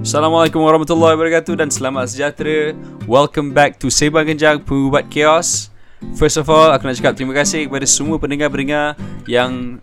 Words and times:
Assalamualaikum 0.00 0.64
warahmatullahi 0.64 1.12
wabarakatuh 1.12 1.60
dan 1.60 1.68
selamat 1.68 2.08
sejahtera. 2.08 2.72
Welcome 3.04 3.52
back 3.52 3.76
to 3.84 3.92
Sebang 3.92 4.24
Genjang 4.24 4.64
Pembuat 4.64 5.12
Chaos. 5.12 5.68
First 6.16 6.40
of 6.40 6.48
all, 6.48 6.72
aku 6.72 6.88
nak 6.88 6.96
cakap 6.96 7.20
terima 7.20 7.36
kasih 7.36 7.68
kepada 7.68 7.84
semua 7.84 8.16
pendengar-pendengar 8.16 8.96
yang 9.28 9.76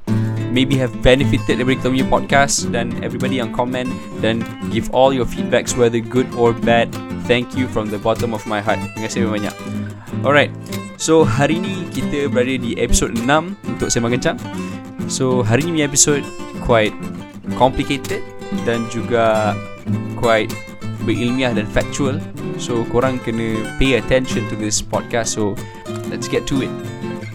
maybe 0.49 0.73
have 0.73 0.89
benefited 1.05 1.61
dari 1.61 1.77
kita 1.77 1.93
punya 1.93 2.07
podcast 2.09 2.65
dan 2.73 2.97
everybody 3.05 3.37
yang 3.37 3.53
comment 3.53 3.93
dan 4.17 4.41
give 4.73 4.89
all 4.89 5.13
your 5.13 5.21
feedbacks 5.21 5.77
whether 5.77 6.01
good 6.01 6.25
or 6.33 6.49
bad. 6.65 6.89
Thank 7.29 7.53
you 7.53 7.69
from 7.69 7.93
the 7.93 8.01
bottom 8.01 8.33
of 8.33 8.41
my 8.49 8.57
heart. 8.57 8.81
Terima 8.97 9.05
kasih 9.05 9.29
banyak. 9.29 9.53
Alright. 10.25 10.49
So, 10.97 11.29
hari 11.29 11.61
ni 11.61 11.85
kita 11.93 12.25
berada 12.33 12.57
di 12.57 12.73
episod 12.81 13.13
6 13.13 13.21
untuk 13.69 13.93
Sembang 13.93 14.17
Kencang. 14.17 14.41
So, 15.05 15.45
hari 15.45 15.69
ni 15.69 15.77
punya 15.77 15.85
episod 15.85 16.25
quite 16.65 16.97
complicated 17.53 18.25
dan 18.65 18.89
juga 18.89 19.53
quite 20.19 20.51
berilmiah 21.07 21.55
dan 21.55 21.67
factual. 21.69 22.19
So, 22.57 22.83
korang 22.89 23.21
kena 23.21 23.77
pay 23.77 24.01
attention 24.01 24.45
to 24.51 24.55
this 24.57 24.81
podcast. 24.81 25.39
So, 25.39 25.53
let's 26.09 26.25
get 26.25 26.49
to 26.51 26.65
it. 26.65 26.73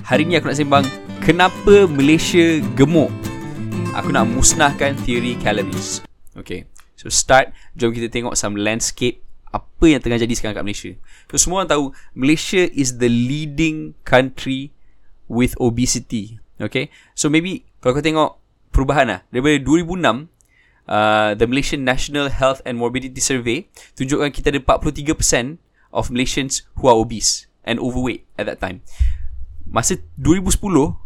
Hari 0.03 0.27
ni 0.29 0.37
aku 0.37 0.51
nak 0.51 0.59
sembang 0.59 0.87
kenapa 1.23 1.87
Malaysia 1.89 2.61
gemuk. 2.75 3.09
Aku 3.97 4.13
nak 4.13 4.29
musnahkan 4.29 4.99
teori 5.05 5.39
calories. 5.41 6.03
Okay. 6.37 6.67
So, 6.99 7.09
start. 7.09 7.55
Jom 7.79 7.95
kita 7.95 8.13
tengok 8.13 8.37
some 8.37 8.59
landscape 8.59 9.23
apa 9.53 9.85
yang 9.85 10.01
tengah 10.01 10.19
jadi 10.19 10.33
sekarang 10.33 10.57
kat 10.59 10.65
Malaysia. 10.65 10.93
So 11.29 11.37
semua 11.37 11.63
orang 11.63 11.71
tahu 11.71 11.85
Malaysia 12.17 12.65
is 12.73 12.97
the 12.99 13.07
leading 13.13 13.93
country 14.03 14.73
with 15.29 15.53
obesity. 15.61 16.41
Okay. 16.57 16.89
So 17.13 17.29
maybe 17.29 17.69
kalau 17.85 18.01
kau 18.01 18.05
tengok 18.05 18.41
perubahan 18.73 19.07
lah 19.13 19.21
daripada 19.29 19.61
2006 19.61 20.32
uh, 20.89 21.35
the 21.35 21.47
Malaysian 21.47 21.85
National 21.85 22.31
Health 22.33 22.63
and 22.65 22.79
Morbidity 22.79 23.21
Survey 23.21 23.69
tunjukkan 23.99 24.33
kita 24.35 24.55
ada 24.55 24.61
43% 24.63 25.61
of 25.93 26.09
Malaysians 26.09 26.67
who 26.79 26.89
are 26.89 26.97
obese 26.97 27.47
and 27.63 27.79
overweight 27.79 28.27
at 28.41 28.49
that 28.49 28.59
time. 28.59 28.83
Masa 29.69 30.01
2010 30.19 30.99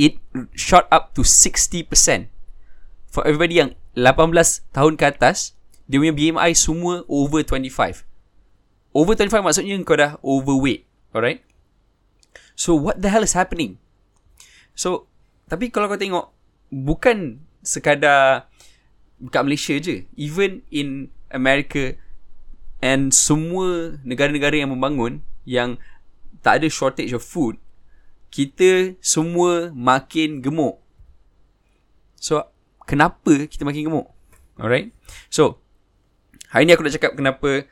it 0.00 0.18
shot 0.56 0.88
up 0.88 1.12
to 1.12 1.22
60% 1.22 1.86
for 3.12 3.22
everybody 3.28 3.60
yang 3.60 3.76
18 3.94 4.72
tahun 4.72 4.94
ke 4.96 5.04
atas 5.04 5.52
dia 5.84 6.00
punya 6.00 6.14
BMI 6.16 6.56
semua 6.56 7.04
over 7.04 7.44
25. 7.44 8.08
Over 8.96 9.12
25 9.16 9.44
maksudnya 9.44 9.76
kau 9.84 9.96
dah 9.96 10.16
overweight. 10.24 10.88
Alright? 11.12 11.44
So, 12.56 12.76
what 12.76 13.00
the 13.00 13.12
hell 13.12 13.24
is 13.24 13.36
happening? 13.36 13.76
So, 14.72 15.08
tapi 15.48 15.68
kalau 15.68 15.92
kau 15.92 16.00
tengok, 16.00 16.32
bukan 16.72 17.44
sekadar 17.60 18.48
kat 19.30 19.42
Malaysia 19.46 19.76
je. 19.78 20.08
Even 20.18 20.66
in 20.72 21.12
America 21.30 21.94
and 22.82 23.14
semua 23.14 24.00
negara-negara 24.02 24.58
yang 24.58 24.74
membangun 24.74 25.22
yang 25.46 25.78
tak 26.42 26.62
ada 26.62 26.66
shortage 26.66 27.14
of 27.14 27.22
food, 27.22 27.60
kita 28.34 28.98
semua 28.98 29.70
makin 29.70 30.42
gemuk. 30.42 30.82
So, 32.18 32.50
kenapa 32.88 33.46
kita 33.46 33.62
makin 33.62 33.86
gemuk? 33.86 34.10
Alright? 34.58 34.90
So, 35.30 35.62
Hari 36.52 36.68
ni 36.68 36.76
aku 36.76 36.84
nak 36.84 36.92
cakap 37.00 37.16
kenapa 37.16 37.64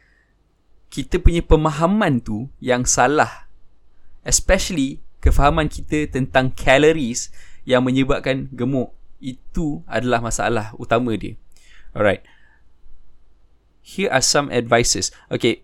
kita 0.88 1.20
punya 1.20 1.44
pemahaman 1.44 2.16
tu 2.24 2.48
yang 2.64 2.88
salah. 2.88 3.52
Especially 4.24 5.04
kefahaman 5.20 5.68
kita 5.68 6.08
tentang 6.08 6.48
calories 6.56 7.28
yang 7.68 7.84
menyebabkan 7.84 8.48
gemuk. 8.56 8.96
Itu 9.20 9.84
adalah 9.84 10.24
masalah 10.24 10.72
utama 10.80 11.14
dia. 11.14 11.36
Alright. 11.92 12.24
Here 13.84 14.08
are 14.08 14.24
some 14.24 14.48
advices. 14.48 15.12
Okay. 15.28 15.62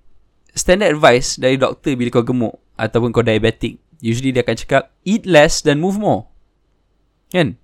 Standard 0.57 0.97
advice 0.97 1.37
dari 1.37 1.61
doktor 1.61 1.97
bila 1.97 2.09
kau 2.13 2.25
gemuk 2.25 2.57
ataupun 2.77 3.13
kau 3.13 3.25
diabetic. 3.25 3.81
Usually 4.01 4.33
dia 4.33 4.45
akan 4.45 4.57
cakap 4.57 4.83
eat 5.05 5.25
less 5.25 5.61
dan 5.65 5.81
move 5.81 5.97
more. 5.97 6.29
Kan? 7.33 7.61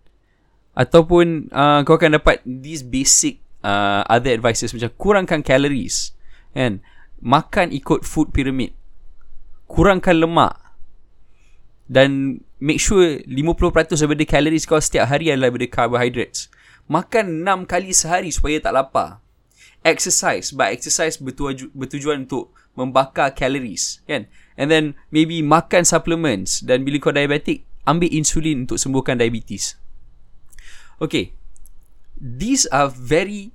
Ataupun 0.73 1.53
uh, 1.53 1.85
kau 1.85 1.97
akan 1.97 2.17
dapat 2.21 2.41
these 2.45 2.81
basic 2.85 3.43
uh, 3.65 4.03
other 4.11 4.35
advices 4.35 4.75
macam 4.75 4.91
kurangkan 4.99 5.41
calories 5.41 6.13
kan 6.53 6.83
makan 7.23 7.71
ikut 7.73 8.03
food 8.05 8.35
pyramid 8.35 8.75
kurangkan 9.71 10.19
lemak 10.19 10.59
dan 11.89 12.43
make 12.63 12.79
sure 12.79 13.19
50% 13.27 13.99
daripada 13.99 14.23
calories 14.23 14.63
kau 14.63 14.79
setiap 14.79 15.11
hari 15.11 15.35
adalah 15.35 15.51
daripada 15.51 15.67
carbohydrates. 15.67 16.47
Makan 16.87 17.43
6 17.43 17.67
kali 17.67 17.91
sehari 17.91 18.31
supaya 18.31 18.63
tak 18.63 18.79
lapar. 18.79 19.19
Exercise. 19.83 20.55
But 20.55 20.71
exercise 20.71 21.19
bertuju- 21.19 21.75
bertujuan 21.75 22.31
untuk 22.31 22.55
membakar 22.79 23.35
calories 23.35 23.99
kan? 24.07 24.31
And 24.55 24.71
then 24.71 24.95
maybe 25.11 25.43
makan 25.43 25.83
supplements. 25.83 26.63
Dan 26.63 26.87
bila 26.87 27.03
kau 27.03 27.11
diabetic 27.11 27.67
ambil 27.83 28.15
insulin 28.15 28.71
untuk 28.71 28.79
sembuhkan 28.79 29.19
diabetes. 29.19 29.75
Okay. 31.03 31.35
These 32.23 32.71
are 32.71 32.87
very 32.87 33.51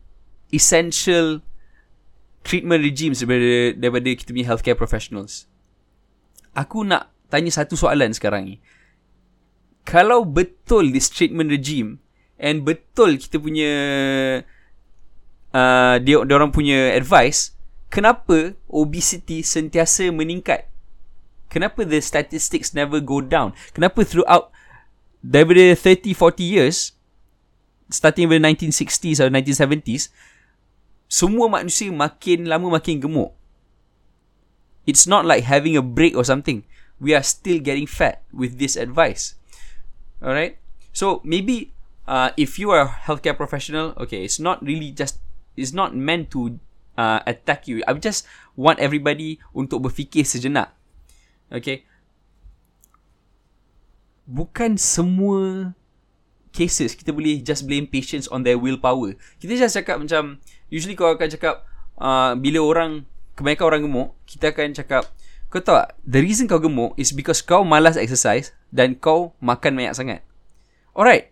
essential 0.52 1.40
treatment 2.44 2.84
regimes 2.84 3.24
daripada, 3.24 3.80
daripada 3.80 4.10
kita 4.20 4.36
punya 4.36 4.48
healthcare 4.52 4.76
professionals. 4.76 5.48
Aku 6.52 6.84
nak 6.84 7.08
tanya 7.32 7.56
satu 7.56 7.80
soalan 7.80 8.12
sekarang 8.12 8.44
ni. 8.44 8.56
Kalau 9.88 10.28
betul 10.28 10.92
this 10.92 11.08
treatment 11.08 11.48
regime 11.48 12.04
and 12.36 12.68
betul 12.68 13.16
kita 13.16 13.40
punya 13.40 13.72
uh, 15.56 15.96
dia, 16.04 16.20
dia 16.28 16.36
orang 16.36 16.52
punya 16.52 16.92
advice, 16.92 17.56
kenapa 17.88 18.52
obesity 18.68 19.40
sentiasa 19.48 20.12
meningkat? 20.12 20.68
Kenapa 21.48 21.88
the 21.88 22.04
statistics 22.04 22.76
never 22.76 23.00
go 23.00 23.24
down? 23.24 23.56
Kenapa 23.72 24.04
throughout 24.04 24.52
daripada 25.24 25.72
30-40 25.72 26.44
years, 26.44 26.98
starting 27.88 28.28
with 28.28 28.44
1960s 28.44 29.24
atau 29.24 29.32
1970s 29.32 30.12
semua 31.08 31.48
manusia 31.48 31.88
makin 31.88 32.48
lama 32.48 32.68
makin 32.68 33.00
gemuk 33.00 33.32
it's 34.84 35.08
not 35.08 35.24
like 35.24 35.48
having 35.48 35.80
a 35.80 35.84
break 35.84 36.16
or 36.16 36.28
something 36.28 36.68
we 37.00 37.16
are 37.16 37.24
still 37.24 37.60
getting 37.64 37.88
fat 37.88 38.24
with 38.36 38.60
this 38.60 38.76
advice 38.76 39.40
alright? 40.22 40.58
So 40.94 41.22
maybe 41.24 41.74
uh, 42.08 42.32
if 42.38 42.58
you 42.58 42.72
are 42.72 42.82
a 42.86 42.90
healthcare 43.06 43.38
professional 43.38 43.94
okay 43.98 44.24
it's 44.24 44.40
not 44.40 44.64
really 44.64 44.92
just 44.92 45.20
it's 45.58 45.74
not 45.74 45.98
meant 45.98 46.30
to 46.32 46.60
uh, 46.98 47.22
attack 47.26 47.68
you. 47.70 47.86
I 47.88 47.94
just 47.98 48.26
want 48.58 48.82
everybody 48.82 49.40
untuk 49.54 49.86
berfikir 49.86 50.26
sejenak. 50.26 50.74
Okay? 51.54 51.86
Bukan 54.28 54.76
semua 54.76 55.72
cases 56.52 56.98
kita 56.98 57.14
boleh 57.14 57.38
just 57.46 57.70
blame 57.70 57.86
patients 57.86 58.26
on 58.34 58.42
their 58.42 58.58
willpower. 58.58 59.14
Kita 59.38 59.54
just 59.54 59.78
cakap 59.78 60.02
macam 60.02 60.42
usually 60.74 60.98
kau 60.98 61.14
akan 61.14 61.30
cakap 61.30 61.64
uh, 62.02 62.34
bila 62.34 62.60
orang 62.66 63.06
kebanyakan 63.38 63.66
orang 63.70 63.82
gemuk, 63.86 64.10
kita 64.26 64.50
akan 64.50 64.74
cakap 64.74 65.04
kau 65.48 65.64
tahu 65.64 65.80
tak, 65.80 65.96
the 66.04 66.20
reason 66.20 66.46
kau 66.46 66.60
gemuk 66.60 66.92
is 67.00 67.16
because 67.16 67.40
kau 67.40 67.64
malas 67.64 67.96
exercise 67.96 68.52
dan 68.72 69.00
kau 69.00 69.36
makan 69.40 69.76
banyak 69.78 69.96
sangat. 69.96 70.20
Alright. 70.92 71.32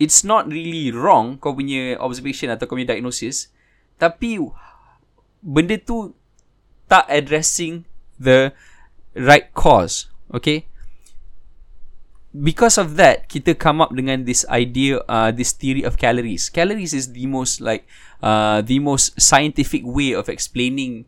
It's 0.00 0.26
not 0.26 0.50
really 0.50 0.90
wrong 0.90 1.38
kau 1.38 1.54
punya 1.54 2.00
observation 2.00 2.50
atau 2.50 2.66
kau 2.66 2.74
punya 2.74 2.96
diagnosis. 2.96 3.52
Tapi 4.00 4.42
benda 5.44 5.76
tu 5.78 6.16
tak 6.90 7.06
addressing 7.06 7.86
the 8.18 8.50
right 9.14 9.52
cause. 9.54 10.10
Okay? 10.34 10.66
because 12.34 12.74
of 12.74 12.98
that 12.98 13.30
kita 13.30 13.54
come 13.54 13.78
up 13.78 13.94
dengan 13.94 14.26
this 14.26 14.42
idea 14.50 14.98
uh, 15.06 15.30
this 15.30 15.54
theory 15.54 15.86
of 15.86 15.94
calories 15.94 16.50
calories 16.50 16.90
is 16.90 17.14
the 17.14 17.30
most 17.30 17.62
like 17.62 17.86
uh, 18.26 18.58
the 18.58 18.82
most 18.82 19.14
scientific 19.14 19.86
way 19.86 20.10
of 20.10 20.26
explaining 20.26 21.06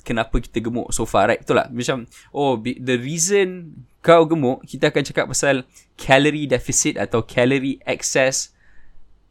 kenapa 0.00 0.40
kita 0.40 0.64
gemuk 0.64 0.88
so 0.94 1.04
far 1.04 1.28
right? 1.28 1.44
Betul 1.44 1.60
tak 1.60 1.68
macam 1.68 2.08
oh 2.32 2.56
the 2.62 2.96
reason 2.96 3.76
kau 4.00 4.24
gemuk 4.24 4.64
kita 4.64 4.88
akan 4.88 5.02
cakap 5.04 5.24
pasal 5.28 5.68
calorie 6.00 6.48
deficit 6.48 6.96
atau 6.96 7.20
calorie 7.24 7.80
excess. 7.84 8.56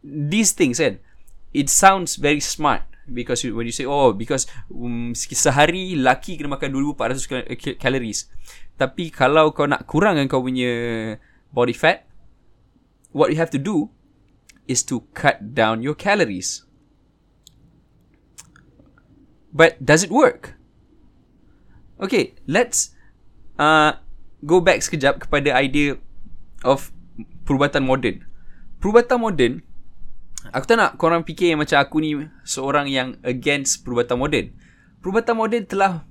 These 0.04 0.54
things 0.54 0.78
kan? 0.78 1.02
It 1.54 1.70
sounds 1.70 2.22
very 2.22 2.42
smart 2.42 2.86
because 3.10 3.44
when 3.44 3.68
you 3.68 3.76
say 3.76 3.88
oh 3.88 4.16
because 4.16 4.48
um, 4.72 5.14
sehari 5.16 5.98
laki 5.98 6.38
kena 6.38 6.54
makan 6.54 6.74
2400 6.74 7.82
calories. 7.82 8.30
Tapi 8.78 9.14
kalau 9.14 9.54
kau 9.54 9.70
nak 9.70 9.86
kurangkan 9.86 10.26
kau 10.26 10.42
punya 10.42 11.16
body 11.54 11.78
fat, 11.78 12.10
what 13.14 13.30
you 13.30 13.38
have 13.38 13.54
to 13.54 13.62
do 13.62 13.94
is 14.66 14.82
to 14.82 15.06
cut 15.14 15.54
down 15.54 15.86
your 15.86 15.94
calories. 15.94 16.66
But 19.54 19.78
does 19.78 20.02
it 20.02 20.10
work? 20.10 20.58
Okay, 22.02 22.34
let's 22.50 22.98
uh, 23.62 24.02
go 24.42 24.60
back 24.60 24.82
sekejap 24.82 25.30
kepada 25.30 25.54
idea 25.54 26.02
of 26.66 26.90
perubatan 27.46 27.86
moden. 27.86 28.26
Perubatan 28.82 29.22
moden 29.22 29.54
Aku 30.52 30.68
tak 30.68 30.76
nak 30.76 31.00
korang 31.00 31.24
fikir 31.24 31.56
yang 31.56 31.64
macam 31.64 31.80
aku 31.80 32.04
ni 32.04 32.20
seorang 32.44 32.92
yang 32.92 33.16
against 33.24 33.88
perubatan 33.88 34.20
moden. 34.20 34.52
Perubatan 35.00 35.40
moden 35.40 35.64
telah 35.64 36.04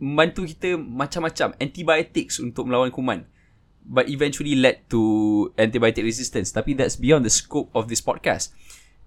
membantu 0.00 0.48
kita 0.48 0.80
macam-macam 0.80 1.52
antibiotics 1.60 2.40
untuk 2.40 2.64
melawan 2.64 2.88
kuman. 2.88 3.28
But 3.84 4.08
eventually 4.08 4.56
led 4.56 4.88
to 4.88 5.52
antibiotic 5.60 6.00
resistance. 6.00 6.56
Tapi 6.56 6.72
that's 6.72 6.96
beyond 6.96 7.28
the 7.28 7.32
scope 7.32 7.68
of 7.76 7.92
this 7.92 8.00
podcast. 8.00 8.56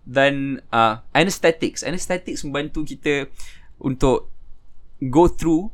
Dan 0.03 0.59
uh, 0.69 0.99
anesthetics. 1.15 1.81
Anesthetics 1.81 2.43
membantu 2.43 2.83
kita 2.83 3.31
untuk 3.79 4.27
go 4.99 5.27
through 5.31 5.71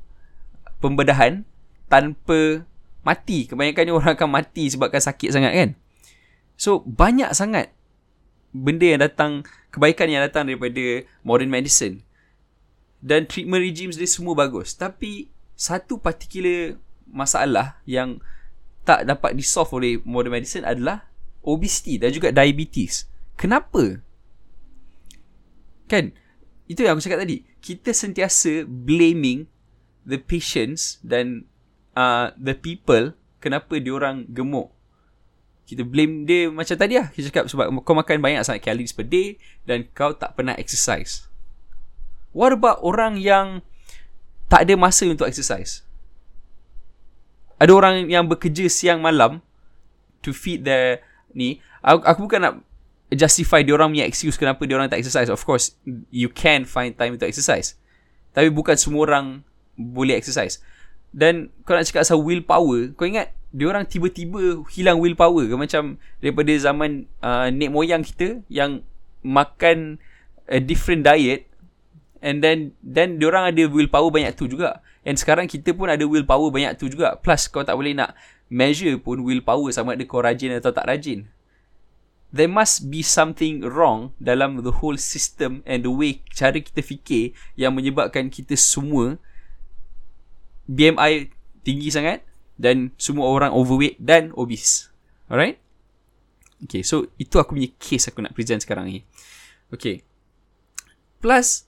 pembedahan 0.80 1.46
tanpa 1.90 2.64
mati. 3.02 3.50
Kebanyakannya 3.50 3.94
orang 3.94 4.14
akan 4.14 4.30
mati 4.30 4.70
sebabkan 4.70 5.02
sakit 5.02 5.30
sangat 5.34 5.54
kan. 5.54 5.70
So 6.60 6.86
banyak 6.86 7.34
sangat 7.34 7.74
benda 8.54 8.86
yang 8.86 9.02
datang 9.02 9.46
kebaikan 9.70 10.10
yang 10.10 10.26
datang 10.26 10.50
daripada 10.50 11.06
modern 11.22 11.54
medicine 11.54 12.02
dan 13.00 13.30
treatment 13.30 13.62
regimes 13.62 13.96
dia 13.96 14.10
semua 14.10 14.34
bagus 14.36 14.74
tapi 14.74 15.30
satu 15.54 16.02
particular 16.02 16.76
masalah 17.06 17.80
yang 17.86 18.18
tak 18.84 19.06
dapat 19.06 19.38
disolve 19.38 19.72
oleh 19.78 19.94
modern 20.02 20.42
medicine 20.42 20.66
adalah 20.66 21.06
obesity 21.46 22.02
dan 22.02 22.10
juga 22.10 22.34
diabetes 22.34 23.06
kenapa 23.38 24.02
kan? 25.90 26.14
Itu 26.70 26.86
yang 26.86 26.96
aku 26.96 27.04
cakap 27.04 27.26
tadi. 27.26 27.42
Kita 27.60 27.92
sentiasa 27.92 28.64
blaming 28.70 29.50
the 30.06 30.22
patients 30.22 31.02
dan 31.02 31.50
uh, 31.98 32.32
the 32.38 32.54
people 32.54 33.18
kenapa 33.42 33.82
diorang 33.82 34.30
gemuk. 34.30 34.70
Kita 35.66 35.86
blame 35.86 36.26
dia 36.26 36.50
macam 36.50 36.78
tadi 36.78 36.98
lah. 36.98 37.10
Kita 37.14 37.30
cakap 37.34 37.46
sebab 37.50 37.70
kau 37.86 37.94
makan 37.98 38.22
banyak 38.22 38.42
sangat 38.42 38.66
calories 38.66 38.94
per 38.94 39.06
day 39.06 39.38
dan 39.66 39.86
kau 39.94 40.14
tak 40.14 40.34
pernah 40.38 40.58
exercise. 40.58 41.30
What 42.34 42.54
about 42.54 42.82
orang 42.86 43.18
yang 43.18 43.66
tak 44.50 44.66
ada 44.66 44.74
masa 44.78 45.10
untuk 45.10 45.30
exercise? 45.30 45.86
Ada 47.62 47.70
orang 47.74 47.96
yang 48.10 48.26
bekerja 48.26 48.66
siang 48.70 49.02
malam 49.02 49.42
to 50.26 50.34
feed 50.34 50.66
their 50.66 51.04
ni 51.34 51.62
aku, 51.84 52.02
aku 52.06 52.20
bukan 52.26 52.40
nak 52.42 52.56
justify 53.18 53.66
dia 53.66 53.74
orang 53.74 53.90
punya 53.90 54.06
excuse 54.06 54.38
kenapa 54.38 54.62
dia 54.70 54.78
orang 54.78 54.90
tak 54.90 55.02
exercise. 55.02 55.30
Of 55.34 55.42
course 55.42 55.74
you 56.14 56.30
can 56.30 56.66
find 56.70 56.94
time 56.94 57.18
to 57.18 57.26
exercise. 57.26 57.74
Tapi 58.34 58.54
bukan 58.54 58.78
semua 58.78 59.10
orang 59.10 59.26
boleh 59.74 60.14
exercise. 60.14 60.62
Dan 61.10 61.50
kau 61.66 61.74
nak 61.74 61.90
cakap 61.90 62.06
asal 62.06 62.22
willpower 62.22 62.94
kau 62.94 63.10
ingat 63.10 63.34
dia 63.50 63.66
orang 63.66 63.90
tiba-tiba 63.90 64.62
hilang 64.70 65.02
willpower 65.02 65.50
ke? 65.50 65.56
Macam 65.58 65.98
daripada 66.22 66.54
zaman 66.54 67.10
uh, 67.26 67.50
nek 67.50 67.74
moyang 67.74 68.06
kita 68.06 68.46
yang 68.46 68.86
makan 69.26 69.98
a 70.46 70.62
different 70.62 71.02
diet 71.02 71.50
and 72.22 72.46
then 72.46 72.78
then 72.86 73.18
dia 73.18 73.26
orang 73.34 73.50
ada 73.50 73.66
willpower 73.66 74.14
banyak 74.14 74.38
tu 74.38 74.46
juga. 74.46 74.86
And 75.02 75.18
sekarang 75.18 75.50
kita 75.50 75.74
pun 75.74 75.90
ada 75.90 76.06
willpower 76.06 76.54
banyak 76.54 76.78
tu 76.78 76.86
juga. 76.94 77.18
Plus 77.18 77.50
kau 77.50 77.66
tak 77.66 77.74
boleh 77.74 77.98
nak 77.98 78.14
measure 78.54 79.02
pun 79.02 79.26
willpower 79.26 79.74
sama 79.74 79.98
ada 79.98 80.06
kau 80.06 80.22
rajin 80.22 80.54
atau 80.62 80.70
tak 80.70 80.86
rajin 80.86 81.26
there 82.30 82.50
must 82.50 82.90
be 82.94 83.02
something 83.02 83.66
wrong 83.66 84.14
dalam 84.22 84.62
the 84.62 84.74
whole 84.82 84.98
system 84.98 85.66
and 85.66 85.82
the 85.82 85.92
way 85.92 86.22
cara 86.30 86.62
kita 86.62 86.86
fikir 86.86 87.34
yang 87.58 87.74
menyebabkan 87.74 88.30
kita 88.30 88.54
semua 88.54 89.18
BMI 90.70 91.34
tinggi 91.66 91.90
sangat 91.90 92.22
dan 92.60 92.94
semua 93.02 93.26
orang 93.34 93.50
overweight 93.50 93.98
dan 93.98 94.30
obese. 94.38 94.94
Alright? 95.26 95.58
Okay, 96.60 96.86
so 96.86 97.08
itu 97.16 97.40
aku 97.40 97.56
punya 97.56 97.72
case 97.80 98.12
aku 98.12 98.22
nak 98.22 98.36
present 98.38 98.62
sekarang 98.62 98.86
ni. 98.92 99.02
Okay. 99.74 100.06
Plus, 101.24 101.66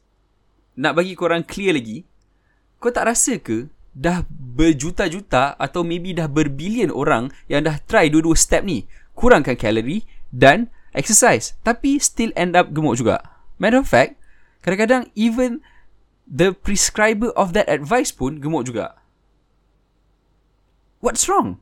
nak 0.78 0.94
bagi 0.94 1.18
korang 1.18 1.42
clear 1.48 1.74
lagi, 1.74 2.04
kau 2.78 2.94
tak 2.94 3.10
rasa 3.10 3.40
ke 3.40 3.72
dah 3.92 4.24
berjuta-juta 4.30 5.56
atau 5.60 5.84
maybe 5.84 6.16
dah 6.16 6.28
berbilion 6.28 6.92
orang 6.92 7.32
yang 7.52 7.64
dah 7.64 7.80
try 7.88 8.08
dua-dua 8.08 8.36
step 8.36 8.64
ni. 8.68 8.86
Kurangkan 9.16 9.60
kalori 9.60 10.04
dan 10.32 10.72
exercise. 10.96 11.54
Tapi 11.62 12.00
still 12.00 12.34
end 12.34 12.56
up 12.56 12.72
gemuk 12.74 12.98
juga. 12.98 13.22
Matter 13.62 13.84
of 13.84 13.88
fact, 13.88 14.18
kadang-kadang 14.66 15.12
even 15.14 15.62
the 16.26 16.56
prescriber 16.56 17.30
of 17.36 17.52
that 17.54 17.68
advice 17.68 18.10
pun 18.10 18.40
gemuk 18.40 18.66
juga 18.66 19.02
what's 21.02 21.28
wrong? 21.28 21.60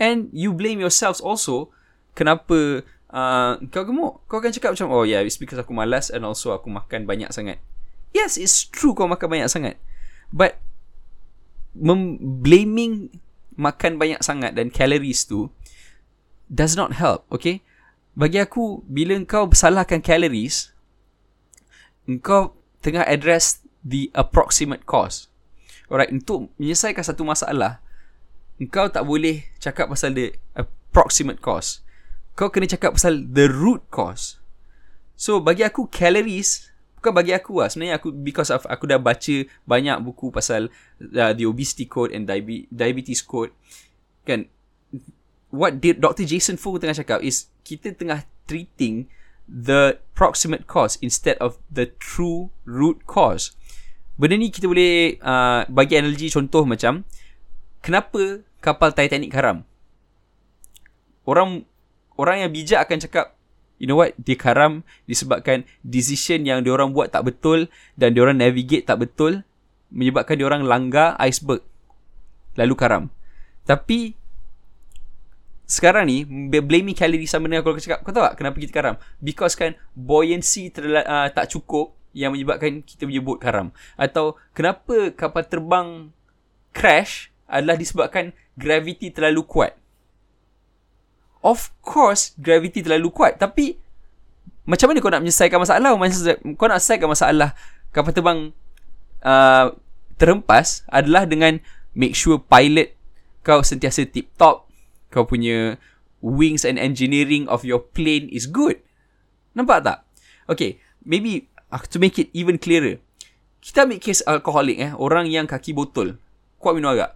And 0.00 0.32
you 0.34 0.50
blame 0.50 0.82
yourselves 0.82 1.22
also 1.22 1.70
kenapa 2.18 2.82
uh, 3.14 3.60
kau 3.70 3.86
gemuk. 3.86 4.26
Kau 4.26 4.42
akan 4.42 4.50
cakap 4.50 4.74
macam, 4.74 4.90
oh 4.90 5.06
yeah, 5.06 5.22
it's 5.22 5.38
because 5.38 5.60
aku 5.60 5.70
malas 5.70 6.10
and 6.10 6.26
also 6.26 6.50
aku 6.50 6.66
makan 6.66 7.06
banyak 7.06 7.30
sangat. 7.30 7.62
Yes, 8.10 8.34
it's 8.40 8.66
true 8.66 8.96
kau 8.96 9.06
makan 9.06 9.30
banyak 9.30 9.48
sangat. 9.52 9.78
But, 10.34 10.58
blaming 11.78 13.22
makan 13.54 14.02
banyak 14.02 14.18
sangat 14.18 14.58
dan 14.58 14.74
calories 14.74 15.22
tu 15.22 15.54
does 16.50 16.74
not 16.74 16.98
help, 16.98 17.22
okay? 17.30 17.62
Bagi 18.14 18.38
aku, 18.38 18.86
bila 18.86 19.18
kau 19.26 19.50
salahkan 19.50 19.98
calories, 19.98 20.70
kau 22.22 22.54
tengah 22.78 23.02
address 23.02 23.62
the 23.82 24.10
approximate 24.14 24.86
cause. 24.86 25.26
Alright, 25.90 26.14
untuk 26.14 26.54
menyelesaikan 26.56 27.02
satu 27.02 27.26
masalah, 27.26 27.82
kau 28.70 28.86
tak 28.86 29.02
boleh 29.02 29.50
cakap 29.58 29.90
pasal 29.90 30.14
the 30.14 30.30
approximate 30.54 31.42
cost. 31.42 31.82
Kau 32.38 32.50
kena 32.50 32.70
cakap 32.70 32.94
pasal 32.94 33.26
the 33.26 33.50
root 33.50 33.82
cause. 33.90 34.38
So 35.14 35.38
bagi 35.38 35.62
aku 35.62 35.86
calories 35.90 36.74
bukan 37.04 37.20
bagi 37.20 37.36
aku 37.36 37.60
lah 37.60 37.68
sebenarnya 37.68 38.00
aku 38.00 38.16
because 38.16 38.48
of 38.48 38.64
aku 38.64 38.88
dah 38.88 38.96
baca 38.96 39.44
banyak 39.68 40.00
buku 40.00 40.32
pasal 40.32 40.72
uh, 41.12 41.32
the 41.36 41.44
obesity 41.44 41.84
code 41.84 42.08
and 42.16 42.24
diabetes 42.72 43.20
code 43.20 43.52
kan 44.24 44.48
what 45.52 45.84
did 45.84 46.00
Dr. 46.00 46.24
Jason 46.24 46.56
Fu 46.56 46.80
tengah 46.80 46.96
cakap 46.96 47.20
is 47.20 47.52
kita 47.64 47.96
tengah 47.96 48.28
treating 48.44 49.08
the 49.48 50.00
proximate 50.12 50.68
cause 50.68 50.96
instead 51.00 51.36
of 51.40 51.60
the 51.68 51.90
true 52.00 52.52
root 52.64 53.04
cause. 53.08 53.52
Benda 54.14 54.38
ni 54.38 54.48
kita 54.52 54.70
boleh 54.70 55.18
uh, 55.18 55.66
bagi 55.66 55.98
analogi 55.98 56.30
contoh 56.30 56.62
macam 56.62 57.02
kenapa 57.82 58.46
kapal 58.62 58.94
Titanic 58.94 59.34
karam? 59.34 59.66
Orang 61.26 61.66
orang 62.14 62.46
yang 62.46 62.50
bijak 62.54 62.84
akan 62.86 63.02
cakap, 63.02 63.26
you 63.80 63.90
know 63.90 63.98
what, 63.98 64.14
dia 64.16 64.38
karam 64.38 64.86
disebabkan 65.08 65.66
decision 65.82 66.46
yang 66.46 66.62
dia 66.62 66.72
orang 66.72 66.94
buat 66.94 67.10
tak 67.10 67.26
betul 67.26 67.66
dan 67.98 68.14
dia 68.14 68.22
orang 68.22 68.38
navigate 68.38 68.86
tak 68.86 69.02
betul 69.02 69.42
menyebabkan 69.90 70.38
dia 70.38 70.46
orang 70.46 70.62
langgar 70.62 71.18
iceberg 71.18 71.64
lalu 72.54 72.74
karam. 72.78 73.04
Tapi 73.66 74.14
sekarang 75.64 76.04
ni 76.08 76.28
blaming 76.48 76.92
calorie 76.92 77.28
sama 77.28 77.48
dengan 77.48 77.64
kalau 77.64 77.80
cakap 77.80 78.04
kau 78.04 78.12
tahu 78.12 78.24
tak 78.24 78.36
kenapa 78.36 78.56
kita 78.60 78.72
karam 78.72 78.96
because 79.24 79.56
kan 79.56 79.72
buoyancy 79.96 80.68
terla- 80.68 81.08
uh, 81.08 81.28
tak 81.32 81.48
cukup 81.48 81.96
yang 82.14 82.36
menyebabkan 82.36 82.84
kita 82.84 83.08
boat 83.24 83.40
karam 83.40 83.72
atau 83.96 84.38
kenapa 84.52 85.10
kapal 85.16 85.42
terbang 85.42 86.14
crash 86.74 87.34
adalah 87.48 87.78
disebabkan 87.78 88.34
gravity 88.58 89.14
terlalu 89.14 89.46
kuat. 89.46 89.72
Of 91.44 91.70
course, 91.84 92.32
gravity 92.40 92.80
terlalu 92.80 93.12
kuat. 93.12 93.36
Tapi, 93.36 93.76
macam 94.64 94.90
mana 94.90 94.98
kau 95.04 95.12
nak 95.12 95.20
menyelesaikan 95.20 95.60
masalah? 95.60 95.92
Kau 96.56 96.66
nak 96.66 96.80
selesaikan 96.80 97.08
masalah 97.10 97.50
kapal 97.92 98.12
terbang 98.16 98.40
uh, 99.20 99.66
terhempas 100.16 100.82
adalah 100.88 101.28
dengan 101.28 101.60
make 101.92 102.16
sure 102.16 102.40
pilot 102.40 102.96
kau 103.44 103.60
sentiasa 103.60 104.08
tip 104.08 104.32
top. 104.40 104.66
Kau 105.14 105.22
punya 105.22 105.78
wings 106.18 106.66
and 106.66 106.74
engineering 106.74 107.46
of 107.46 107.62
your 107.62 107.78
plane 107.78 108.26
is 108.34 108.50
good. 108.50 108.82
Nampak 109.54 109.86
tak? 109.86 110.02
Okay, 110.50 110.82
maybe 111.06 111.46
uh, 111.70 111.86
to 111.86 112.02
make 112.02 112.18
it 112.18 112.34
even 112.34 112.58
clearer. 112.58 112.98
Kita 113.62 113.86
ambil 113.86 114.02
case 114.02 114.26
alkoholik 114.26 114.82
eh. 114.82 114.90
Orang 114.98 115.30
yang 115.30 115.46
kaki 115.46 115.70
botol. 115.70 116.18
Kuat 116.58 116.74
minum 116.74 116.90
agak 116.90 117.14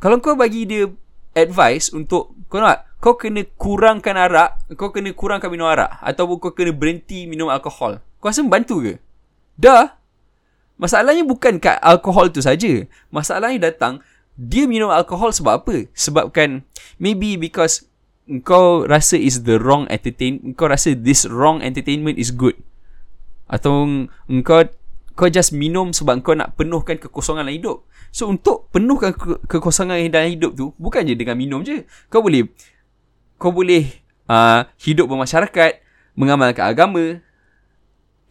kalau 0.00 0.16
kau 0.24 0.32
bagi 0.32 0.64
dia 0.64 0.88
advice 1.36 1.92
untuk 1.92 2.32
kau 2.48 2.56
nak 2.56 2.88
kau 3.04 3.20
kena 3.20 3.44
kurangkan 3.60 4.16
arak, 4.16 4.72
kau 4.72 4.88
kena 4.88 5.12
kurangkan 5.12 5.52
minum 5.52 5.68
arak 5.68 6.00
ataupun 6.00 6.40
kau 6.40 6.52
kena 6.56 6.72
berhenti 6.72 7.28
minum 7.28 7.52
alkohol. 7.52 8.00
Kau 8.16 8.32
rasa 8.32 8.40
membantu 8.40 8.80
ke? 8.80 8.96
Dah. 9.60 10.00
Masalahnya 10.80 11.28
bukan 11.28 11.60
kat 11.60 11.76
alkohol 11.84 12.32
tu 12.32 12.40
saja. 12.40 12.88
Masalahnya 13.12 13.68
datang 13.68 14.00
dia 14.40 14.64
minum 14.64 14.88
alkohol 14.88 15.36
sebab 15.36 15.60
apa? 15.60 15.76
Sebabkan 15.92 16.64
maybe 16.96 17.36
because 17.36 17.84
kau 18.40 18.88
rasa 18.88 19.20
is 19.20 19.44
the 19.44 19.60
wrong 19.60 19.84
entertain 19.92 20.56
kau 20.56 20.72
rasa 20.72 20.96
this 20.96 21.28
wrong 21.28 21.60
entertainment 21.60 22.16
is 22.16 22.32
good. 22.32 22.56
Atau 23.52 24.08
kau 24.40 24.64
kau 25.12 25.28
just 25.28 25.52
minum 25.52 25.92
sebab 25.92 26.24
kau 26.24 26.32
nak 26.32 26.56
penuhkan 26.56 26.96
kekosongan 26.96 27.44
dalam 27.44 27.60
hidup. 27.60 27.84
So 28.08 28.32
untuk 28.32 28.72
penuhkan 28.72 29.12
ke- 29.12 29.44
kekosongan 29.44 30.08
dalam 30.08 30.32
hidup 30.32 30.56
tu 30.56 30.72
bukan 30.80 31.04
je 31.04 31.12
dengan 31.12 31.36
minum 31.36 31.60
je. 31.60 31.84
Kau 32.08 32.24
boleh 32.24 32.48
kau 33.36 33.52
boleh 33.52 34.00
uh, 34.24 34.64
hidup 34.80 35.12
bermasyarakat, 35.12 35.84
mengamalkan 36.16 36.64
agama. 36.64 37.20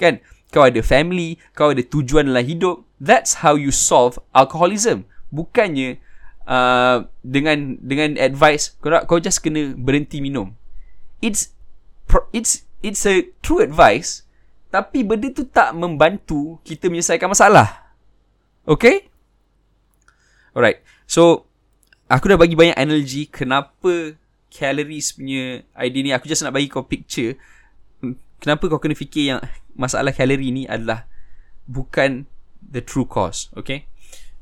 Kan? 0.01 0.25
Kau 0.49 0.65
ada 0.65 0.81
family, 0.81 1.37
kau 1.53 1.69
ada 1.69 1.85
tujuan 1.85 2.25
dalam 2.25 2.41
hidup. 2.41 2.81
That's 2.97 3.45
how 3.45 3.53
you 3.53 3.69
solve 3.69 4.17
alcoholism. 4.33 5.05
Bukannya 5.29 6.01
uh, 6.50 7.05
dengan 7.21 7.77
dengan 7.81 8.17
advice 8.17 8.74
kau 8.81 8.91
kau 9.05 9.21
just 9.21 9.41
kena 9.45 9.77
berhenti 9.77 10.19
minum. 10.19 10.57
It's 11.21 11.53
it's 12.33 12.65
it's 12.81 13.05
a 13.05 13.29
true 13.45 13.62
advice 13.62 14.25
tapi 14.69 15.01
benda 15.01 15.33
tu 15.33 15.45
tak 15.50 15.74
membantu 15.74 16.62
kita 16.62 16.89
menyelesaikan 16.93 17.29
masalah. 17.29 17.89
Okay? 18.69 19.09
Alright. 20.53 20.86
So, 21.09 21.50
aku 22.05 22.29
dah 22.29 22.38
bagi 22.38 22.53
banyak 22.53 22.77
analogy 22.77 23.25
kenapa 23.25 24.13
calories 24.53 25.17
punya 25.17 25.65
idea 25.74 26.01
ni. 26.05 26.12
Aku 26.13 26.29
just 26.29 26.45
nak 26.45 26.53
bagi 26.53 26.69
kau 26.69 26.86
picture. 26.86 27.33
Kenapa 28.38 28.69
kau 28.69 28.77
kena 28.77 28.93
fikir 28.93 29.33
yang 29.33 29.39
masalah 29.74 30.13
kalori 30.13 30.53
ni 30.53 30.63
adalah 30.69 31.09
bukan 31.65 32.29
the 32.62 32.86
true 32.86 33.09
cause. 33.09 33.50
Okay? 33.57 33.89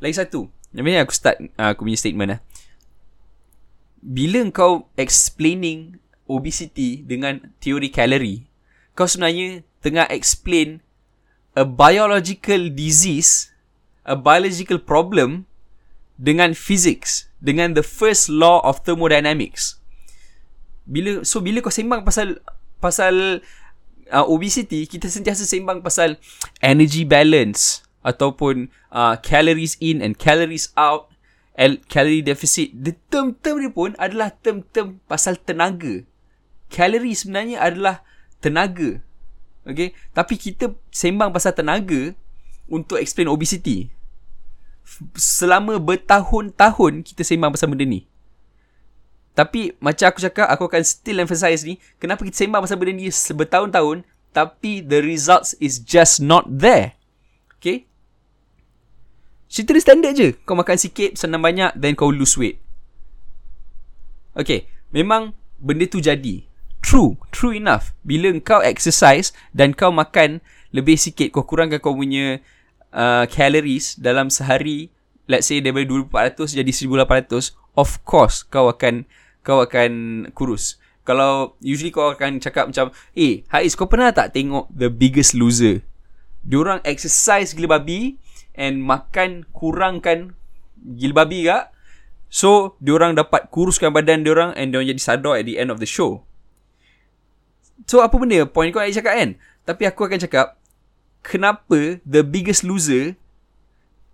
Lagi 0.04 0.20
satu. 0.20 0.52
Yang 0.76 1.04
aku 1.04 1.14
start 1.16 1.38
uh, 1.56 1.72
aku 1.72 1.88
punya 1.88 2.00
statement 2.00 2.30
lah. 2.38 2.42
Bila 4.04 4.44
kau 4.54 4.88
explaining 4.96 6.00
obesity 6.28 7.02
dengan 7.04 7.40
teori 7.64 7.90
kalori, 7.90 8.46
kau 8.94 9.08
sebenarnya 9.08 9.64
tengah 9.82 10.06
explain 10.12 10.84
a 11.58 11.66
biological 11.66 12.70
disease, 12.70 13.50
a 14.06 14.14
biological 14.14 14.78
problem 14.78 15.50
dengan 16.20 16.54
physics, 16.54 17.32
dengan 17.42 17.74
the 17.74 17.86
first 17.86 18.30
law 18.30 18.62
of 18.62 18.84
thermodynamics. 18.86 19.82
Bila 20.88 21.26
so 21.26 21.42
bila 21.44 21.60
kau 21.60 21.74
sembang 21.74 22.06
pasal 22.06 22.40
pasal 22.78 23.42
uh, 24.12 24.26
obesity 24.28 24.86
kita 24.88 25.10
sentiasa 25.10 25.44
sembang 25.44 25.82
pasal 25.82 26.16
energy 26.62 27.04
balance 27.04 27.87
ataupun 28.08 28.72
uh, 28.96 29.20
calories 29.20 29.76
in 29.84 30.00
and 30.00 30.16
calories 30.16 30.72
out 30.80 31.12
el- 31.60 31.84
calorie 31.92 32.24
deficit 32.24 32.72
the 32.72 32.96
term-term 33.12 33.60
ni 33.60 33.68
pun 33.68 33.92
adalah 34.00 34.32
term-term 34.32 35.04
pasal 35.12 35.36
tenaga. 35.36 36.08
Calorie 36.72 37.18
sebenarnya 37.20 37.60
adalah 37.60 38.08
tenaga. 38.40 39.04
Okay? 39.68 39.92
Tapi 40.16 40.40
kita 40.40 40.72
sembang 40.88 41.36
pasal 41.36 41.52
tenaga 41.52 42.16
untuk 42.72 42.96
explain 43.04 43.28
obesity. 43.28 43.92
Selama 45.20 45.76
bertahun-tahun 45.84 47.04
kita 47.04 47.28
sembang 47.28 47.52
pasal 47.52 47.76
benda 47.76 47.84
ni. 47.84 48.08
Tapi 49.38 49.76
macam 49.78 50.10
aku 50.10 50.18
cakap 50.18 50.50
Aku 50.50 50.66
akan 50.66 50.82
still 50.82 51.22
emphasize 51.22 51.62
ni 51.62 51.78
Kenapa 52.02 52.26
kita 52.26 52.42
sembang 52.42 52.58
pasal 52.58 52.74
benda 52.74 52.98
ni 52.98 53.06
Bertahun-tahun 53.14 54.02
Tapi 54.34 54.82
the 54.82 54.98
results 54.98 55.54
is 55.62 55.78
just 55.78 56.18
not 56.18 56.50
there. 56.50 56.98
Okay 57.62 57.86
Cerita 59.48 59.72
dia 59.72 59.84
standard 59.84 60.14
je 60.16 60.30
Kau 60.44 60.54
makan 60.54 60.78
sikit 60.78 61.16
Senang 61.16 61.44
banyak 61.44 61.76
Then 61.80 61.96
kau 61.96 62.12
lose 62.12 62.36
weight 62.36 62.60
Okay 64.36 64.68
Memang 64.92 65.34
Benda 65.58 65.88
tu 65.88 66.04
jadi 66.04 66.44
True 66.84 67.16
True 67.32 67.56
enough 67.58 67.96
Bila 68.04 68.32
kau 68.44 68.60
exercise 68.60 69.32
Dan 69.56 69.72
kau 69.72 69.90
makan 69.90 70.44
Lebih 70.76 71.00
sikit 71.00 71.32
Kau 71.32 71.48
kurangkan 71.48 71.80
kau 71.80 71.96
punya 71.96 72.44
uh, 72.92 73.24
Calories 73.32 73.96
Dalam 73.96 74.28
sehari 74.28 74.92
Let's 75.28 75.48
say 75.48 75.64
daripada 75.64 75.88
2400 76.38 76.60
Jadi 76.60 76.72
1800 76.72 77.56
Of 77.80 78.04
course 78.04 78.44
Kau 78.44 78.68
akan 78.68 79.08
kau 79.48 79.64
akan 79.64 79.92
kurus. 80.36 80.76
Kalau 81.08 81.56
usually 81.64 81.88
kau 81.88 82.12
akan 82.12 82.44
cakap 82.44 82.68
macam, 82.68 82.92
"Eh, 83.16 83.48
Haiz, 83.48 83.80
kau 83.80 83.88
pernah 83.88 84.12
tak 84.12 84.36
tengok 84.36 84.68
The 84.68 84.92
Biggest 84.92 85.40
Loser?" 85.40 85.80
Diorang 86.44 86.84
exercise 86.84 87.56
gila 87.56 87.80
babi 87.80 88.20
and 88.60 88.82
makan 88.82 89.46
kurangkan 89.54 90.34
gila 90.76 91.24
babi 91.24 91.48
gak. 91.48 91.72
So, 92.28 92.76
diorang 92.84 93.16
dapat 93.16 93.48
kuruskan 93.48 93.96
badan 93.96 94.28
diorang 94.28 94.52
and 94.60 94.76
diorang 94.76 94.92
jadi 94.92 95.00
sadar 95.00 95.40
at 95.40 95.48
the 95.48 95.56
end 95.56 95.72
of 95.72 95.80
the 95.80 95.88
show. 95.88 96.28
So, 97.88 98.04
apa 98.04 98.20
benda 98.20 98.44
point 98.44 98.76
kau 98.76 98.84
nak 98.84 98.92
cakap 98.92 99.16
kan? 99.16 99.30
Tapi 99.64 99.84
aku 99.88 100.12
akan 100.12 100.20
cakap, 100.20 100.60
kenapa 101.24 102.04
The 102.04 102.28
Biggest 102.28 102.68
Loser 102.68 103.16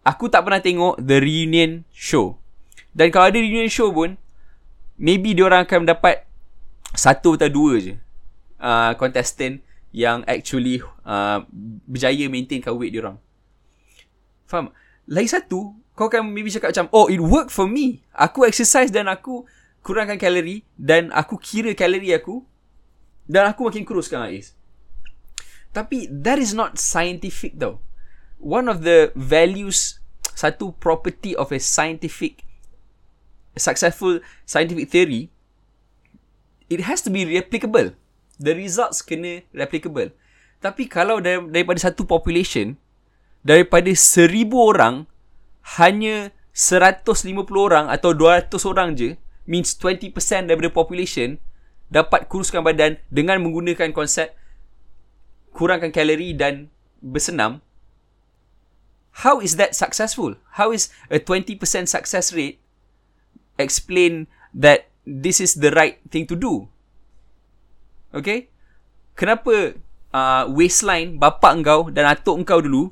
aku 0.05 0.29
tak 0.29 0.45
pernah 0.45 0.62
tengok 0.62 1.00
The 1.00 1.17
Reunion 1.17 1.88
Show. 1.89 2.38
Dan 2.93 3.09
kalau 3.09 3.33
ada 3.33 3.41
reunion 3.41 3.71
show 3.73 3.89
pun, 3.89 4.21
maybe 5.01 5.33
dia 5.33 5.50
orang 5.50 5.65
akan 5.65 5.89
dapat 5.89 6.29
satu 6.93 7.33
atau 7.33 7.50
dua 7.50 7.81
je 7.81 7.97
uh, 8.62 8.93
contestant 9.01 9.57
yang 9.89 10.21
actually 10.29 10.77
uh, 11.01 11.41
berjaya 11.89 12.29
maintainkan 12.29 12.69
weight 12.77 12.93
dia 12.93 13.01
orang. 13.01 13.17
Faham? 14.53 14.69
Lagi 15.10 15.33
satu, 15.33 15.74
kau 15.98 16.05
akan 16.05 16.29
maybe 16.29 16.53
cakap 16.53 16.69
macam, 16.77 16.93
oh, 16.93 17.10
it 17.10 17.17
work 17.17 17.50
for 17.50 17.65
me. 17.65 18.05
Aku 18.13 18.45
exercise 18.45 18.93
dan 18.93 19.10
aku 19.10 19.50
kurangkan 19.81 20.22
kalori 20.22 20.62
dan 20.77 21.10
aku 21.10 21.41
kira 21.41 21.74
kalori 21.74 22.13
aku 22.13 22.45
dan 23.25 23.50
aku 23.50 23.65
makin 23.65 23.81
kurus 23.81 24.13
sekarang, 24.13 24.29
Ais. 24.29 24.53
Tapi, 25.74 26.05
that 26.05 26.38
is 26.38 26.53
not 26.53 26.77
scientific 26.77 27.57
though. 27.57 27.81
One 28.38 28.69
of 28.69 28.86
the 28.86 29.10
values, 29.17 29.98
satu 30.38 30.77
property 30.77 31.33
of 31.33 31.50
a 31.50 31.57
scientific 31.57 32.45
successful 33.53 34.17
scientific 34.50 34.89
theory 34.89 35.29
it 36.69 36.81
has 36.81 37.05
to 37.05 37.13
be 37.13 37.22
replicable 37.22 37.93
the 38.41 38.53
results 38.57 39.05
kena 39.05 39.45
replicable 39.53 40.10
tapi 40.57 40.89
kalau 40.89 41.22
dar- 41.22 41.45
daripada 41.45 41.77
satu 41.77 42.01
population 42.03 42.74
daripada 43.43 43.91
seribu 43.93 44.71
orang 44.71 45.05
hanya 45.79 46.31
150 46.55 47.07
orang 47.53 47.91
atau 47.91 48.15
200 48.15 48.50
orang 48.65 48.95
je 48.95 49.19
means 49.43 49.75
20% 49.75 50.15
daripada 50.47 50.71
population 50.71 51.39
dapat 51.91 52.31
kuruskan 52.31 52.63
badan 52.63 52.97
dengan 53.12 53.43
menggunakan 53.43 53.91
konsep 53.91 54.33
kurangkan 55.53 55.93
kalori 55.93 56.33
dan 56.33 56.71
bersenam 57.03 57.59
how 59.27 59.38
is 59.43 59.59
that 59.59 59.75
successful 59.77 60.39
how 60.57 60.71
is 60.71 60.89
a 61.12 61.19
20% 61.19 61.59
success 61.85 62.33
rate 62.33 62.63
explain 63.59 64.25
that 64.53 64.89
this 65.03 65.43
is 65.43 65.59
the 65.59 65.71
right 65.71 66.00
thing 66.09 66.25
to 66.27 66.35
do. 66.35 66.67
Okay? 68.15 68.50
Kenapa 69.13 69.77
uh, 70.13 70.43
waistline 70.50 71.19
bapak 71.19 71.62
engkau 71.62 71.91
dan 71.93 72.09
atuk 72.09 72.41
engkau 72.41 72.63
dulu 72.63 72.89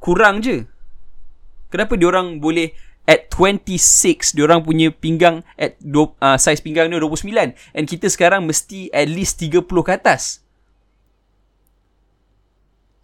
kurang 0.00 0.42
je? 0.42 0.64
Kenapa 1.70 1.94
diorang 1.94 2.42
boleh 2.42 2.74
at 3.06 3.30
26 3.32 4.34
diorang 4.34 4.64
punya 4.66 4.90
pinggang 4.90 5.46
at 5.54 5.78
do, 5.78 6.14
uh, 6.18 6.34
size 6.34 6.60
pinggang 6.64 6.90
ni 6.90 6.98
29 6.98 7.30
and 7.54 7.84
kita 7.86 8.10
sekarang 8.10 8.42
mesti 8.42 8.90
at 8.90 9.06
least 9.06 9.38
30 9.38 9.62
ke 9.62 9.92
atas? 9.94 10.42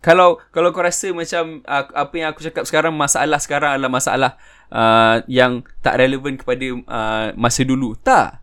Kalau 0.07 0.39
kalau 0.55 0.71
kau 0.71 0.87
rasa 0.87 1.11
macam 1.11 1.67
uh, 1.67 1.85
apa 1.91 2.15
yang 2.15 2.29
aku 2.31 2.47
cakap 2.47 2.63
sekarang 2.63 2.95
masalah 2.95 3.43
sekarang 3.43 3.75
adalah 3.75 3.91
masalah 3.91 4.31
uh, 4.71 5.19
yang 5.27 5.67
tak 5.83 5.99
relevan 5.99 6.39
kepada 6.39 6.67
uh, 6.87 7.27
masa 7.35 7.67
dulu. 7.67 7.99
Tak. 7.99 8.39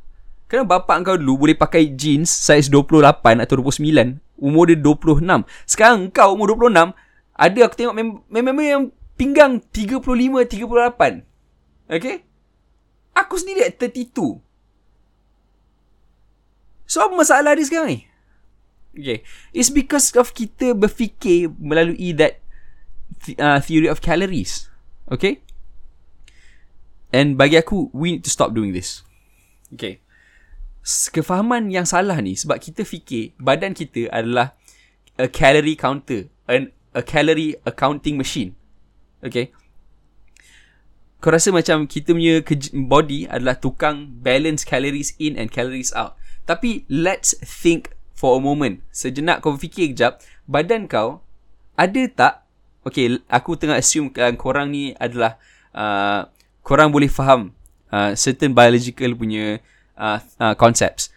Kerana 0.51 0.67
bapak 0.67 1.07
kau 1.07 1.15
dulu 1.15 1.47
boleh 1.47 1.55
pakai 1.55 1.95
jeans 1.95 2.27
saiz 2.27 2.67
28 2.67 2.99
atau 3.39 3.55
29, 3.63 4.19
umur 4.43 4.69
dia 4.69 4.77
26. 4.77 5.23
Sekarang 5.63 6.11
kau 6.11 6.35
umur 6.35 6.59
26, 6.59 6.91
ada 7.33 7.59
aku 7.65 7.75
tengok 7.75 7.95
memang 8.29 8.65
yang 8.65 8.83
pinggang 9.17 9.61
35 9.73 10.05
38. 10.45 11.25
Okay? 11.89 12.25
Aku 13.13 13.35
sendiri 13.37 13.69
at 13.69 13.77
32. 13.77 14.41
So 16.89 17.01
apa 17.01 17.13
masalah 17.17 17.57
dia 17.57 17.65
sekarang 17.65 17.89
ni? 17.89 17.99
Okay. 18.93 19.25
It's 19.49 19.73
because 19.73 20.13
of 20.13 20.33
kita 20.37 20.77
berfikir 20.77 21.49
melalui 21.57 22.13
that 22.17 22.41
th- 23.25 23.37
uh, 23.41 23.57
theory 23.57 23.89
of 23.89 24.01
calories. 24.05 24.69
Okay? 25.09 25.41
And 27.13 27.37
bagi 27.37 27.57
aku, 27.61 27.93
we 27.93 28.17
need 28.17 28.25
to 28.25 28.33
stop 28.33 28.53
doing 28.53 28.73
this. 28.73 29.01
Okay. 29.73 30.01
Kefahaman 30.83 31.69
yang 31.69 31.85
salah 31.87 32.17
ni 32.19 32.35
sebab 32.37 32.59
kita 32.59 32.83
fikir 32.83 33.37
badan 33.39 33.73
kita 33.73 34.09
adalah 34.09 34.57
a 35.17 35.29
calorie 35.29 35.77
counter. 35.77 36.29
An, 36.49 36.73
a 36.93 37.01
calorie 37.01 37.57
accounting 37.65 38.15
machine. 38.17 38.55
Okay. 39.25 39.53
Kau 41.23 41.31
rasa 41.31 41.49
macam 41.55 41.87
kita 41.87 42.11
punya 42.11 42.43
body 42.73 43.27
adalah 43.31 43.55
tukang 43.55 44.11
balance 44.19 44.67
calories 44.67 45.15
in 45.17 45.39
and 45.39 45.49
calories 45.49 45.95
out. 45.95 46.19
Tapi 46.43 46.83
let's 46.91 47.33
think 47.41 47.95
for 48.11 48.35
a 48.35 48.41
moment. 48.43 48.83
Sejenak 48.91 49.39
kau 49.39 49.55
fikir 49.55 49.95
kejap, 49.95 50.19
badan 50.45 50.91
kau 50.91 51.23
ada 51.79 52.03
tak 52.11 52.43
Okay, 52.83 53.23
aku 53.31 53.55
tengah 53.55 53.79
assume 53.79 54.11
korang 54.35 54.67
ni 54.67 54.91
adalah 54.99 55.39
uh, 55.71 56.27
korang 56.59 56.91
boleh 56.91 57.07
faham 57.07 57.55
uh, 57.87 58.11
certain 58.11 58.51
biological 58.51 59.15
punya 59.15 59.63
uh, 59.95 60.19
uh, 60.19 60.51
concepts. 60.59 61.07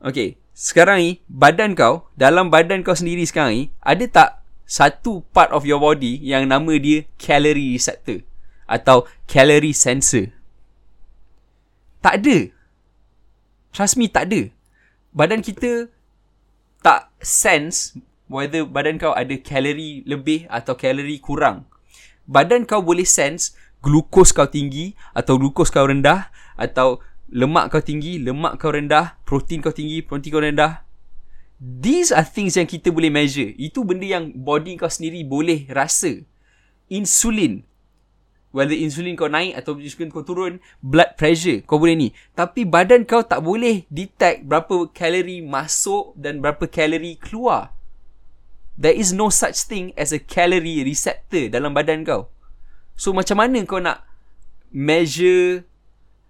Okay, 0.00 0.40
sekarang 0.56 1.04
ni 1.04 1.10
badan 1.28 1.76
kau 1.76 2.08
dalam 2.16 2.48
badan 2.48 2.80
kau 2.80 2.96
sendiri 2.96 3.20
sekarang 3.28 3.52
ni 3.52 3.64
ada 3.84 4.04
tak 4.08 4.28
satu 4.68 5.24
part 5.32 5.48
of 5.56 5.64
your 5.64 5.80
body 5.80 6.20
yang 6.20 6.44
nama 6.44 6.76
dia 6.76 7.08
calorie 7.16 7.72
receptor 7.72 8.20
atau 8.68 9.08
calorie 9.24 9.72
sensor. 9.72 10.28
Tak 12.04 12.20
ada. 12.20 12.52
Trust 13.72 13.96
me 13.96 14.12
tak 14.12 14.28
ada. 14.28 14.52
Badan 15.16 15.40
kita 15.40 15.88
tak 16.84 17.08
sense 17.24 17.96
whether 18.28 18.68
badan 18.68 19.00
kau 19.00 19.16
ada 19.16 19.34
kalori 19.40 20.04
lebih 20.04 20.44
atau 20.52 20.76
kalori 20.76 21.16
kurang. 21.18 21.64
Badan 22.28 22.68
kau 22.68 22.84
boleh 22.84 23.08
sense 23.08 23.56
glukos 23.80 24.36
kau 24.36 24.46
tinggi 24.46 24.92
atau 25.16 25.40
glukos 25.40 25.72
kau 25.72 25.88
rendah 25.88 26.28
atau 26.60 27.00
lemak 27.32 27.72
kau 27.72 27.80
tinggi, 27.80 28.20
lemak 28.20 28.60
kau 28.60 28.72
rendah, 28.72 29.16
protein 29.24 29.64
kau 29.64 29.72
tinggi, 29.72 30.04
protein 30.04 30.32
kau 30.32 30.44
rendah. 30.44 30.84
These 31.58 32.14
are 32.14 32.22
things 32.22 32.54
yang 32.54 32.70
kita 32.70 32.94
boleh 32.94 33.10
measure. 33.10 33.50
Itu 33.58 33.82
benda 33.82 34.06
yang 34.06 34.30
body 34.30 34.78
kau 34.78 34.86
sendiri 34.86 35.26
boleh 35.26 35.66
rasa. 35.74 36.22
Insulin. 36.86 37.66
Whether 38.48 38.78
insulin 38.78 39.18
kau 39.18 39.28
naik 39.28 39.58
atau 39.58 39.76
insulin 39.76 40.08
kau 40.08 40.24
turun, 40.24 40.62
blood 40.80 41.18
pressure 41.18 41.60
kau 41.66 41.76
boleh 41.76 41.98
ni. 41.98 42.08
Tapi 42.32 42.64
badan 42.64 43.04
kau 43.04 43.20
tak 43.26 43.44
boleh 43.44 43.84
detect 43.92 44.46
berapa 44.46 44.88
kalori 44.94 45.44
masuk 45.44 46.16
dan 46.16 46.40
berapa 46.40 46.64
kalori 46.64 47.18
keluar. 47.20 47.74
There 48.78 48.94
is 48.94 49.10
no 49.10 49.28
such 49.28 49.66
thing 49.66 49.90
as 49.98 50.14
a 50.14 50.22
calorie 50.22 50.86
receptor 50.86 51.50
dalam 51.50 51.74
badan 51.74 52.06
kau. 52.06 52.30
So 52.94 53.10
macam 53.10 53.42
mana 53.42 53.66
kau 53.66 53.82
nak 53.82 54.06
measure 54.70 55.66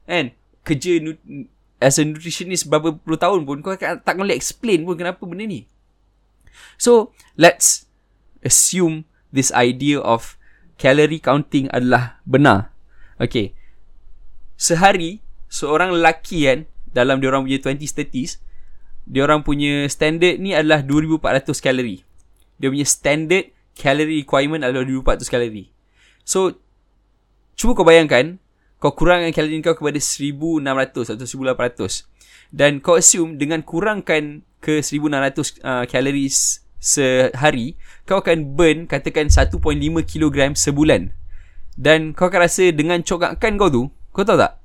kan 0.09 0.33
kerja 0.65 0.97
as 1.79 1.99
a 1.99 2.05
nutritionist 2.05 2.67
berapa 2.67 2.99
puluh 2.99 3.19
tahun 3.19 3.47
pun 3.47 3.63
kau 3.63 3.75
tak 3.79 4.15
boleh 4.19 4.35
explain 4.35 4.83
pun 4.83 4.99
kenapa 4.99 5.23
benda 5.23 5.47
ni. 5.47 5.67
So, 6.79 7.15
let's 7.39 7.87
assume 8.43 9.07
this 9.31 9.51
idea 9.55 9.99
of 10.03 10.39
calorie 10.79 11.23
counting 11.23 11.67
adalah 11.75 12.23
benar. 12.23 12.71
Okay. 13.19 13.55
Sehari, 14.59 15.23
seorang 15.51 15.95
lelaki 15.95 16.47
kan, 16.51 16.59
dalam 16.91 17.23
diorang 17.23 17.47
punya 17.47 17.59
20s, 17.63 17.95
30s, 17.95 18.33
diorang 19.07 19.43
punya 19.47 19.87
standard 19.87 20.39
ni 20.39 20.55
adalah 20.55 20.83
2400 20.83 21.63
kalori. 21.63 22.03
Dia 22.59 22.69
punya 22.71 22.87
standard 22.87 23.55
calorie 23.79 24.23
requirement 24.23 24.67
adalah 24.67 24.83
2400 24.87 25.31
kalori. 25.31 25.65
So, 26.27 26.59
cuba 27.55 27.79
kau 27.79 27.87
bayangkan, 27.87 28.43
kau 28.79 28.95
kurangkan 28.95 29.35
kalori 29.35 29.59
kau 29.63 29.75
kepada 29.75 29.99
1600 29.99 31.15
atau 31.15 31.27
1800 31.27 32.07
dan 32.55 32.81
kau 32.81 32.97
assume 32.97 33.37
dengan 33.37 33.61
kurangkan 33.61 34.47
ke 34.63 34.81
1600 34.81 35.63
uh, 35.63 35.85
calories 35.85 36.65
sehari 36.79 37.75
kau 38.07 38.23
akan 38.23 38.55
burn 38.55 38.87
katakan 38.87 39.29
1.5 39.29 39.59
kg 40.07 40.39
sebulan. 40.55 41.13
Dan 41.79 42.11
kau 42.15 42.27
akan 42.27 42.41
rasa 42.43 42.75
dengan 42.75 43.03
cokakan 43.03 43.53
kau 43.59 43.71
tu 43.71 43.83
kau 44.11 44.27
tahu 44.27 44.39
tak? 44.41 44.59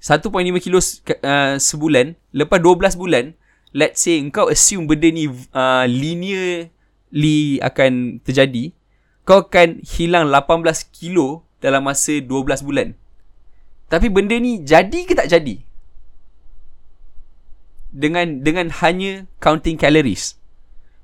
1.5 0.00 0.32
kilo 0.60 0.78
uh, 0.78 1.56
sebulan 1.56 2.16
lepas 2.32 2.60
12 2.60 3.00
bulan 3.00 3.32
let's 3.72 4.04
say 4.04 4.20
kau 4.28 4.48
assume 4.48 4.88
benda 4.88 5.08
ni 5.08 5.28
uh, 5.28 5.84
linearly 5.88 7.58
akan 7.64 8.20
terjadi 8.22 8.72
kau 9.24 9.48
akan 9.48 9.82
hilang 9.82 10.28
18 10.30 10.62
kilo 10.94 11.44
dalam 11.60 11.84
masa 11.84 12.20
12 12.20 12.28
bulan 12.62 12.94
tapi 13.86 14.10
benda 14.10 14.34
ni 14.38 14.62
jadi 14.62 15.06
ke 15.06 15.14
tak 15.14 15.30
jadi? 15.30 15.62
Dengan 17.94 18.42
dengan 18.42 18.68
hanya 18.82 19.24
counting 19.38 19.78
calories. 19.78 20.36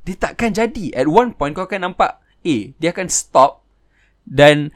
Dia 0.03 0.19
takkan 0.19 0.51
jadi. 0.51 0.91
At 0.93 1.07
one 1.07 1.33
point 1.33 1.55
kau 1.55 1.65
akan 1.65 1.93
nampak 1.93 2.19
eh 2.43 2.75
dia 2.83 2.91
akan 2.91 3.07
stop 3.07 3.62
dan 4.27 4.75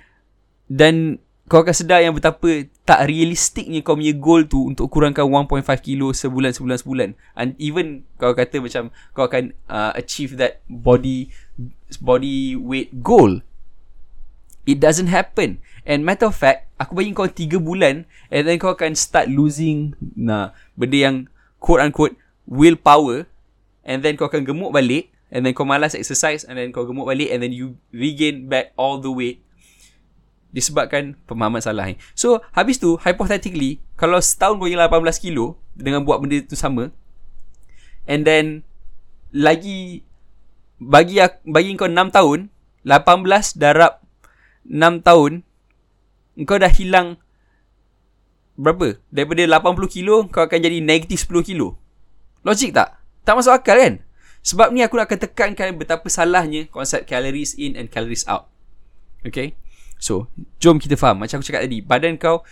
dan 0.71 1.19
kau 1.47 1.63
akan 1.63 1.75
sedar 1.75 2.03
yang 2.03 2.15
betapa 2.15 2.67
tak 2.83 3.07
realistiknya 3.07 3.83
kau 3.83 3.95
punya 3.95 4.15
goal 4.15 4.47
tu 4.47 4.67
untuk 4.67 4.91
kurangkan 4.91 5.27
1.5 5.27 5.63
kilo 5.79 6.11
sebulan 6.11 6.51
sebulan 6.55 6.79
sebulan 6.83 7.09
and 7.39 7.55
even 7.59 8.03
kau 8.19 8.35
kata 8.35 8.59
macam 8.59 8.91
kau 9.15 9.31
akan 9.31 9.55
uh, 9.71 9.95
achieve 9.95 10.35
that 10.39 10.63
body 10.67 11.31
body 12.03 12.59
weight 12.59 12.91
goal 12.99 13.43
it 14.67 14.83
doesn't 14.83 15.09
happen. 15.09 15.63
And 15.87 16.03
matter 16.03 16.27
of 16.27 16.35
fact, 16.35 16.67
aku 16.77 16.99
bagi 16.99 17.15
kau 17.15 17.31
3 17.31 17.63
bulan 17.63 18.05
and 18.29 18.43
then 18.45 18.59
kau 18.59 18.75
akan 18.75 18.99
start 18.99 19.31
losing 19.31 19.95
nah, 20.19 20.51
benda 20.75 20.99
yang 20.99 21.17
quote 21.63 21.81
unquote 21.81 22.19
willpower. 22.45 23.31
And 23.87 24.03
then 24.03 24.19
kau 24.19 24.27
akan 24.27 24.43
gemuk 24.43 24.75
balik 24.75 25.15
and 25.31 25.47
then 25.47 25.55
kau 25.55 25.63
malas 25.63 25.95
exercise 25.95 26.43
and 26.43 26.59
then 26.59 26.75
kau 26.75 26.83
gemuk 26.83 27.07
balik 27.07 27.31
and 27.31 27.39
then 27.39 27.55
you 27.55 27.79
regain 27.95 28.51
back 28.51 28.75
all 28.75 28.99
the 28.99 29.09
weight. 29.09 29.47
Disebabkan 30.51 31.15
pemahaman 31.31 31.63
salah 31.63 31.87
ni. 31.87 31.95
So, 32.19 32.43
habis 32.51 32.83
tu, 32.83 32.99
hypothetically, 32.99 33.79
kalau 33.95 34.19
setahun 34.19 34.59
kau 34.59 34.67
hilang 34.67 34.91
18 34.91 35.23
kilo 35.23 35.55
dengan 35.79 36.03
buat 36.03 36.19
benda 36.19 36.43
tu 36.43 36.59
sama 36.59 36.91
and 38.09 38.23
then 38.25 38.63
lagi 39.35 40.07
bagi 40.81 41.21
bagi 41.45 41.75
kau 41.75 41.91
6 41.91 42.15
tahun 42.15 42.39
18 42.87 43.61
darab 43.61 44.01
6 44.67 45.07
tahun 45.07 45.47
kau 46.45 46.61
dah 46.61 46.69
hilang 46.69 47.17
berapa? 48.57 49.01
Daripada 49.09 49.45
80 49.49 49.89
kilo, 49.89 50.29
kau 50.29 50.45
akan 50.45 50.59
jadi 50.61 50.81
negatif 50.85 51.25
10 51.29 51.45
kilo. 51.45 51.77
Logik 52.45 52.77
tak? 52.77 53.01
Tak 53.25 53.35
masuk 53.37 53.53
akal 53.57 53.77
kan? 53.81 53.95
Sebab 54.45 54.71
ni 54.71 54.85
aku 54.85 55.01
akan 55.01 55.19
tekankan 55.19 55.75
betapa 55.75 56.07
salahnya 56.07 56.71
konsep 56.71 57.09
calories 57.09 57.57
in 57.59 57.75
and 57.75 57.91
calories 57.91 58.23
out. 58.31 58.47
Okay? 59.27 59.59
So, 59.99 60.31
jom 60.61 60.79
kita 60.79 60.95
faham. 60.95 61.25
Macam 61.25 61.41
aku 61.41 61.49
cakap 61.51 61.67
tadi, 61.67 61.83
badan 61.83 62.21
kau 62.21 62.45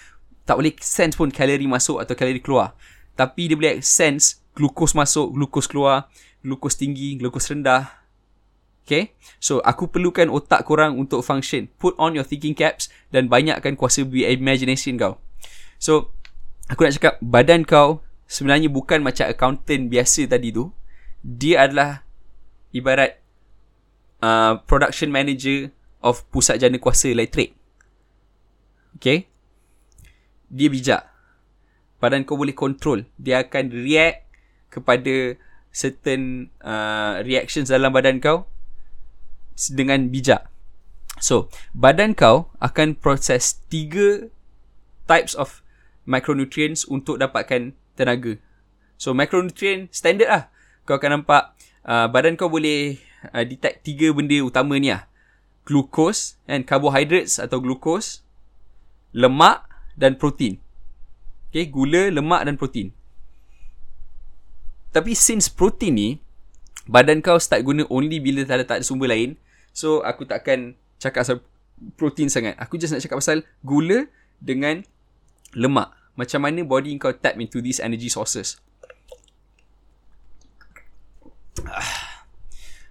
tak 0.45 0.61
boleh 0.61 0.75
sense 0.81 1.15
pun 1.17 1.33
kalori 1.33 1.65
masuk 1.69 2.01
atau 2.01 2.13
kalori 2.19 2.41
keluar. 2.41 2.77
Tapi 3.15 3.47
dia 3.47 3.57
boleh 3.57 3.79
sense 3.81 4.43
glukos 4.59 4.93
masuk, 4.93 5.33
glukos 5.33 5.71
keluar, 5.71 6.11
glukos 6.43 6.75
tinggi, 6.75 7.17
glukos 7.17 7.47
rendah, 7.49 8.04
Okay? 8.85 9.17
So 9.41 9.65
aku 9.65 9.89
perlukan 9.89 10.29
otak 10.29 10.69
korang 10.69 11.01
untuk 11.01 11.25
function. 11.25 11.73
Put 11.81 11.97
on 11.97 12.13
your 12.13 12.29
thinking 12.29 12.53
caps 12.53 12.93
Dan 13.09 13.33
banyakkan 13.33 13.81
kuasa 13.81 14.05
imagination 14.05 15.01
kau. 15.01 15.17
So 15.81 16.13
Aku 16.69 16.85
nak 16.85 16.95
cakap 17.01 17.15
Badan 17.25 17.65
kau 17.65 18.05
Sebenarnya 18.29 18.69
bukan 18.69 19.01
macam 19.05 19.29
accountant 19.29 19.89
biasa 19.89 20.29
tadi 20.29 20.53
tu. 20.53 20.73
Dia 21.25 21.69
adalah 21.69 22.05
Ibarat 22.77 23.21
uh, 24.21 24.61
Production 24.69 25.09
manager 25.09 25.73
Of 26.05 26.29
pusat 26.29 26.61
jana 26.61 26.77
kuasa 26.77 27.09
elektrik. 27.09 27.57
Okay? 29.01 29.29
Dia 30.53 30.69
bijak. 30.69 31.03
Badan 32.05 32.29
kau 32.29 32.37
boleh 32.37 32.53
control. 32.53 33.09
Dia 33.17 33.49
akan 33.49 33.73
react 33.73 34.29
Kepada 34.69 35.41
Certain 35.73 36.53
uh, 36.61 37.25
Reactions 37.25 37.73
dalam 37.73 37.89
badan 37.89 38.21
kau 38.21 38.45
dengan 39.71 40.11
bijak. 40.11 40.47
So, 41.23 41.47
badan 41.73 42.19
kau 42.19 42.51
akan 42.59 42.99
proses 42.99 43.63
tiga 43.71 44.29
types 45.07 45.33
of 45.39 45.63
micronutrients 46.05 46.85
untuk 46.85 47.23
dapatkan 47.23 47.73
tenaga. 47.95 48.37
So, 48.99 49.15
micronutrient 49.15 49.95
standard 49.95 50.31
lah. 50.31 50.45
Kau 50.85 50.99
akan 50.99 51.23
nampak 51.23 51.55
uh, 51.87 52.11
badan 52.11 52.35
kau 52.35 52.51
boleh 52.51 52.99
uh, 53.31 53.45
detect 53.47 53.87
tiga 53.87 54.11
benda 54.11 54.37
utama 54.43 54.77
ni 54.77 54.91
lah. 54.91 55.07
Glucose 55.65 56.37
and 56.45 56.69
carbohydrates 56.69 57.41
atau 57.41 57.57
glucose, 57.63 58.21
lemak 59.17 59.65
dan 59.97 60.19
protein. 60.21 60.61
Okay, 61.49 61.71
gula, 61.71 62.11
lemak 62.11 62.45
dan 62.45 62.59
protein. 62.59 62.93
Tapi 64.93 65.15
since 65.17 65.49
protein 65.49 65.95
ni, 65.95 66.09
badan 66.85 67.25
kau 67.25 67.41
start 67.41 67.65
guna 67.65 67.89
only 67.89 68.21
bila 68.21 68.45
tak 68.45 68.61
ada, 68.61 68.65
tak 68.65 68.77
ada 68.81 68.85
sumber 68.85 69.09
lain, 69.09 69.37
So 69.75 70.07
aku 70.07 70.23
takkan 70.25 70.79
cakap 71.03 71.27
pasal 71.27 71.43
protein 71.99 72.31
sangat. 72.31 72.55
Aku 72.63 72.79
just 72.79 72.95
nak 72.95 73.03
cakap 73.03 73.19
pasal 73.19 73.43
gula 73.67 74.07
dengan 74.39 74.87
lemak. 75.59 75.91
Macam 76.15 76.47
mana 76.47 76.63
body 76.63 76.95
kau 77.03 77.11
tap 77.11 77.35
into 77.43 77.59
these 77.59 77.83
energy 77.83 78.09
sources. 78.09 78.57
Ah, 81.65 82.27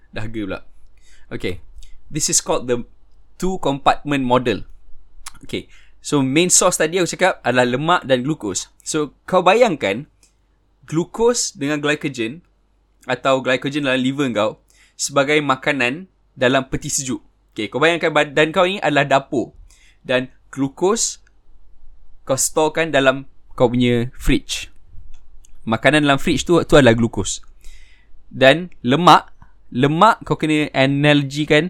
dahaga 0.10 0.40
pula. 0.44 0.60
Okay. 1.32 1.64
This 2.10 2.28
is 2.32 2.42
called 2.44 2.66
the 2.68 2.84
two 3.38 3.60
compartment 3.64 4.26
model. 4.28 4.66
Okay. 5.46 5.72
So 6.04 6.20
main 6.20 6.52
source 6.52 6.80
tadi 6.80 7.00
aku 7.00 7.12
cakap 7.16 7.40
adalah 7.48 7.70
lemak 7.70 8.02
dan 8.04 8.28
glukos. 8.28 8.72
So 8.84 9.16
kau 9.24 9.40
bayangkan 9.40 10.10
glukos 10.84 11.56
dengan 11.56 11.80
glycogen 11.80 12.44
atau 13.08 13.44
glycogen 13.44 13.84
dalam 13.88 14.00
liver 14.00 14.28
kau 14.32 14.52
sebagai 14.96 15.40
makanan 15.44 16.08
dalam 16.34 16.68
peti 16.68 16.90
sejuk. 16.90 17.22
Okay, 17.54 17.70
kau 17.70 17.78
bayangkan 17.78 18.10
badan 18.10 18.50
kau 18.50 18.66
ni 18.66 18.82
adalah 18.82 19.06
dapur. 19.06 19.54
Dan 20.02 20.34
glukos 20.50 21.22
kau 22.26 22.40
storekan 22.40 22.90
dalam 22.90 23.30
kau 23.54 23.70
punya 23.70 24.10
fridge. 24.18 24.74
Makanan 25.64 26.04
dalam 26.04 26.20
fridge 26.20 26.44
tu 26.44 26.58
tu 26.66 26.76
adalah 26.76 26.98
glukos. 26.98 27.46
Dan 28.34 28.74
lemak, 28.82 29.30
lemak 29.70 30.26
kau 30.26 30.34
kena 30.34 30.68
analogikan 30.74 31.70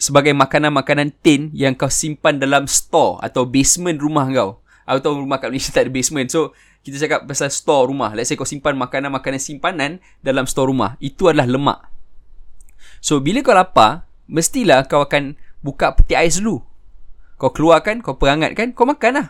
sebagai 0.00 0.32
makanan-makanan 0.32 1.12
tin 1.20 1.52
yang 1.52 1.76
kau 1.76 1.92
simpan 1.92 2.40
dalam 2.40 2.64
store 2.64 3.20
atau 3.20 3.44
basement 3.44 4.00
rumah 4.00 4.26
kau. 4.32 4.64
Atau 4.84 5.16
rumah 5.16 5.40
kat 5.40 5.52
Malaysia 5.52 5.72
tak 5.72 5.88
ada 5.88 5.92
basement. 5.92 6.28
So, 6.28 6.52
kita 6.84 7.00
cakap 7.00 7.24
pasal 7.24 7.48
store 7.48 7.88
rumah. 7.88 8.12
Let's 8.12 8.28
say 8.28 8.36
kau 8.36 8.44
simpan 8.44 8.76
makanan-makanan 8.76 9.40
simpanan 9.40 10.04
dalam 10.20 10.44
store 10.44 10.68
rumah. 10.68 11.00
Itu 11.00 11.32
adalah 11.32 11.48
lemak. 11.48 11.80
So, 13.00 13.24
bila 13.24 13.40
kau 13.40 13.56
lapar, 13.56 14.04
mestilah 14.28 14.84
kau 14.84 15.00
akan 15.00 15.40
buka 15.64 15.96
peti 15.96 16.12
ais 16.12 16.36
dulu. 16.36 16.60
Kau 17.40 17.50
keluarkan, 17.50 18.04
kau 18.04 18.20
perangatkan, 18.20 18.76
kau 18.76 18.84
makan 18.84 19.12
lah. 19.16 19.28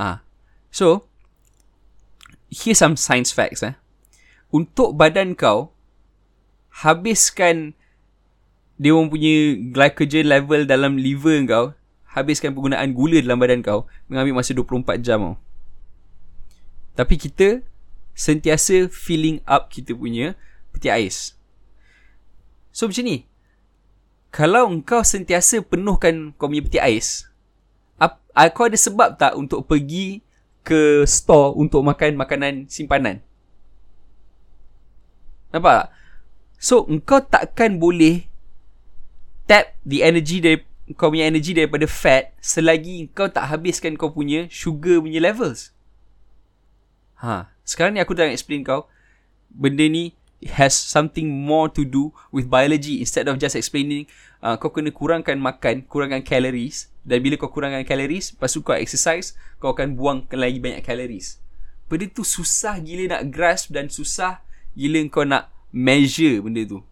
Ha. 0.00 0.24
So, 0.72 1.04
here's 2.48 2.80
some 2.80 2.96
science 2.96 3.36
facts. 3.36 3.60
Eh. 3.60 3.76
Untuk 4.48 4.96
badan 4.96 5.36
kau, 5.36 5.76
habiskan 6.72 7.76
dia 8.76 8.92
orang 8.92 9.08
punya 9.08 9.56
glycogen 9.72 10.28
level 10.28 10.68
dalam 10.68 11.00
liver 11.00 11.40
kau 11.48 11.66
habiskan 12.04 12.52
penggunaan 12.52 12.92
gula 12.92 13.20
dalam 13.24 13.40
badan 13.40 13.64
kau 13.64 13.88
mengambil 14.08 14.40
masa 14.40 14.52
24 14.52 15.00
jam 15.00 15.20
tau. 15.20 15.45
Tapi 16.96 17.14
kita 17.20 17.60
sentiasa 18.16 18.88
filling 18.88 19.44
up 19.44 19.68
kita 19.68 19.92
punya 19.92 20.32
peti 20.72 20.88
ais. 20.88 21.36
So 22.72 22.88
macam 22.88 23.04
ni. 23.04 23.28
Kalau 24.32 24.68
engkau 24.68 25.00
sentiasa 25.00 25.60
penuhkan 25.64 26.32
kau 26.36 26.48
punya 26.48 26.64
peti 26.64 26.80
ais, 26.80 27.28
ap, 27.96 28.20
kau 28.52 28.68
ada 28.68 28.76
sebab 28.76 29.16
tak 29.16 29.32
untuk 29.36 29.64
pergi 29.64 30.20
ke 30.66 31.06
store 31.06 31.56
untuk 31.56 31.80
makan 31.84 32.18
makanan 32.18 32.54
simpanan? 32.68 33.22
Nampak 35.54 35.72
tak? 35.72 35.88
So, 36.56 36.88
engkau 36.88 37.20
takkan 37.20 37.76
boleh 37.76 38.26
tap 39.44 39.76
the 39.84 40.00
energy 40.00 40.40
dari 40.40 40.64
kau 40.96 41.12
punya 41.12 41.28
energy 41.28 41.52
daripada 41.52 41.84
fat 41.84 42.32
selagi 42.40 43.12
kau 43.12 43.28
tak 43.28 43.46
habiskan 43.52 43.94
kau 43.94 44.10
punya 44.10 44.48
sugar 44.48 45.04
punya 45.04 45.20
levels. 45.20 45.75
Ha, 47.20 47.48
sekarang 47.64 47.96
ni 47.96 48.00
aku 48.04 48.12
dah 48.12 48.28
explain 48.28 48.60
kau 48.60 48.88
benda 49.48 49.88
ni 49.88 50.12
has 50.52 50.76
something 50.76 51.32
more 51.32 51.72
to 51.72 51.80
do 51.80 52.12
with 52.28 52.52
biology 52.52 53.00
instead 53.00 53.24
of 53.24 53.40
just 53.40 53.56
explaining 53.56 54.04
uh, 54.44 54.54
kau 54.60 54.68
kena 54.68 54.92
kurangkan 54.92 55.40
makan, 55.40 55.88
kurangkan 55.88 56.20
calories 56.20 56.92
dan 57.06 57.22
bila 57.22 57.38
kau 57.38 57.48
kurangkan 57.48 57.86
calories, 57.86 58.34
lepas 58.34 58.50
tu 58.52 58.60
kau 58.60 58.76
exercise, 58.76 59.38
kau 59.62 59.72
akan 59.72 59.94
buangkan 59.94 60.36
lagi 60.36 60.58
banyak 60.58 60.82
calories. 60.82 61.38
Benda 61.86 62.10
tu 62.10 62.26
susah 62.26 62.82
gila 62.82 63.16
nak 63.16 63.30
grasp 63.30 63.70
dan 63.70 63.86
susah 63.86 64.42
gila 64.74 65.00
kau 65.08 65.22
nak 65.22 65.48
measure 65.70 66.42
benda 66.42 66.66
tu. 66.66 66.82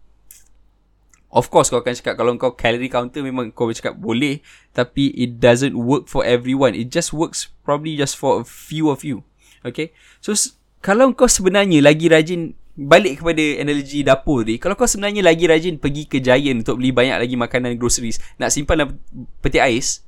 Of 1.35 1.51
course 1.51 1.67
kau 1.67 1.83
akan 1.83 1.99
cakap 1.99 2.15
kalau 2.15 2.31
kau 2.39 2.55
calorie 2.55 2.87
counter 2.87 3.19
memang 3.19 3.51
kau 3.51 3.67
cakap 3.75 3.93
boleh 3.99 4.39
tapi 4.71 5.11
it 5.13 5.37
doesn't 5.37 5.75
work 5.75 6.07
for 6.07 6.23
everyone. 6.23 6.71
It 6.71 6.89
just 6.89 7.11
works 7.11 7.51
probably 7.67 7.99
just 7.99 8.15
for 8.15 8.39
a 8.39 8.47
few 8.47 8.87
of 8.87 9.03
you. 9.03 9.27
Okay. 9.65 9.97
So 10.21 10.37
kalau 10.85 11.09
kau 11.17 11.25
sebenarnya 11.25 11.81
lagi 11.81 12.05
rajin 12.05 12.53
balik 12.77 13.23
kepada 13.23 13.41
analogi 13.57 14.05
dapur 14.05 14.45
ni, 14.45 14.61
kalau 14.61 14.77
kau 14.77 14.85
sebenarnya 14.85 15.25
lagi 15.25 15.49
rajin 15.49 15.81
pergi 15.81 16.05
ke 16.05 16.21
Giant 16.21 16.61
untuk 16.61 16.77
beli 16.77 16.93
banyak 16.93 17.17
lagi 17.17 17.33
makanan 17.33 17.79
groceries, 17.81 18.21
nak 18.37 18.53
simpan 18.53 18.85
dalam 18.85 19.01
peti 19.41 19.57
ais, 19.57 20.05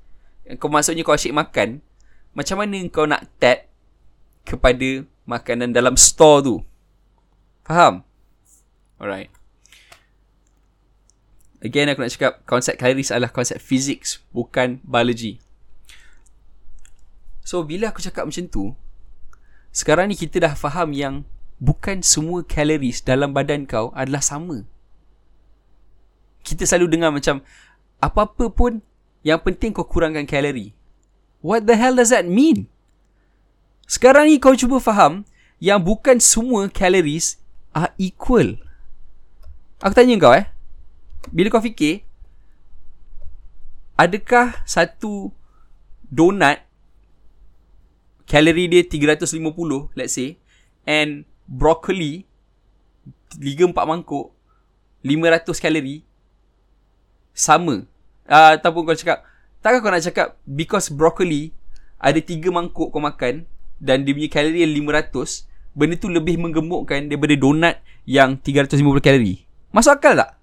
kau 0.61 0.69
maksudnya 0.69 1.01
kau 1.01 1.17
asyik 1.17 1.33
makan, 1.33 1.81
macam 2.37 2.61
mana 2.61 2.77
kau 2.93 3.09
nak 3.09 3.25
tap 3.41 3.65
kepada 4.45 5.07
makanan 5.25 5.73
dalam 5.73 5.97
store 5.97 6.39
tu? 6.45 6.55
Faham? 7.65 8.05
Alright. 9.01 9.33
Again 11.63 11.89
aku 11.89 12.05
nak 12.05 12.13
cakap 12.13 12.33
konsep 12.45 12.77
kaloris 12.77 13.09
adalah 13.09 13.33
konsep 13.33 13.57
physics 13.57 14.21
bukan 14.29 14.77
biology. 14.85 15.41
So 17.41 17.65
bila 17.65 17.89
aku 17.89 18.03
cakap 18.03 18.29
macam 18.29 18.45
tu, 18.51 18.75
sekarang 19.77 20.09
ni 20.09 20.17
kita 20.17 20.41
dah 20.41 20.57
faham 20.57 20.89
yang 20.89 21.21
bukan 21.61 22.01
semua 22.01 22.41
kaloris 22.41 23.05
dalam 23.05 23.29
badan 23.29 23.69
kau 23.69 23.93
adalah 23.93 24.25
sama. 24.25 24.65
Kita 26.41 26.65
selalu 26.65 26.97
dengar 26.97 27.13
macam 27.13 27.45
apa-apa 28.01 28.49
pun 28.49 28.81
yang 29.21 29.37
penting 29.37 29.77
kau 29.77 29.85
kurangkan 29.85 30.25
kalori. 30.25 30.73
What 31.45 31.69
the 31.69 31.77
hell 31.77 31.93
does 31.93 32.09
that 32.09 32.25
mean? 32.25 32.65
Sekarang 33.85 34.25
ni 34.25 34.41
kau 34.41 34.57
cuba 34.57 34.81
faham 34.81 35.29
yang 35.61 35.85
bukan 35.85 36.17
semua 36.17 36.73
calories 36.73 37.37
are 37.77 37.93
equal. 38.01 38.57
Aku 39.85 39.93
tanya 39.93 40.17
kau 40.17 40.33
eh, 40.33 40.49
bila 41.29 41.53
kau 41.53 41.61
fikir 41.61 42.01
adakah 43.93 44.57
satu 44.65 45.29
donat 46.09 46.66
kalori 48.27 48.67
dia 48.67 48.83
350 48.83 49.95
let's 49.95 50.13
say. 50.19 50.35
And 50.83 51.23
broccoli 51.47 52.27
3 53.39 53.71
4 53.71 53.73
mangkuk 53.73 54.35
500 55.01 55.63
kalori 55.63 56.03
sama. 57.31 57.87
Uh, 58.27 58.59
ataupun 58.59 58.83
kau 58.83 58.97
cakap 58.99 59.23
takkan 59.63 59.79
kau 59.79 59.91
nak 59.91 60.03
cakap 60.03 60.27
because 60.43 60.91
broccoli 60.91 61.55
ada 61.97 62.19
3 62.19 62.43
mangkuk 62.51 62.91
kau 62.91 62.99
makan 62.99 63.47
dan 63.79 64.03
dia 64.03 64.11
punya 64.11 64.29
kalori 64.29 64.67
500 64.67 65.47
benda 65.77 65.95
tu 65.95 66.09
lebih 66.09 66.35
menggemukkan 66.41 67.07
daripada 67.07 67.35
donat 67.39 67.75
yang 68.03 68.35
350 68.35 68.83
kalori 68.99 69.47
masuk 69.71 69.95
akal 69.95 70.17
tak? 70.17 70.35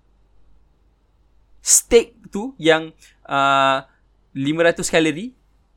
Steak 1.65 2.17
tu 2.29 2.53
yang 2.61 2.93
uh, 3.29 3.85
500 4.33 4.81
kalori 4.89 5.33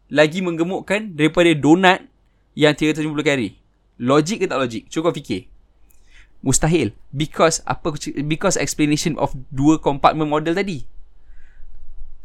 lagi 0.08 0.40
menggemukkan 0.40 1.16
daripada 1.16 1.52
donat 1.56 2.08
yang 2.58 2.74
350 2.74 3.22
kalori. 3.22 3.50
Logik 3.98 4.42
ke 4.42 4.46
tak 4.46 4.62
logik? 4.62 4.84
Cuba 4.90 5.10
kau 5.10 5.16
fikir. 5.16 5.50
Mustahil. 6.46 6.94
Because 7.10 7.66
apa 7.66 7.94
because 8.26 8.56
explanation 8.56 9.18
of 9.18 9.34
dua 9.50 9.82
compartment 9.82 10.30
model 10.30 10.54
tadi. 10.54 10.86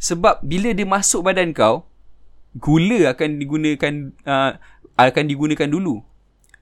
Sebab 0.02 0.42
bila 0.44 0.74
dia 0.74 0.84
masuk 0.84 1.24
badan 1.26 1.54
kau, 1.56 1.88
gula 2.58 3.12
akan 3.12 3.40
digunakan 3.40 3.92
uh, 4.28 4.58
akan 4.98 5.24
digunakan 5.26 5.68
dulu. 5.68 6.04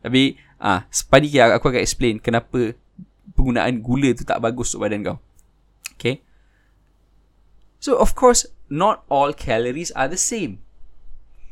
Tapi 0.00 0.38
ah 0.60 0.68
uh, 0.68 0.80
sepadi 0.92 1.40
aku 1.40 1.72
akan 1.72 1.82
explain 1.82 2.20
kenapa 2.20 2.76
penggunaan 3.32 3.80
gula 3.80 4.12
tu 4.12 4.22
tak 4.22 4.38
bagus 4.38 4.72
untuk 4.72 4.86
badan 4.86 5.00
kau. 5.02 5.16
Okay. 5.96 6.22
So 7.82 7.96
of 7.98 8.14
course 8.14 8.46
not 8.70 9.02
all 9.10 9.34
calories 9.34 9.90
are 9.96 10.06
the 10.06 10.20
same. 10.20 10.62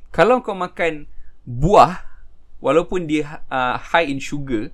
Kalau 0.08 0.40
kau 0.40 0.56
makan 0.56 1.06
buah 1.44 2.04
walaupun 2.58 3.06
dia 3.06 3.44
uh, 3.48 3.78
high 3.78 4.10
in 4.10 4.20
sugar 4.20 4.72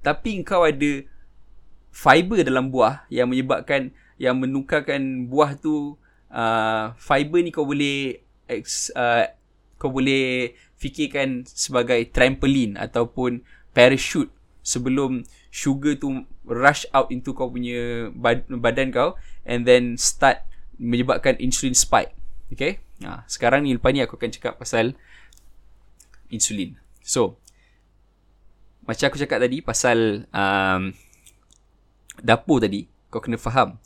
tapi 0.00 0.40
kau 0.46 0.62
ada 0.64 1.04
fiber 1.90 2.46
dalam 2.46 2.70
buah 2.70 3.04
yang 3.10 3.28
menyebabkan 3.28 3.90
yang 4.18 4.38
menukarkan 4.38 5.26
buah 5.26 5.58
tu 5.58 5.98
uh, 6.30 6.94
fiber 6.96 7.42
ni 7.42 7.50
kau 7.50 7.66
boleh 7.66 8.22
ex, 8.46 8.94
uh, 8.94 9.26
kau 9.76 9.90
boleh 9.90 10.54
fikirkan 10.78 11.42
sebagai 11.46 12.06
trampoline 12.14 12.78
ataupun 12.78 13.42
parachute 13.74 14.30
sebelum 14.62 15.26
sugar 15.50 15.98
tu 15.98 16.22
rush 16.46 16.86
out 16.94 17.10
into 17.10 17.34
kau 17.34 17.50
punya 17.50 18.10
badan 18.48 18.94
kau 18.94 19.18
and 19.42 19.66
then 19.66 19.98
start 19.98 20.44
menyebabkan 20.78 21.34
insulin 21.42 21.74
spike. 21.74 22.14
Okay. 22.54 22.80
Ha, 23.06 23.22
sekarang 23.30 23.62
ni 23.62 23.74
lepas 23.78 23.94
ni 23.94 24.02
aku 24.02 24.18
akan 24.18 24.30
cakap 24.34 24.58
pasal 24.58 24.98
insulin. 26.28 26.74
So, 27.02 27.38
macam 28.82 29.06
aku 29.12 29.20
cakap 29.20 29.38
tadi 29.44 29.62
pasal 29.62 30.26
um, 30.34 30.96
dapur 32.18 32.58
tadi, 32.58 32.90
kau 33.12 33.22
kena 33.22 33.38
faham 33.38 33.78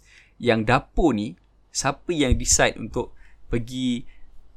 yang 0.43 0.67
dapur 0.67 1.15
ni 1.15 1.39
siapa 1.71 2.11
yang 2.11 2.35
decide 2.35 2.75
untuk 2.81 3.15
pergi 3.47 4.03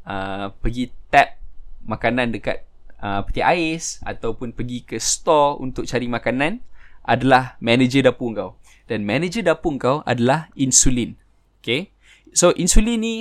uh, 0.07 0.49
pergi 0.57 0.89
tap 1.11 1.37
makanan 1.85 2.33
dekat 2.33 2.65
uh, 2.99 3.21
peti 3.27 3.45
ais 3.45 4.01
ataupun 4.01 4.55
pergi 4.55 4.81
ke 4.81 4.97
store 4.97 5.61
untuk 5.61 5.85
cari 5.85 6.09
makanan 6.09 6.63
adalah 7.05 7.59
manager 7.61 8.01
dapur 8.01 8.33
kau. 8.33 8.51
Dan 8.89 9.05
manager 9.05 9.45
dapur 9.45 9.77
kau 9.77 9.97
adalah 10.09 10.49
insulin. 10.57 11.13
Okay. 11.61 11.93
So 12.33 12.51
insulin 12.57 13.01
ni 13.01 13.15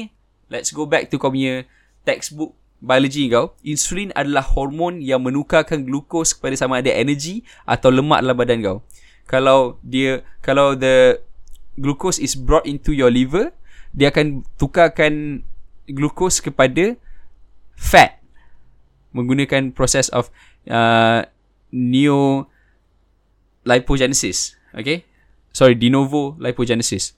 Let's 0.55 0.71
go 0.71 0.87
back 0.87 1.11
to 1.11 1.19
kau 1.19 1.35
punya 1.35 1.67
Textbook 2.07 2.55
biology 2.79 3.27
kau 3.27 3.59
Insulin 3.67 4.15
adalah 4.15 4.47
hormon 4.47 5.03
Yang 5.03 5.21
menukarkan 5.27 5.83
glukos 5.83 6.31
Kepada 6.39 6.55
sama 6.55 6.79
ada 6.79 6.95
energy 6.95 7.43
Atau 7.67 7.91
lemak 7.91 8.23
dalam 8.23 8.39
badan 8.39 8.59
kau 8.63 8.79
Kalau 9.27 9.83
dia 9.83 10.23
Kalau 10.39 10.79
the 10.79 11.19
Glucose 11.75 12.23
is 12.23 12.39
brought 12.39 12.71
into 12.71 12.95
your 12.95 13.11
liver 13.11 13.51
Dia 13.91 14.15
akan 14.15 14.47
Tukarkan 14.55 15.43
Glucose 15.91 16.39
kepada 16.39 16.95
Fat 17.75 18.23
Menggunakan 19.11 19.75
proses 19.75 20.07
of 20.15 20.31
uh, 20.71 21.27
Neo 21.75 22.47
lipogenesis. 23.65 24.55
Okay? 24.77 25.03
Sorry, 25.51 25.75
de 25.75 25.89
novo 25.91 26.37
lipogenesis. 26.39 27.17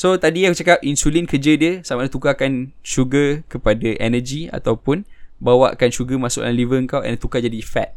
So 0.00 0.16
tadi 0.16 0.48
aku 0.48 0.56
cakap 0.56 0.80
insulin 0.80 1.28
kerja 1.28 1.60
dia 1.60 1.84
sama 1.84 2.08
ada 2.08 2.08
tukarkan 2.08 2.72
sugar 2.80 3.44
kepada 3.52 4.00
energy 4.00 4.48
ataupun 4.48 5.04
bawakan 5.36 5.92
sugar 5.92 6.16
masuk 6.16 6.40
dalam 6.40 6.56
liver 6.56 6.80
kau 6.88 7.04
and 7.04 7.20
tukar 7.20 7.44
jadi 7.44 7.60
fat. 7.60 7.92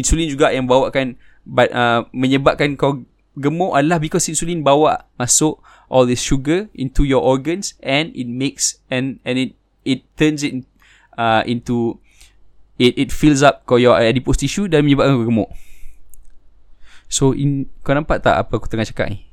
Insulin 0.00 0.32
juga 0.32 0.48
yang 0.48 0.64
bawakan 0.64 1.20
but, 1.44 1.68
uh, 1.76 2.08
menyebabkan 2.16 2.80
kau 2.80 3.04
gemuk 3.36 3.76
adalah 3.76 4.00
because 4.00 4.24
insulin 4.32 4.64
bawa 4.64 5.04
masuk 5.20 5.60
all 5.92 6.08
this 6.08 6.24
sugar 6.24 6.72
into 6.72 7.04
your 7.04 7.20
organs 7.20 7.76
and 7.84 8.08
it 8.16 8.24
makes 8.24 8.80
and 8.88 9.20
and 9.28 9.36
it 9.36 9.52
it 9.84 10.08
turns 10.16 10.40
it 10.40 10.64
uh, 11.20 11.44
into 11.44 12.00
it 12.80 12.96
it 12.96 13.12
fills 13.12 13.44
up 13.44 13.68
kau 13.68 13.76
your 13.76 13.92
adipose 14.00 14.40
tissue 14.40 14.72
dan 14.72 14.88
menyebabkan 14.88 15.20
kau 15.20 15.28
gemuk. 15.28 15.50
So 17.12 17.36
in 17.36 17.68
kau 17.84 17.92
nampak 17.92 18.24
tak 18.24 18.40
apa 18.40 18.56
aku 18.56 18.72
tengah 18.72 18.88
cakap 18.88 19.12
ni? 19.12 19.31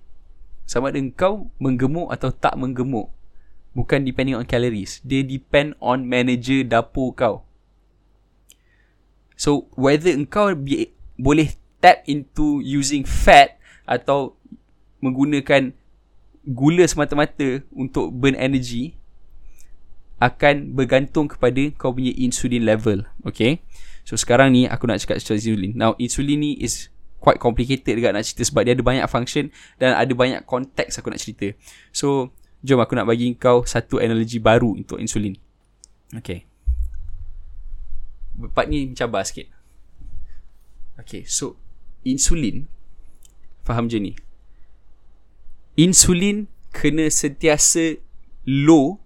Sama 0.69 0.93
ada 0.93 1.01
kau 1.17 1.49
menggemuk 1.57 2.13
atau 2.13 2.29
tak 2.29 2.53
menggemuk. 2.53 3.09
Bukan 3.73 4.05
depending 4.05 4.37
on 4.37 4.45
calories. 4.45 5.01
Dia 5.01 5.25
depend 5.25 5.73
on 5.81 6.05
manager 6.05 6.61
dapur 6.61 7.17
kau. 7.17 7.41
So 9.33 9.65
whether 9.73 10.13
engkau 10.13 10.53
be, 10.53 10.93
boleh 11.17 11.57
tap 11.81 12.05
into 12.05 12.61
using 12.61 13.01
fat 13.01 13.57
atau 13.89 14.37
menggunakan 15.01 15.73
gula 16.45 16.85
semata-mata 16.85 17.65
untuk 17.73 18.13
burn 18.13 18.37
energy 18.37 18.93
akan 20.21 20.77
bergantung 20.77 21.25
kepada 21.25 21.73
kau 21.81 21.97
punya 21.97 22.13
insulin 22.13 22.61
level. 22.61 23.09
Okay? 23.25 23.65
So 24.05 24.21
sekarang 24.21 24.53
ni 24.53 24.69
aku 24.69 24.85
nak 24.85 25.01
cakap 25.01 25.17
tentang 25.17 25.41
insulin. 25.41 25.71
Now 25.73 25.97
insulin 25.97 26.37
ni 26.45 26.51
is 26.61 26.93
quite 27.19 27.37
complicated 27.37 27.99
juga 27.99 28.15
nak 28.15 28.23
cerita 28.23 28.47
sebab 28.47 28.63
dia 28.63 28.73
ada 28.73 28.83
banyak 28.83 29.05
function 29.11 29.51
dan 29.75 29.93
ada 29.95 30.11
banyak 30.15 30.41
konteks 30.47 30.99
aku 30.99 31.11
nak 31.11 31.19
cerita. 31.19 31.51
So, 31.91 32.31
jom 32.63 32.79
aku 32.79 32.95
nak 32.95 33.07
bagi 33.07 33.35
kau 33.35 33.67
satu 33.67 33.99
analogi 33.99 34.39
baru 34.39 34.75
untuk 34.79 34.97
insulin. 34.99 35.35
Okay. 36.15 36.47
Part 38.55 38.71
ni 38.71 38.87
mencabar 38.87 39.27
sikit. 39.27 39.51
Okay, 40.99 41.23
so 41.27 41.55
insulin 42.03 42.67
faham 43.63 43.91
je 43.91 43.99
ni. 43.99 44.13
Insulin 45.79 46.51
kena 46.75 47.07
sentiasa 47.07 47.99
low. 48.47 48.99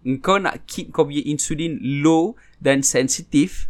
Engkau 0.00 0.40
nak 0.40 0.64
keep 0.64 0.96
kau 0.96 1.04
punya 1.04 1.20
insulin 1.28 1.76
low 2.00 2.32
dan 2.56 2.80
sensitif 2.80 3.68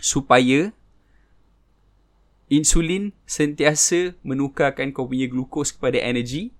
supaya 0.00 0.72
insulin 2.50 3.14
sentiasa 3.24 4.18
menukarkan 4.26 4.90
kau 4.90 5.06
punya 5.06 5.30
glukos 5.30 5.70
kepada 5.70 6.02
energi. 6.02 6.50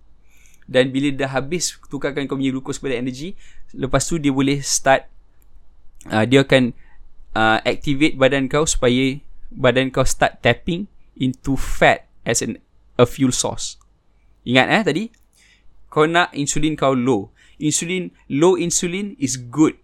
Dan 0.71 0.95
bila 0.95 1.11
dah 1.11 1.27
habis 1.35 1.75
tukarkan 1.91 2.31
kau 2.31 2.39
punya 2.39 2.55
glukos 2.55 2.79
kepada 2.79 2.95
energi 2.95 3.35
lepas 3.75 4.03
tu 4.07 4.19
dia 4.19 4.31
boleh 4.35 4.63
start 4.63 5.07
uh, 6.11 6.23
dia 6.27 6.43
akan 6.43 6.75
uh, 7.35 7.59
activate 7.63 8.15
badan 8.19 8.51
kau 8.51 8.67
supaya 8.67 9.19
badan 9.51 9.91
kau 9.91 10.07
start 10.07 10.39
tapping 10.43 10.87
into 11.19 11.59
fat 11.59 12.07
as 12.23 12.39
an 12.39 12.63
a 12.95 13.05
fuel 13.05 13.35
source. 13.35 13.81
Ingat 14.47 14.67
eh 14.71 14.83
tadi? 14.87 15.05
Kau 15.91 16.07
nak 16.07 16.31
insulin 16.39 16.79
kau 16.79 16.95
low. 16.95 17.35
Insulin 17.59 18.15
low 18.31 18.55
insulin 18.55 19.19
is 19.19 19.37
good. 19.37 19.75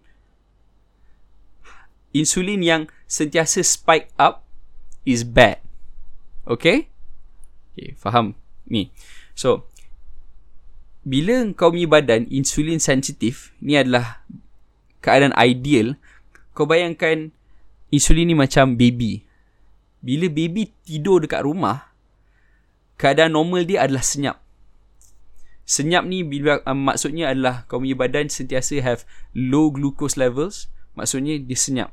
Insulin 2.15 2.63
yang 2.63 2.87
sentiasa 3.05 3.61
spike 3.61 4.09
up 4.15 4.47
is 5.03 5.27
bad 5.27 5.66
Okay? 6.47 6.87
Okay, 7.75 7.93
faham. 7.99 8.33
Ni. 8.65 8.89
So, 9.35 9.67
bila 11.03 11.43
kau 11.55 11.71
punya 11.71 11.87
badan 11.87 12.27
insulin 12.27 12.79
sensitif, 12.79 13.51
ni 13.59 13.75
adalah 13.75 14.23
keadaan 15.03 15.35
ideal. 15.39 15.95
Kau 16.55 16.67
bayangkan 16.67 17.31
insulin 17.91 18.27
ni 18.27 18.35
macam 18.35 18.75
baby. 18.75 19.23
Bila 20.03 20.27
baby 20.31 20.71
tidur 20.83 21.23
dekat 21.23 21.43
rumah, 21.43 21.91
keadaan 22.99 23.35
normal 23.35 23.63
dia 23.63 23.87
adalah 23.87 24.03
senyap. 24.03 24.39
Senyap 25.67 26.07
ni 26.07 26.23
bila 26.23 26.63
um, 26.63 26.87
maksudnya 26.87 27.31
adalah 27.31 27.67
kau 27.67 27.83
punya 27.83 27.95
badan 27.95 28.31
sentiasa 28.31 28.79
have 28.79 29.03
low 29.35 29.67
glucose 29.67 30.15
levels, 30.15 30.71
maksudnya 30.95 31.35
dia 31.39 31.59
senyap. 31.59 31.91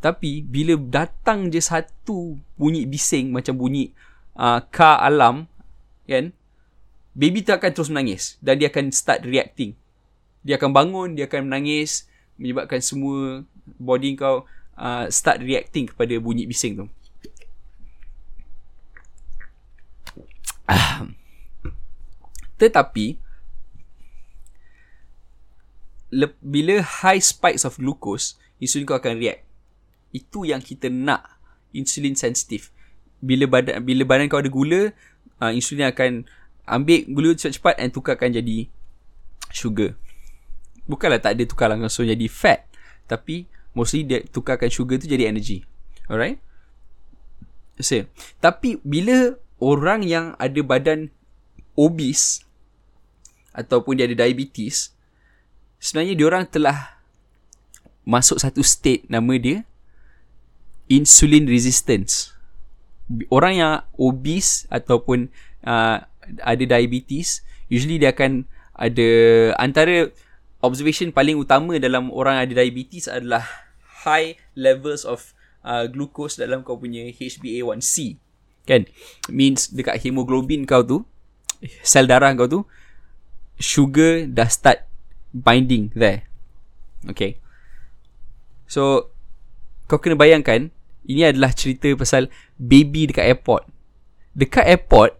Tapi 0.00 0.40
bila 0.40 0.80
datang 0.80 1.52
je 1.52 1.60
satu 1.60 2.40
bunyi 2.56 2.88
bising 2.88 3.28
macam 3.36 3.52
bunyi 3.60 3.92
uh, 4.32 4.64
car 4.72 4.96
alam 5.04 5.44
kan 6.08 6.32
baby 7.12 7.44
tu 7.44 7.52
akan 7.52 7.70
terus 7.70 7.92
menangis 7.92 8.40
dan 8.40 8.56
dia 8.56 8.72
akan 8.72 8.88
start 8.96 9.28
reacting. 9.28 9.76
Dia 10.40 10.56
akan 10.56 10.72
bangun, 10.72 11.08
dia 11.20 11.28
akan 11.28 11.52
menangis 11.52 12.08
menyebabkan 12.40 12.80
semua 12.80 13.44
body 13.76 14.16
kau 14.16 14.48
uh, 14.80 15.04
start 15.12 15.44
reacting 15.44 15.92
kepada 15.92 16.16
bunyi 16.16 16.48
bising 16.48 16.80
tu. 16.80 16.88
Tetapi 22.56 23.20
bila 26.40 26.80
high 27.04 27.20
spikes 27.20 27.68
of 27.68 27.76
glucose, 27.76 28.40
insulin 28.56 28.88
kau 28.88 28.96
akan 28.96 29.20
react 29.20 29.49
itu 30.10 30.46
yang 30.46 30.62
kita 30.62 30.90
nak 30.90 31.38
insulin 31.70 32.14
sensitif. 32.18 32.74
Bila 33.20 33.46
badan 33.46 33.84
bila 33.84 34.02
badan 34.06 34.26
kau 34.26 34.40
ada 34.40 34.50
gula 34.50 34.90
uh, 35.38 35.52
insulin 35.52 35.90
akan 35.90 36.24
ambil 36.66 37.00
gula 37.10 37.30
cepat-cepat 37.36 37.74
dan 37.78 37.88
tukarkan 37.92 38.30
jadi 38.34 38.66
sugar. 39.50 39.94
Bukanlah 40.86 41.22
tak 41.22 41.38
ada 41.38 41.44
tukar 41.46 41.70
langsung 41.70 42.06
jadi 42.06 42.26
fat 42.26 42.66
tapi 43.06 43.46
mostly 43.74 44.06
dia 44.06 44.22
tukarkan 44.22 44.70
sugar 44.70 44.98
tu 44.98 45.06
jadi 45.06 45.30
energy. 45.30 45.62
Alright? 46.10 46.42
So, 47.80 48.04
tapi 48.42 48.76
bila 48.84 49.40
orang 49.56 50.04
yang 50.04 50.36
ada 50.36 50.60
badan 50.60 51.08
obese 51.78 52.44
ataupun 53.56 53.98
dia 53.98 54.04
ada 54.04 54.26
diabetes 54.26 54.92
sebenarnya 55.80 56.14
dia 56.14 56.26
orang 56.28 56.44
telah 56.44 57.00
masuk 58.04 58.36
satu 58.36 58.60
state 58.60 59.08
nama 59.08 59.32
dia 59.40 59.64
insulin 60.90 61.46
resistance. 61.46 62.34
Orang 63.30 63.54
yang 63.56 63.74
obese 63.94 64.66
ataupun 64.68 65.30
uh, 65.62 66.02
ada 66.42 66.64
diabetes, 66.66 67.46
usually 67.70 68.02
dia 68.02 68.10
akan 68.10 68.44
ada 68.74 69.08
antara 69.56 70.10
observation 70.60 71.14
paling 71.14 71.38
utama 71.38 71.78
dalam 71.78 72.12
orang 72.12 72.42
ada 72.42 72.52
diabetes 72.52 73.06
adalah 73.06 73.46
high 74.04 74.36
levels 74.58 75.06
of 75.06 75.32
uh, 75.64 75.86
glucose 75.88 76.36
dalam 76.36 76.66
kau 76.66 76.76
punya 76.76 77.06
HbA1c. 77.12 78.18
Kan? 78.66 78.86
Means 79.30 79.72
dekat 79.72 80.02
hemoglobin 80.02 80.66
kau 80.68 80.84
tu, 80.84 80.98
sel 81.80 82.08
darah 82.08 82.32
kau 82.36 82.48
tu, 82.48 82.60
sugar 83.60 84.24
dah 84.28 84.48
start 84.48 84.84
binding 85.32 85.92
there. 85.92 86.26
Okay. 87.08 87.40
So, 88.70 89.12
kau 89.90 89.98
kena 89.98 90.16
bayangkan, 90.16 90.72
ini 91.06 91.26
adalah 91.26 91.54
cerita 91.54 91.88
pasal 91.96 92.28
baby 92.56 93.08
dekat 93.08 93.24
airport. 93.26 93.64
Dekat 94.36 94.66
airport, 94.68 95.16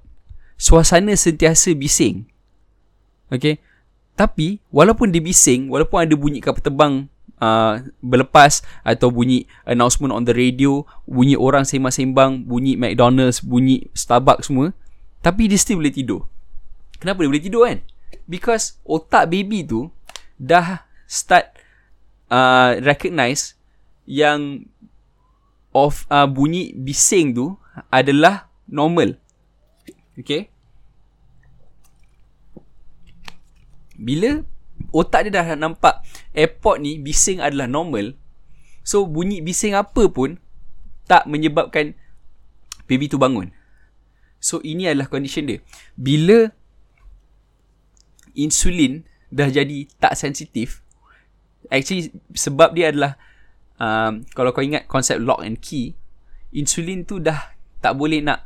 suasana 0.61 1.17
sentiasa 1.17 1.73
bising. 1.73 2.29
Okay. 3.31 3.59
Tapi, 4.19 4.61
walaupun 4.69 5.09
dia 5.09 5.23
bising, 5.25 5.73
walaupun 5.73 6.05
ada 6.05 6.13
bunyi 6.13 6.45
kapal 6.45 6.61
terbang 6.61 6.95
uh, 7.41 7.81
berlepas 8.05 8.61
atau 8.85 9.09
bunyi 9.09 9.49
announcement 9.65 10.13
on 10.13 10.29
the 10.29 10.37
radio, 10.37 10.85
bunyi 11.09 11.35
orang 11.41 11.65
sembang-sembang, 11.65 12.45
bunyi 12.45 12.77
McDonald's, 12.77 13.41
bunyi 13.41 13.89
Starbucks 13.97 14.53
semua, 14.53 14.77
tapi 15.25 15.49
dia 15.49 15.57
still 15.57 15.81
boleh 15.81 15.95
tidur. 15.95 16.29
Kenapa 17.01 17.25
dia 17.25 17.31
boleh 17.33 17.45
tidur 17.45 17.63
kan? 17.65 17.81
Because 18.29 18.77
otak 18.85 19.33
baby 19.33 19.65
tu 19.65 19.89
dah 20.37 20.85
start 21.09 21.49
uh, 22.29 22.77
recognize 22.85 23.57
yang 24.05 24.69
of 25.71 26.07
uh, 26.11 26.27
bunyi 26.27 26.75
bising 26.75 27.35
tu 27.35 27.55
adalah 27.91 28.51
normal. 28.67 29.19
Okay. 30.19 30.51
Bila 34.01 34.43
otak 34.91 35.29
dia 35.29 35.41
dah 35.41 35.55
nampak 35.55 36.03
airport 36.35 36.83
ni 36.83 36.99
bising 36.99 37.39
adalah 37.39 37.71
normal. 37.71 38.17
So 38.83 39.07
bunyi 39.07 39.45
bising 39.45 39.77
apa 39.77 40.09
pun 40.11 40.41
tak 41.07 41.29
menyebabkan 41.29 41.95
baby 42.89 43.07
tu 43.07 43.21
bangun. 43.21 43.53
So 44.41 44.59
ini 44.65 44.89
adalah 44.89 45.07
condition 45.07 45.47
dia. 45.47 45.61
Bila 45.95 46.49
insulin 48.33 49.05
dah 49.29 49.53
jadi 49.53 49.87
tak 50.01 50.17
sensitif, 50.17 50.81
actually 51.69 52.11
sebab 52.35 52.73
dia 52.73 52.91
adalah 52.91 53.21
um, 53.81 54.23
kalau 54.37 54.53
kau 54.53 54.61
ingat 54.63 54.85
konsep 54.87 55.17
lock 55.17 55.41
and 55.41 55.59
key 55.59 55.97
insulin 56.53 57.09
tu 57.09 57.19
dah 57.19 57.57
tak 57.81 57.97
boleh 57.97 58.21
nak 58.21 58.45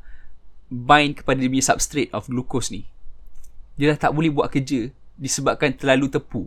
bind 0.71 1.21
kepada 1.21 1.41
dia 1.43 1.51
punya 1.51 1.65
substrate 1.65 2.11
of 2.15 2.31
glucose 2.31 2.71
ni. 2.71 2.87
Dia 3.75 3.93
dah 3.93 4.09
tak 4.09 4.13
boleh 4.15 4.31
buat 4.31 4.49
kerja 4.49 4.89
disebabkan 5.19 5.75
terlalu 5.75 6.09
tepu. 6.09 6.47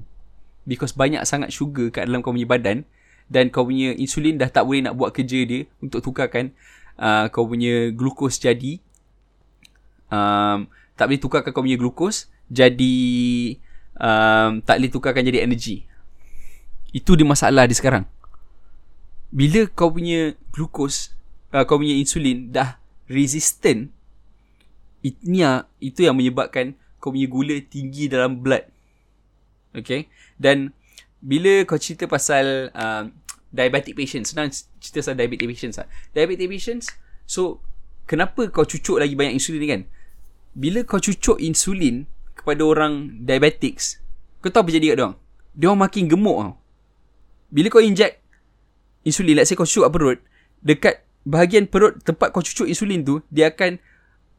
Because 0.68 0.96
banyak 0.96 1.24
sangat 1.24 1.52
sugar 1.52 1.92
kat 1.92 2.08
dalam 2.08 2.24
kau 2.24 2.36
punya 2.36 2.48
badan 2.48 2.84
dan 3.28 3.52
kau 3.52 3.68
punya 3.68 3.92
insulin 3.96 4.40
dah 4.40 4.48
tak 4.48 4.64
boleh 4.64 4.88
nak 4.88 4.96
buat 4.96 5.12
kerja 5.12 5.44
dia 5.44 5.68
untuk 5.84 6.00
tukarkan 6.00 6.56
uh, 7.00 7.28
kau 7.32 7.48
punya 7.48 7.92
glucose 7.92 8.40
jadi 8.40 8.80
um, 10.12 10.68
tak 10.96 11.12
boleh 11.12 11.20
tukarkan 11.20 11.52
kau 11.52 11.64
punya 11.64 11.80
glucose 11.80 12.32
jadi 12.48 12.96
um, 14.00 14.64
tak 14.64 14.80
boleh 14.80 14.92
tukarkan 14.92 15.24
jadi 15.28 15.44
energy. 15.44 15.84
Itu 16.96 17.20
dia 17.20 17.28
masalah 17.28 17.68
dia 17.68 17.76
sekarang. 17.76 18.08
Bila 19.28 19.68
kau 19.68 19.92
punya 19.92 20.36
glucose, 20.56 21.12
uh, 21.52 21.68
kau 21.68 21.80
punya 21.80 21.96
insulin 22.00 22.52
dah 22.52 22.80
resistant, 23.12 23.92
ini 25.04 25.44
itu 25.80 26.04
yang 26.04 26.16
menyebabkan 26.16 26.76
kau 27.00 27.12
punya 27.12 27.28
gula 27.28 27.56
tinggi 27.64 28.08
dalam 28.12 28.40
blood. 28.40 28.66
Okay. 29.76 30.10
Dan 30.36 30.74
bila 31.22 31.64
kau 31.68 31.78
cerita 31.78 32.08
pasal 32.08 32.72
um, 32.74 33.14
diabetic 33.52 33.96
patients, 33.96 34.34
senang 34.34 34.52
cerita 34.80 35.04
pasal 35.04 35.16
diabetic 35.16 35.48
patients 35.48 35.78
lah. 35.80 35.88
Diabetic 36.16 36.48
patients, 36.48 36.92
so 37.28 37.62
kenapa 38.08 38.48
kau 38.52 38.64
cucuk 38.64 39.00
lagi 39.00 39.14
banyak 39.14 39.36
insulin 39.38 39.62
ni 39.62 39.70
kan? 39.70 39.82
Bila 40.58 40.82
kau 40.88 40.98
cucuk 40.98 41.38
insulin 41.38 42.10
kepada 42.34 42.64
orang 42.66 43.24
diabetics, 43.28 44.02
kau 44.42 44.50
tahu 44.50 44.68
apa 44.68 44.72
jadi 44.74 44.86
kat 44.92 44.96
dia 44.98 45.04
orang? 45.04 45.16
Dia 45.58 45.66
orang 45.74 45.82
makin 45.90 46.04
gemuk 46.10 46.38
tau. 46.42 46.54
Bila 47.48 47.68
kau 47.72 47.84
inject 47.84 48.27
insulin, 49.08 49.40
let's 49.40 49.48
say 49.48 49.56
kau 49.56 49.64
cucuk 49.64 49.88
perut, 49.88 50.20
dekat 50.60 51.00
bahagian 51.24 51.64
perut 51.72 51.96
tempat 52.04 52.36
kau 52.36 52.44
cucuk 52.44 52.68
insulin 52.68 53.08
tu, 53.08 53.24
dia 53.32 53.48
akan 53.56 53.80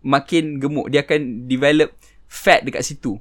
makin 0.04 0.60
gemuk. 0.60 0.92
Dia 0.92 1.08
akan 1.08 1.48
develop 1.48 1.96
fat 2.28 2.62
dekat 2.62 2.84
situ. 2.84 3.16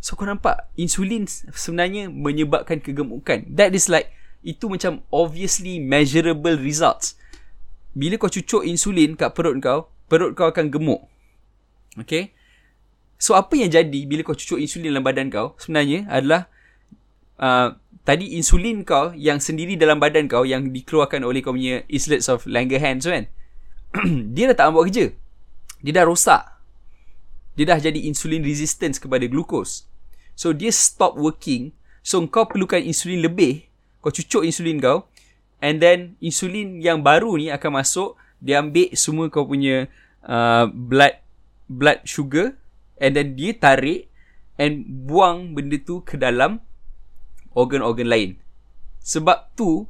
So 0.00 0.16
kau 0.16 0.24
nampak 0.24 0.72
insulin 0.80 1.28
sebenarnya 1.28 2.08
menyebabkan 2.08 2.80
kegemukan. 2.80 3.44
That 3.52 3.76
is 3.76 3.92
like 3.92 4.08
itu 4.40 4.72
macam 4.72 5.04
obviously 5.12 5.76
measurable 5.76 6.56
results. 6.56 7.20
Bila 7.92 8.16
kau 8.16 8.32
cucuk 8.32 8.64
insulin 8.64 9.12
kat 9.12 9.36
perut 9.36 9.60
kau, 9.60 9.92
perut 10.08 10.32
kau 10.32 10.48
akan 10.48 10.72
gemuk. 10.72 11.04
Okay? 12.00 12.32
So 13.20 13.36
apa 13.36 13.52
yang 13.52 13.68
jadi 13.68 14.00
bila 14.08 14.24
kau 14.24 14.32
cucuk 14.32 14.56
insulin 14.56 14.96
dalam 14.96 15.04
badan 15.04 15.28
kau 15.28 15.52
sebenarnya 15.60 16.08
adalah 16.08 16.48
uh, 17.40 17.74
tadi 18.04 18.36
insulin 18.36 18.84
kau 18.84 19.16
yang 19.16 19.40
sendiri 19.40 19.74
dalam 19.74 19.98
badan 19.98 20.28
kau 20.28 20.44
yang 20.44 20.70
dikeluarkan 20.70 21.24
oleh 21.24 21.40
kau 21.40 21.56
punya 21.56 21.82
islets 21.88 22.28
of 22.28 22.44
Langerhans 22.44 23.08
kan? 23.08 23.26
Dia 24.36 24.52
dah 24.52 24.56
tak 24.56 24.76
buat 24.76 24.86
kerja. 24.86 25.10
Dia 25.80 25.92
dah 25.96 26.04
rosak. 26.04 26.44
Dia 27.56 27.64
dah 27.74 27.78
jadi 27.80 28.06
insulin 28.06 28.44
resistance 28.44 29.00
kepada 29.00 29.26
glucose 29.26 29.90
so 30.40 30.56
dia 30.56 30.72
stop 30.72 31.20
working. 31.20 31.76
So 32.00 32.24
kau 32.32 32.48
perlukan 32.48 32.80
insulin 32.80 33.20
lebih. 33.20 33.68
Kau 34.00 34.08
cucuk 34.08 34.48
insulin 34.48 34.80
kau. 34.80 35.04
And 35.60 35.84
then 35.84 36.16
insulin 36.24 36.80
yang 36.80 37.04
baru 37.04 37.36
ni 37.36 37.52
akan 37.52 37.84
masuk. 37.84 38.16
Dia 38.40 38.64
ambil 38.64 38.88
semua 38.96 39.28
kau 39.28 39.44
punya 39.44 39.92
uh, 40.24 40.64
blood 40.72 41.20
blood 41.68 42.00
sugar. 42.08 42.56
And 42.96 43.12
then 43.12 43.36
dia 43.36 43.52
tarik 43.52 44.08
and 44.56 44.88
buang 45.04 45.52
benda 45.52 45.76
tu 45.76 46.00
ke 46.00 46.16
dalam 46.16 46.64
organ-organ 47.54 48.08
lain. 48.08 48.30
Sebab 49.00 49.52
tu 49.56 49.88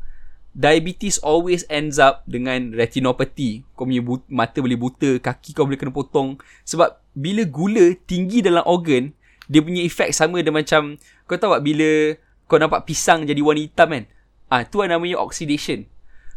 diabetes 0.51 1.23
always 1.23 1.63
ends 1.71 2.01
up 2.03 2.27
dengan 2.27 2.75
retinopathy. 2.75 3.63
Kau 3.75 3.87
punya 3.87 4.03
but- 4.03 4.27
mata 4.27 4.59
boleh 4.59 4.79
buta, 4.79 5.19
kaki 5.23 5.55
kau 5.55 5.67
boleh 5.67 5.79
kena 5.79 5.95
potong 5.95 6.39
sebab 6.67 6.99
bila 7.15 7.43
gula 7.47 7.95
tinggi 8.07 8.43
dalam 8.43 8.63
organ, 8.67 9.15
dia 9.51 9.63
punya 9.63 9.83
efek 9.83 10.15
sama 10.15 10.39
dengan 10.39 10.63
macam 10.63 10.95
kau 11.27 11.39
tahu 11.39 11.59
tak 11.59 11.63
bila 11.67 12.15
kau 12.47 12.59
nampak 12.59 12.87
pisang 12.87 13.27
jadi 13.27 13.39
warna 13.43 13.63
hitam 13.63 13.89
kan? 13.91 14.05
Ah, 14.51 14.67
tu 14.67 14.83
namanya 14.83 15.19
oxidation. 15.23 15.87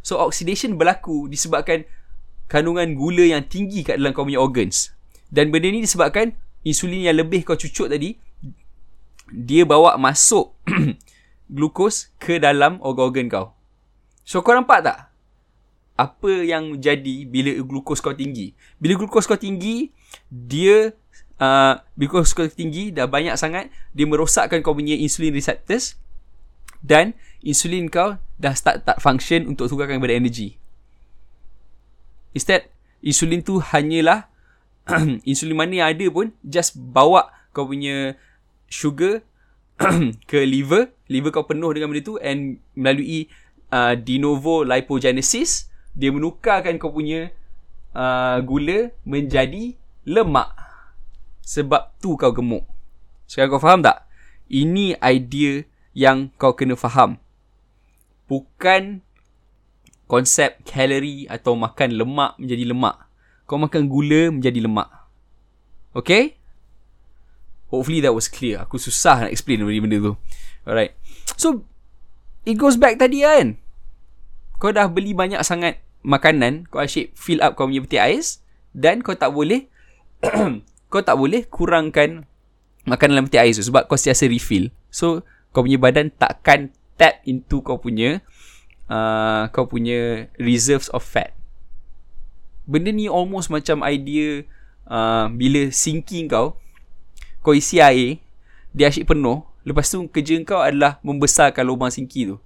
So 0.06 0.22
oxidation 0.22 0.78
berlaku 0.78 1.26
disebabkan 1.30 1.86
kandungan 2.46 2.94
gula 2.94 3.26
yang 3.26 3.46
tinggi 3.46 3.82
kat 3.82 3.98
dalam 3.98 4.14
kau 4.14 4.26
punya 4.26 4.38
organs. 4.38 4.94
Dan 5.34 5.50
benda 5.50 5.70
ni 5.74 5.82
disebabkan 5.82 6.38
insulin 6.62 7.10
yang 7.10 7.18
lebih 7.18 7.42
kau 7.42 7.58
cucuk 7.58 7.90
tadi 7.90 8.14
dia 9.34 9.66
bawa 9.66 9.98
masuk 9.98 10.54
glukos 11.54 12.10
ke 12.18 12.42
dalam 12.42 12.82
organ-organ 12.82 13.30
kau. 13.30 13.48
So 14.26 14.42
kau 14.42 14.58
nampak 14.58 14.82
tak? 14.82 15.14
Apa 15.94 16.42
yang 16.42 16.82
jadi 16.82 17.30
bila 17.30 17.54
glukos 17.62 18.02
kau 18.02 18.18
tinggi? 18.18 18.58
Bila 18.82 18.98
glukos 18.98 19.30
kau 19.30 19.38
tinggi, 19.38 19.94
dia 20.34 20.98
uh, 21.38 21.78
glukos 21.94 22.34
kau 22.34 22.50
tinggi 22.50 22.90
dah 22.90 23.06
banyak 23.06 23.38
sangat, 23.38 23.70
dia 23.94 24.10
merosakkan 24.10 24.66
kau 24.66 24.74
punya 24.74 24.98
insulin 24.98 25.30
receptors 25.38 25.94
dan 26.82 27.14
insulin 27.46 27.88
kau 27.94 28.18
dah 28.42 28.58
start 28.58 28.82
tak 28.84 28.98
function 28.98 29.46
untuk 29.46 29.70
tukarkan 29.70 30.02
kepada 30.02 30.18
energy. 30.18 30.58
Instead, 32.34 32.66
insulin 33.06 33.46
tu 33.46 33.62
hanyalah 33.62 34.26
insulin 35.30 35.56
mana 35.56 35.86
yang 35.86 35.90
ada 35.94 36.06
pun 36.10 36.34
just 36.42 36.74
bawa 36.76 37.30
kau 37.54 37.70
punya 37.70 38.18
sugar 38.66 39.22
ke 40.30 40.40
liver 40.46 40.94
liver 41.10 41.32
kau 41.34 41.46
penuh 41.46 41.74
dengan 41.74 41.90
benda 41.90 42.06
tu 42.06 42.16
and 42.22 42.62
melalui 42.78 43.28
uh, 43.74 43.98
de 43.98 44.22
novo 44.22 44.62
lipogenesis 44.62 45.70
dia 45.94 46.10
menukarkan 46.10 46.78
kau 46.82 46.94
punya 46.94 47.30
uh, 47.94 48.38
gula 48.42 48.90
menjadi 49.06 49.78
lemak 50.04 50.50
sebab 51.44 51.94
tu 52.00 52.16
kau 52.18 52.34
gemuk. 52.34 52.66
Sekarang 53.30 53.58
kau 53.58 53.64
faham 53.64 53.82
tak? 53.86 54.08
Ini 54.50 54.98
idea 55.00 55.64
yang 55.94 56.34
kau 56.36 56.58
kena 56.58 56.74
faham. 56.74 57.22
Bukan 58.26 59.06
konsep 60.10 60.62
kalori 60.66 61.30
atau 61.30 61.54
makan 61.54 61.94
lemak 61.94 62.38
menjadi 62.42 62.64
lemak. 62.74 63.06
Kau 63.46 63.62
makan 63.62 63.86
gula 63.86 64.34
menjadi 64.34 64.66
lemak. 64.66 64.90
Okay 65.94 66.43
Hopefully 67.74 68.06
that 68.06 68.14
was 68.14 68.30
clear. 68.30 68.62
Aku 68.62 68.78
susah 68.78 69.26
nak 69.26 69.34
explain 69.34 69.66
benda-benda 69.66 69.98
tu. 69.98 70.14
Alright. 70.62 70.94
So, 71.42 71.66
it 72.46 72.62
goes 72.62 72.78
back 72.78 73.02
tadi 73.02 73.26
kan. 73.26 73.58
Kau 74.62 74.70
dah 74.70 74.86
beli 74.86 75.18
banyak 75.18 75.42
sangat 75.42 75.82
makanan. 76.06 76.70
Kau 76.70 76.78
asyik 76.78 77.18
fill 77.18 77.42
up 77.42 77.58
kau 77.58 77.66
punya 77.66 77.82
peti 77.82 77.98
ais. 77.98 78.46
Dan 78.78 79.02
kau 79.02 79.18
tak 79.18 79.34
boleh, 79.34 79.66
kau 80.94 81.02
tak 81.02 81.18
boleh 81.18 81.50
kurangkan 81.50 82.30
makanan 82.86 83.18
dalam 83.18 83.26
peti 83.26 83.42
ais 83.42 83.58
tu. 83.58 83.66
Sebab 83.66 83.90
kau 83.90 83.98
sentiasa 83.98 84.30
refill. 84.30 84.70
So, 84.94 85.26
kau 85.50 85.66
punya 85.66 85.82
badan 85.82 86.14
takkan 86.14 86.70
tap 86.94 87.26
into 87.26 87.66
kau 87.66 87.82
punya, 87.82 88.22
uh, 88.86 89.50
kau 89.50 89.66
punya 89.66 90.30
reserves 90.38 90.94
of 90.94 91.02
fat. 91.02 91.34
Benda 92.70 92.94
ni 92.94 93.10
almost 93.10 93.50
macam 93.50 93.82
idea 93.82 94.46
uh, 94.86 95.26
bila 95.34 95.74
sinking 95.74 96.30
kau, 96.30 96.62
kau 97.44 97.52
isi 97.52 97.84
air 97.84 98.24
dia 98.74 98.90
asyik 98.90 99.12
penuh. 99.12 99.44
Lepas 99.64 99.92
tu 99.92 100.04
kerja 100.10 100.40
kau 100.44 100.60
adalah 100.60 101.00
membesarkan 101.06 101.64
lubang 101.64 101.92
sinki 101.94 102.32
tu. 102.32 102.42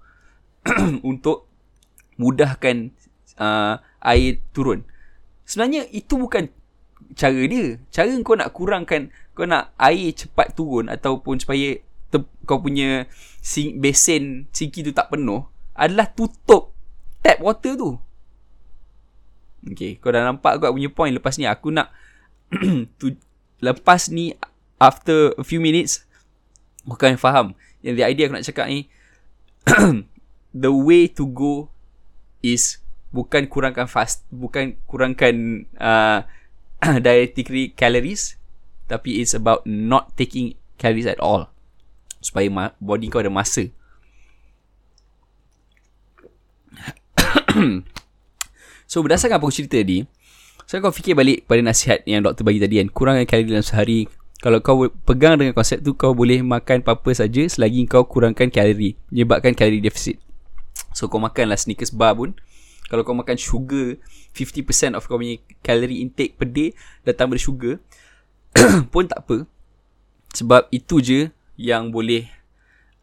Untuk 1.10 1.48
mudahkan 2.18 2.92
uh, 3.40 3.80
air 4.04 4.42
turun. 4.52 4.84
Sebenarnya 5.48 5.88
itu 5.94 6.20
bukan 6.20 6.50
cara 7.16 7.42
dia. 7.48 7.80
Cara 7.94 8.12
kau 8.22 8.36
nak 8.36 8.52
kurangkan 8.52 9.14
kau 9.38 9.46
nak 9.46 9.72
air 9.78 10.12
cepat 10.18 10.58
turun 10.58 10.90
ataupun 10.90 11.38
supaya 11.38 11.78
te- 12.10 12.34
kau 12.44 12.58
punya 12.58 13.06
sing- 13.40 13.78
besen 13.78 14.50
sinki 14.50 14.82
tu 14.82 14.92
tak 14.92 15.14
penuh 15.14 15.46
adalah 15.78 16.10
tutup 16.10 16.74
tap 17.22 17.38
water 17.40 17.78
tu. 17.78 17.92
Okay, 19.68 20.00
kau 20.02 20.10
dah 20.10 20.26
nampak 20.26 20.58
kau 20.58 20.74
punya 20.74 20.90
point. 20.90 21.14
Lepas 21.14 21.38
ni 21.38 21.46
aku 21.46 21.70
nak 21.70 21.94
tu, 23.00 23.14
lepas 23.62 24.10
ni 24.10 24.34
after 24.78 25.34
a 25.38 25.44
few 25.44 25.62
minutes 25.62 26.06
bukan 26.88 27.18
faham. 27.18 27.54
Yang 27.82 27.96
the 28.02 28.06
idea 28.06 28.24
aku 28.30 28.36
nak 28.38 28.48
cakap 28.48 28.66
ni 28.70 28.90
the 30.64 30.72
way 30.72 31.12
to 31.12 31.28
go 31.28 31.70
is 32.42 32.80
bukan 33.12 33.50
kurangkan 33.50 33.90
fast 33.90 34.24
bukan 34.30 34.78
kurangkan 34.88 35.66
uh, 35.78 36.24
dietary 37.06 37.74
calories 37.74 38.38
tapi 38.88 39.20
it's 39.20 39.36
about 39.36 39.66
not 39.68 40.16
taking 40.16 40.56
calories 40.80 41.10
at 41.10 41.20
all. 41.20 41.52
Supaya 42.24 42.48
ma- 42.48 42.76
body 42.80 43.12
kau 43.12 43.20
ada 43.20 43.30
masa. 43.30 43.68
So 48.88 49.04
berdasarkan 49.04 49.38
apa 49.38 49.44
aku 49.44 49.54
cerita 49.54 49.76
tadi 49.76 50.08
so 50.68 50.80
kau 50.80 50.92
fikir 50.92 51.16
balik 51.16 51.44
pada 51.48 51.60
nasihat 51.64 52.04
yang 52.08 52.24
doktor 52.24 52.48
bagi 52.48 52.60
tadi 52.60 52.80
kan 52.80 52.88
kurangkan 52.92 53.28
kalori 53.28 53.52
dalam 53.52 53.64
sehari 53.64 54.08
kalau 54.38 54.62
kau 54.62 54.86
pegang 55.06 55.42
dengan 55.42 55.58
konsep 55.58 55.82
tu 55.82 55.98
kau 55.98 56.14
boleh 56.14 56.46
makan 56.46 56.86
apa-apa 56.86 57.10
saja 57.10 57.42
selagi 57.50 57.90
kau 57.90 58.06
kurangkan 58.06 58.54
kalori 58.54 58.94
menyebabkan 59.10 59.58
kalori 59.58 59.82
deficit. 59.82 60.22
So 60.94 61.10
kau 61.10 61.18
makanlah 61.18 61.58
sneakers 61.58 61.90
bar 61.90 62.14
pun. 62.14 62.38
Kalau 62.88 63.04
kau 63.04 63.18
makan 63.18 63.36
sugar 63.36 64.00
50% 64.32 64.96
of 64.96 65.04
kau 65.10 65.20
punya 65.20 65.42
calorie 65.60 66.00
intake 66.00 66.40
per 66.40 66.48
day 66.48 66.72
Datang 67.04 67.28
dari 67.28 67.42
sugar. 67.42 67.84
Pun 68.94 69.12
tak 69.12 69.28
apa. 69.28 69.44
Sebab 70.32 70.72
itu 70.72 71.04
je 71.04 71.20
Yang 71.60 71.84
boleh 71.92 72.24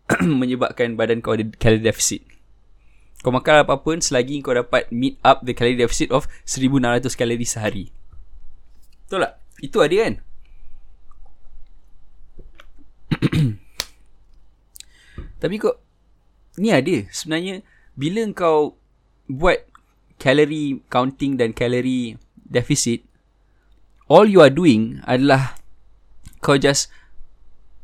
Menyebabkan 0.40 0.96
badan 0.96 1.20
kau 1.20 1.36
ada 1.36 1.44
calorie 1.60 1.84
deficit. 1.84 2.24
Kau 3.20 3.28
makan 3.28 3.68
apa 3.68 3.76
pun 3.84 4.00
Selagi 4.00 4.40
kau 4.40 4.56
dapat 4.56 4.88
meet 4.88 5.20
up 5.20 5.44
the 5.44 5.52
calorie 5.52 5.76
deficit 5.76 6.08
of 6.16 6.24
1600 6.48 7.04
kalori 7.12 7.44
sehari. 7.44 7.84
Betul 9.04 9.28
tak? 9.28 9.36
Itu 9.60 9.84
ada 9.84 9.96
kan? 10.00 10.14
Tapi 15.42 15.54
kau 15.60 15.74
Ni 16.58 16.70
ada. 16.70 17.06
Sebenarnya 17.10 17.62
Bila 17.94 18.22
kau 18.34 18.78
Buat 19.30 19.66
Calorie 20.20 20.78
counting 20.86 21.34
dan 21.34 21.50
calorie 21.50 22.14
deficit 22.38 23.02
All 24.06 24.30
you 24.30 24.44
are 24.44 24.52
doing 24.52 25.02
adalah 25.08 25.58
Kau 26.38 26.60
just 26.60 26.92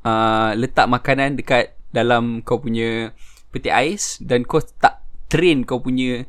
uh, 0.07 0.55
Letak 0.55 0.87
makanan 0.87 1.41
dekat 1.41 1.75
Dalam 1.91 2.47
kau 2.47 2.63
punya 2.63 3.11
Peti 3.51 3.73
ais 3.73 4.23
Dan 4.23 4.47
kau 4.47 4.63
tak 4.63 5.03
Train 5.31 5.67
kau 5.67 5.83
punya 5.83 6.27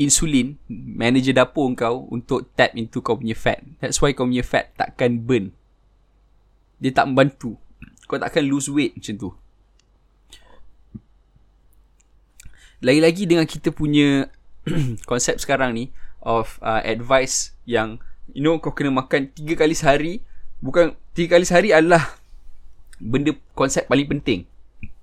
Insulin 0.00 0.56
Manager 0.72 1.36
dapur 1.36 1.68
kau 1.74 2.08
Untuk 2.10 2.54
tap 2.56 2.72
into 2.78 3.04
kau 3.04 3.18
punya 3.18 3.36
fat. 3.36 3.60
That's 3.82 4.00
why 4.00 4.16
kau 4.16 4.26
punya 4.26 4.46
fat 4.46 4.72
Takkan 4.74 5.26
burn. 5.26 5.52
Dia 6.82 6.90
tak 6.90 7.12
membantu 7.12 7.60
Kau 8.10 8.18
takkan 8.18 8.44
lose 8.44 8.68
weight 8.68 8.98
macam 8.98 9.14
tu 9.16 9.30
Lagi-lagi 12.82 13.30
dengan 13.30 13.46
kita 13.46 13.70
punya 13.70 14.26
konsep 15.10 15.38
sekarang 15.38 15.74
ni 15.74 15.94
of 16.22 16.58
uh, 16.62 16.82
advice 16.82 17.54
yang 17.66 17.98
you 18.30 18.42
know 18.42 18.58
kau 18.58 18.74
kena 18.74 18.90
makan 18.90 19.30
tiga 19.34 19.58
kali 19.58 19.74
sehari 19.74 20.22
bukan 20.62 20.94
tiga 21.14 21.38
kali 21.38 21.46
sehari 21.46 21.70
adalah 21.74 22.18
benda 23.02 23.34
konsep 23.58 23.86
paling 23.90 24.06
penting. 24.06 24.46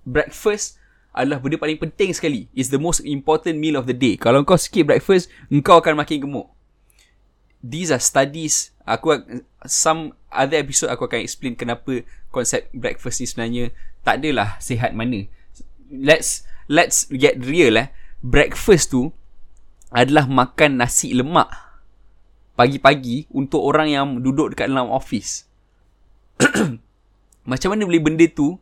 Breakfast 0.08 0.80
adalah 1.12 1.44
benda 1.44 1.60
paling 1.60 1.76
penting 1.76 2.16
sekali. 2.16 2.48
Is 2.56 2.72
the 2.72 2.80
most 2.80 3.04
important 3.04 3.60
meal 3.60 3.76
of 3.76 3.86
the 3.86 3.96
day. 3.96 4.16
Kalau 4.16 4.48
kau 4.48 4.56
skip 4.56 4.88
breakfast, 4.88 5.28
engkau 5.52 5.84
akan 5.84 6.00
makin 6.00 6.24
gemuk. 6.24 6.48
These 7.60 7.92
are 7.92 8.00
studies. 8.00 8.72
Aku 8.90 9.14
some 9.70 10.18
other 10.34 10.58
episode 10.58 10.90
aku 10.90 11.06
akan 11.06 11.22
explain 11.22 11.54
kenapa 11.54 12.02
konsep 12.34 12.66
breakfast 12.74 13.22
ni 13.22 13.30
sebenarnya 13.30 13.66
tak 14.02 14.26
adalah 14.26 14.58
sihat 14.58 14.98
mana. 14.98 15.30
Let's 15.94 16.50
let's 16.66 17.06
get 17.14 17.38
real 17.46 17.78
eh. 17.78 17.94
Breakfast 18.26 18.90
tu 18.90 19.14
adalah 19.94 20.26
makan 20.26 20.82
nasi 20.82 21.14
lemak 21.14 21.50
pagi-pagi 22.58 23.30
untuk 23.32 23.64
orang 23.64 23.88
yang 23.88 24.06
duduk 24.20 24.52
dekat 24.52 24.68
dalam 24.68 24.92
office. 24.92 25.48
Macam 27.50 27.70
mana 27.72 27.88
boleh 27.88 28.04
benda 28.04 28.26
tu 28.28 28.60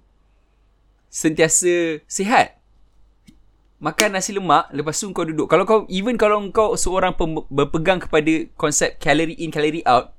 sentiasa 1.10 2.04
sihat? 2.06 2.60
Makan 3.78 4.18
nasi 4.18 4.34
lemak 4.34 4.70
lepas 4.74 4.98
tu 4.98 5.10
kau 5.14 5.26
duduk. 5.26 5.50
Kalau 5.50 5.66
kau 5.66 5.80
even 5.90 6.18
kalau 6.18 6.42
kau 6.50 6.74
seorang 6.74 7.14
berpegang 7.50 8.02
kepada 8.02 8.46
konsep 8.58 8.98
calorie 8.98 9.38
in 9.38 9.54
calorie 9.54 9.86
out, 9.86 10.17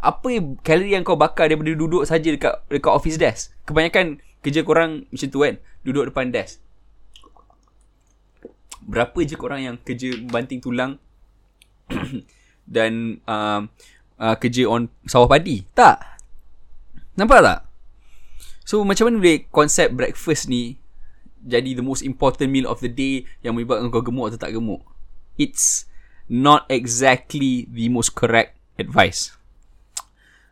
apa 0.00 0.56
kalori 0.64 0.96
yang 0.96 1.04
kau 1.04 1.16
bakar 1.16 1.52
daripada 1.52 1.76
duduk 1.76 2.08
saja 2.08 2.28
dekat 2.32 2.64
dekat 2.72 2.92
office 2.92 3.20
desk? 3.20 3.52
Kebanyakan 3.68 4.20
kerja 4.40 4.64
korang 4.64 5.04
macam 5.12 5.28
tu 5.28 5.38
kan, 5.44 5.54
duduk 5.84 6.08
depan 6.08 6.32
desk 6.32 6.60
berapa 8.90 9.18
je 9.22 9.38
korang 9.38 9.60
yang 9.62 9.76
kerja 9.78 10.16
banting 10.26 10.58
tulang 10.58 10.98
dan 12.74 13.22
uh, 13.28 13.62
uh, 14.18 14.34
kerja 14.40 14.66
on 14.66 14.90
sawah 15.04 15.30
padi? 15.30 15.62
Tak. 15.76 16.00
Nampak 17.14 17.40
tak? 17.44 17.60
So 18.66 18.82
macam 18.86 19.10
mana 19.10 19.22
boleh 19.22 19.38
konsep 19.50 19.94
breakfast 19.94 20.50
ni 20.50 20.78
jadi 21.40 21.72
the 21.72 21.84
most 21.84 22.04
important 22.04 22.52
meal 22.52 22.68
of 22.68 22.84
the 22.84 22.90
day 22.90 23.24
yang 23.40 23.56
menyebabkan 23.56 23.88
kau 23.88 24.04
gemuk 24.04 24.34
atau 24.34 24.40
tak 24.42 24.52
gemuk? 24.58 24.84
It's 25.40 25.88
not 26.26 26.68
exactly 26.68 27.66
the 27.70 27.88
most 27.88 28.12
correct 28.12 28.58
advice. 28.76 29.32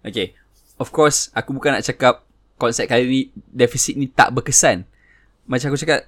Okay. 0.06 0.34
Of 0.78 0.94
course, 0.94 1.34
aku 1.34 1.54
bukan 1.54 1.74
nak 1.74 1.86
cakap 1.86 2.22
konsep 2.58 2.90
kali 2.90 3.04
ni 3.06 3.20
deficit 3.50 3.94
ni 3.94 4.10
tak 4.10 4.34
berkesan. 4.34 4.86
Macam 5.46 5.70
aku 5.70 5.80
cakap, 5.80 6.06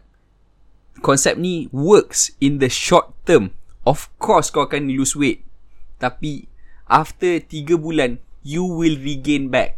konsep 1.02 1.38
ni 1.38 1.70
works 1.70 2.34
in 2.42 2.58
the 2.58 2.70
short 2.70 3.10
term. 3.22 3.54
Of 3.86 4.10
course 4.20 4.50
kau 4.50 4.66
akan 4.66 4.90
lose 4.90 5.14
weight. 5.14 5.42
Tapi 6.00 6.50
after 6.90 7.38
3 7.38 7.76
bulan 7.76 8.18
you 8.42 8.64
will 8.64 8.96
regain 8.96 9.52
back. 9.52 9.76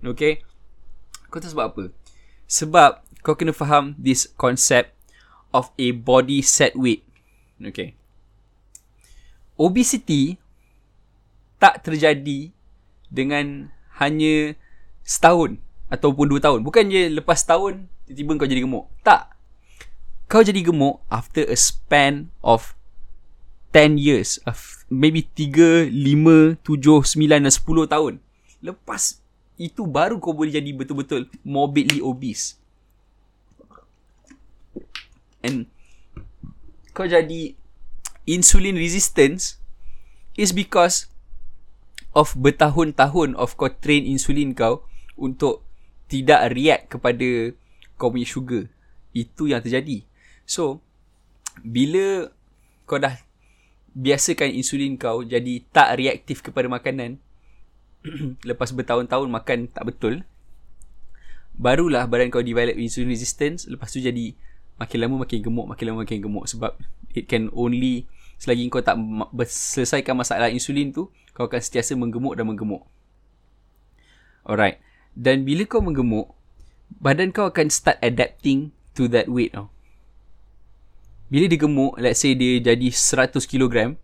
Okay? 0.00 0.44
Kau 1.28 1.42
tahu 1.42 1.52
sebab 1.52 1.66
apa? 1.74 1.84
Sebab 2.46 2.90
kau 3.26 3.34
kena 3.34 3.50
faham 3.50 3.96
this 3.98 4.30
concept 4.38 4.94
of 5.50 5.74
a 5.80 5.90
body 5.90 6.44
set 6.44 6.78
weight. 6.78 7.02
Okay. 7.58 7.98
Obesity 9.58 10.38
tak 11.58 11.82
terjadi 11.82 12.53
dengan 13.14 13.70
hanya 14.02 14.58
setahun 15.06 15.62
ataupun 15.86 16.26
dua 16.26 16.42
tahun. 16.42 16.66
Bukan 16.66 16.90
je 16.90 17.06
lepas 17.14 17.38
setahun 17.38 17.86
tiba-tiba 18.10 18.42
kau 18.42 18.50
jadi 18.50 18.66
gemuk. 18.66 18.90
Tak 19.06 19.34
kau 20.34 20.42
jadi 20.42 20.66
gemuk 20.66 20.98
after 21.12 21.46
a 21.46 21.54
span 21.54 22.32
of 22.42 22.74
10 23.70 23.98
years 23.98 24.42
of 24.48 24.86
maybe 24.88 25.26
3, 25.36 25.90
5, 25.90 26.58
7, 26.62 27.06
9 27.06 27.44
dan 27.44 27.50
10 27.50 27.86
tahun 27.86 28.12
lepas 28.64 29.22
itu 29.58 29.86
baru 29.86 30.18
kau 30.18 30.34
boleh 30.34 30.54
jadi 30.54 30.70
betul-betul 30.74 31.30
morbidly 31.46 32.02
obese 32.02 32.58
and 35.44 35.70
kau 36.96 37.06
jadi 37.06 37.54
insulin 38.24 38.74
resistance 38.74 39.60
is 40.34 40.50
because 40.50 41.06
of 42.14 42.32
bertahun-tahun 42.38 43.34
of 43.34 43.58
kau 43.58 43.68
train 43.68 44.06
insulin 44.06 44.54
kau 44.54 44.86
untuk 45.18 45.66
tidak 46.06 46.54
react 46.54 46.94
kepada 46.94 47.52
kau 47.98 48.10
punya 48.14 48.26
sugar. 48.26 48.70
Itu 49.14 49.46
yang 49.46 49.62
terjadi. 49.62 50.02
So 50.44 50.82
Bila 51.62 52.28
Kau 52.84 53.00
dah 53.00 53.16
Biasakan 53.94 54.50
insulin 54.52 54.98
kau 54.98 55.22
Jadi 55.22 55.62
tak 55.70 55.96
reaktif 55.96 56.42
kepada 56.42 56.66
makanan 56.66 57.22
Lepas 58.48 58.74
bertahun-tahun 58.74 59.30
makan 59.30 59.70
tak 59.70 59.86
betul 59.86 60.26
Barulah 61.54 62.10
badan 62.10 62.34
kau 62.34 62.42
develop 62.42 62.74
insulin 62.74 63.14
resistance. 63.14 63.70
Lepas 63.70 63.94
tu 63.94 64.02
jadi 64.02 64.34
Makin 64.82 64.98
lama 64.98 65.22
makin 65.22 65.40
gemuk 65.40 65.66
Makin 65.70 65.84
lama 65.86 65.98
makin 66.02 66.20
gemuk 66.20 66.44
Sebab 66.50 66.74
It 67.14 67.30
can 67.30 67.48
only 67.54 68.10
Selagi 68.44 68.68
kau 68.68 68.84
tak 68.84 69.00
Selesaikan 69.48 70.20
masalah 70.20 70.52
insulin 70.52 70.92
tu 70.92 71.08
Kau 71.32 71.48
akan 71.48 71.60
sentiasa 71.64 71.96
menggemuk 71.96 72.36
dan 72.36 72.44
menggemuk. 72.44 72.84
Alright. 74.44 74.84
Dan 75.16 75.48
bila 75.48 75.64
kau 75.64 75.80
menggemuk 75.80 76.36
Badan 77.00 77.32
kau 77.32 77.48
akan 77.48 77.72
start 77.72 77.96
adapting 78.04 78.76
To 78.94 79.08
that 79.10 79.26
weight 79.26 79.56
tau. 79.56 79.72
Bila 81.32 81.50
dia 81.50 81.58
gemuk 81.58 81.98
let's 81.98 82.22
say 82.22 82.36
dia 82.38 82.62
jadi 82.62 82.92
100 82.92 83.34
kg 83.48 83.98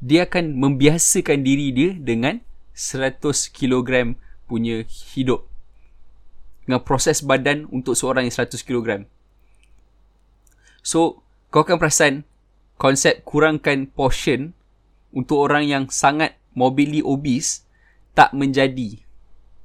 dia 0.00 0.24
akan 0.24 0.56
membiasakan 0.56 1.44
diri 1.44 1.76
dia 1.76 1.92
dengan 1.92 2.40
100 2.72 3.20
kg 3.52 4.16
punya 4.48 4.88
hidup. 5.12 5.44
Dengan 6.64 6.80
proses 6.80 7.20
badan 7.20 7.68
untuk 7.68 7.92
seorang 7.92 8.24
yang 8.24 8.32
100 8.32 8.64
kg 8.64 9.04
so 10.80 11.20
kau 11.52 11.60
akan 11.60 11.76
perasan 11.76 12.24
konsep 12.80 13.20
kurangkan 13.28 13.84
portion 13.92 14.56
untuk 15.12 15.44
orang 15.44 15.68
yang 15.68 15.84
sangat 15.92 16.40
morbidly 16.56 17.04
obese 17.04 17.68
tak 18.16 18.32
menjadi 18.32 19.04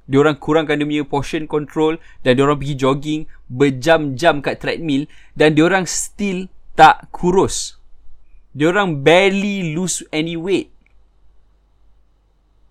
dia 0.06 0.22
orang 0.22 0.38
kurangkan 0.38 0.78
dia 0.78 0.86
punya 0.86 1.04
portion 1.04 1.50
control 1.50 1.98
dan 2.22 2.38
dia 2.38 2.46
orang 2.46 2.62
pergi 2.62 2.78
jogging 2.78 3.20
berjam-jam 3.50 4.38
kat 4.38 4.62
treadmill 4.62 5.10
dan 5.34 5.58
dia 5.58 5.66
orang 5.66 5.82
still 5.82 6.46
tak 6.78 7.10
kurus. 7.10 7.82
Diorang 8.56 9.02
barely 9.02 9.74
lose 9.74 10.06
any 10.14 10.38
weight. 10.38 10.70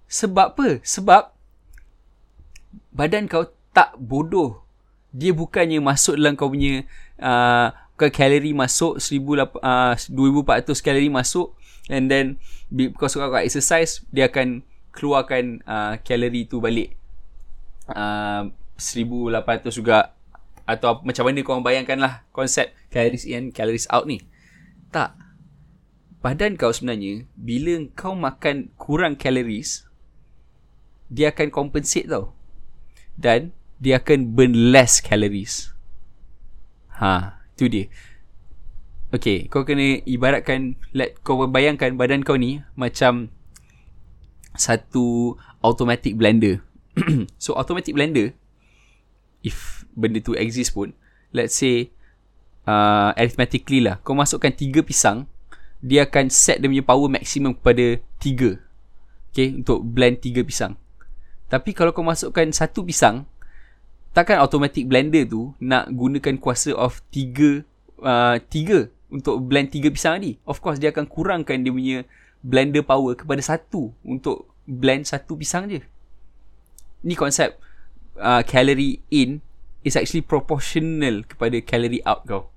Sebab 0.08 0.56
apa? 0.56 0.70
Sebab 0.82 1.36
badan 2.96 3.28
kau 3.28 3.52
tak 3.76 3.94
bodoh. 4.00 4.64
Dia 5.12 5.36
bukannya 5.36 5.84
masuk 5.84 6.16
dalam 6.16 6.40
kau 6.40 6.48
punya 6.48 6.88
uh, 7.20 7.70
kau 7.96 8.12
kalori 8.12 8.52
masuk 8.52 9.00
1800 9.00 9.56
uh, 9.64 9.96
2400 9.96 10.84
kalori 10.84 11.08
masuk 11.08 11.56
and 11.88 12.12
then 12.12 12.36
because 12.68 13.16
kau 13.16 13.32
kau 13.32 13.40
exercise 13.40 14.04
dia 14.12 14.28
akan 14.28 14.68
keluarkan 14.92 15.64
uh, 15.68 16.00
kalori 16.04 16.48
tu 16.48 16.64
balik. 16.64 16.96
Uh, 17.92 18.52
1800 18.80 19.72
juga. 19.72 20.16
Atau 20.66 21.06
macam 21.06 21.30
mana 21.30 21.46
korang 21.46 21.62
bayangkan 21.62 22.00
lah 22.02 22.14
konsep 22.34 22.74
calories 22.90 23.28
in, 23.28 23.54
calories 23.54 23.86
out 23.92 24.08
ni. 24.08 24.24
Tak. 24.90 25.14
badan 26.26 26.58
kau 26.58 26.74
sebenarnya 26.74 27.30
bila 27.38 27.86
kau 27.94 28.18
makan 28.18 28.74
kurang 28.82 29.14
calories 29.14 29.86
dia 31.06 31.30
akan 31.30 31.54
compensate 31.54 32.10
tau. 32.10 32.34
Dan 33.14 33.54
dia 33.78 34.02
akan 34.02 34.34
burn 34.34 34.74
less 34.74 34.98
calories. 35.00 35.70
Ha 36.98 37.35
tu 37.56 37.68
dia 37.72 37.88
Okay, 39.16 39.48
kau 39.48 39.64
kena 39.64 40.04
ibaratkan 40.04 40.76
let 40.92 41.22
kau 41.24 41.40
bayangkan 41.48 41.96
badan 41.96 42.26
kau 42.26 42.36
ni 42.36 42.60
macam 42.76 43.32
satu 44.58 45.38
automatic 45.64 46.20
blender. 46.20 46.60
so 47.44 47.56
automatic 47.56 47.96
blender 47.96 48.36
if 49.46 49.86
benda 49.94 50.18
tu 50.20 50.34
exist 50.34 50.74
pun, 50.74 50.92
let's 51.32 51.54
say 51.54 51.94
uh, 52.66 53.14
arithmetically 53.14 53.80
lah, 53.80 54.02
kau 54.02 54.18
masukkan 54.18 54.50
tiga 54.50 54.82
pisang, 54.82 55.30
dia 55.86 56.10
akan 56.10 56.34
set 56.34 56.60
dia 56.60 56.68
punya 56.68 56.84
power 56.84 57.08
maximum 57.08 57.54
kepada 57.54 58.02
tiga. 58.18 58.58
Okay, 59.30 59.54
untuk 59.54 59.86
blend 59.86 60.26
tiga 60.26 60.42
pisang. 60.42 60.76
Tapi 61.46 61.78
kalau 61.78 61.94
kau 61.94 62.02
masukkan 62.02 62.50
satu 62.50 62.82
pisang, 62.82 63.30
takkan 64.16 64.40
automatic 64.40 64.88
blender 64.88 65.28
tu 65.28 65.52
nak 65.60 65.92
gunakan 65.92 66.40
kuasa 66.40 66.72
of 66.72 67.04
tiga 67.12 67.68
uh, 68.00 68.40
tiga 68.48 68.88
untuk 69.12 69.44
blend 69.44 69.76
tiga 69.76 69.92
pisang 69.92 70.24
tadi. 70.24 70.40
Of 70.48 70.64
course 70.64 70.80
dia 70.80 70.96
akan 70.96 71.04
kurangkan 71.06 71.60
dia 71.60 71.76
punya 71.76 72.00
blender 72.40 72.82
power 72.88 73.20
kepada 73.20 73.44
satu 73.44 73.92
untuk 74.08 74.48
blend 74.64 75.04
satu 75.04 75.36
pisang 75.36 75.68
je. 75.68 75.84
Ni 77.04 77.14
konsep 77.14 77.60
uh, 78.16 78.40
calorie 78.48 79.04
in 79.12 79.44
is 79.84 80.00
actually 80.00 80.24
proportional 80.24 81.28
kepada 81.28 81.60
calorie 81.60 82.02
out 82.08 82.24
kau. 82.24 82.48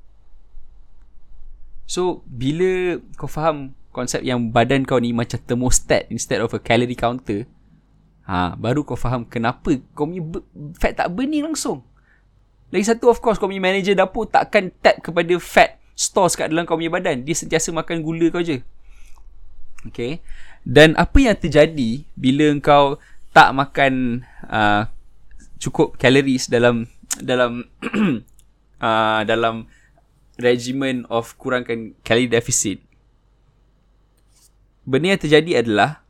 So 1.91 2.23
bila 2.31 3.03
kau 3.19 3.27
faham 3.27 3.75
konsep 3.91 4.23
yang 4.23 4.55
badan 4.55 4.87
kau 4.87 5.03
ni 5.03 5.11
macam 5.11 5.43
thermostat 5.43 6.07
instead 6.07 6.39
of 6.39 6.55
a 6.55 6.63
calorie 6.63 6.95
counter, 6.95 7.51
ha 8.29 8.53
baru 8.61 8.85
kau 8.85 8.95
faham 8.95 9.25
kenapa 9.25 9.81
kau 9.97 10.05
punya 10.05 10.21
fat 10.77 10.93
tak 10.93 11.09
burning 11.09 11.49
langsung. 11.49 11.81
Lagi 12.69 12.85
satu 12.85 13.09
of 13.09 13.25
course 13.25 13.41
kau 13.41 13.49
punya 13.49 13.65
manager 13.65 13.97
dapur 13.97 14.29
takkan 14.29 14.69
tap 14.85 15.01
kepada 15.01 15.33
fat 15.41 15.81
stores 15.97 16.37
kat 16.37 16.53
dalam 16.53 16.69
kau 16.69 16.77
punya 16.77 16.93
badan. 16.93 17.25
Dia 17.25 17.33
sentiasa 17.33 17.73
makan 17.73 18.05
gula 18.05 18.29
kau 18.29 18.45
je. 18.45 18.61
Okay. 19.89 20.21
Dan 20.69 20.93
apa 21.01 21.17
yang 21.17 21.39
terjadi 21.41 22.05
bila 22.13 22.53
kau 22.61 23.01
tak 23.33 23.57
makan 23.57 24.23
uh, 24.45 24.85
cukup 25.57 25.97
calories 25.97 26.53
dalam 26.53 26.85
dalam 27.25 27.65
uh, 28.85 29.21
dalam 29.25 29.65
regimen 30.37 31.09
of 31.09 31.33
kurangkan 31.41 31.97
calorie 32.05 32.29
deficit. 32.29 32.85
Benda 34.85 35.17
yang 35.17 35.21
terjadi 35.21 35.65
adalah 35.65 36.05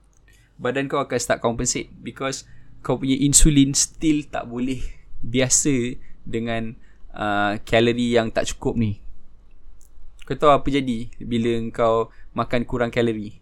badan 0.59 0.91
kau 0.91 0.99
akan 0.99 1.19
start 1.19 1.41
compensate 1.41 1.89
because 2.03 2.45
kau 2.83 2.99
punya 2.99 3.15
insulin 3.19 3.73
still 3.73 4.27
tak 4.27 4.47
boleh 4.51 4.83
biasa 5.23 5.99
dengan 6.27 6.75
uh, 7.15 7.59
kalori 7.63 8.15
yang 8.15 8.31
tak 8.35 8.51
cukup 8.55 8.79
ni. 8.79 9.01
Kau 10.27 10.37
tahu 10.37 10.53
apa 10.53 10.69
jadi 10.69 11.09
bila 11.23 11.57
kau 11.73 12.13
makan 12.37 12.69
kurang 12.69 12.93
kalori? 12.93 13.41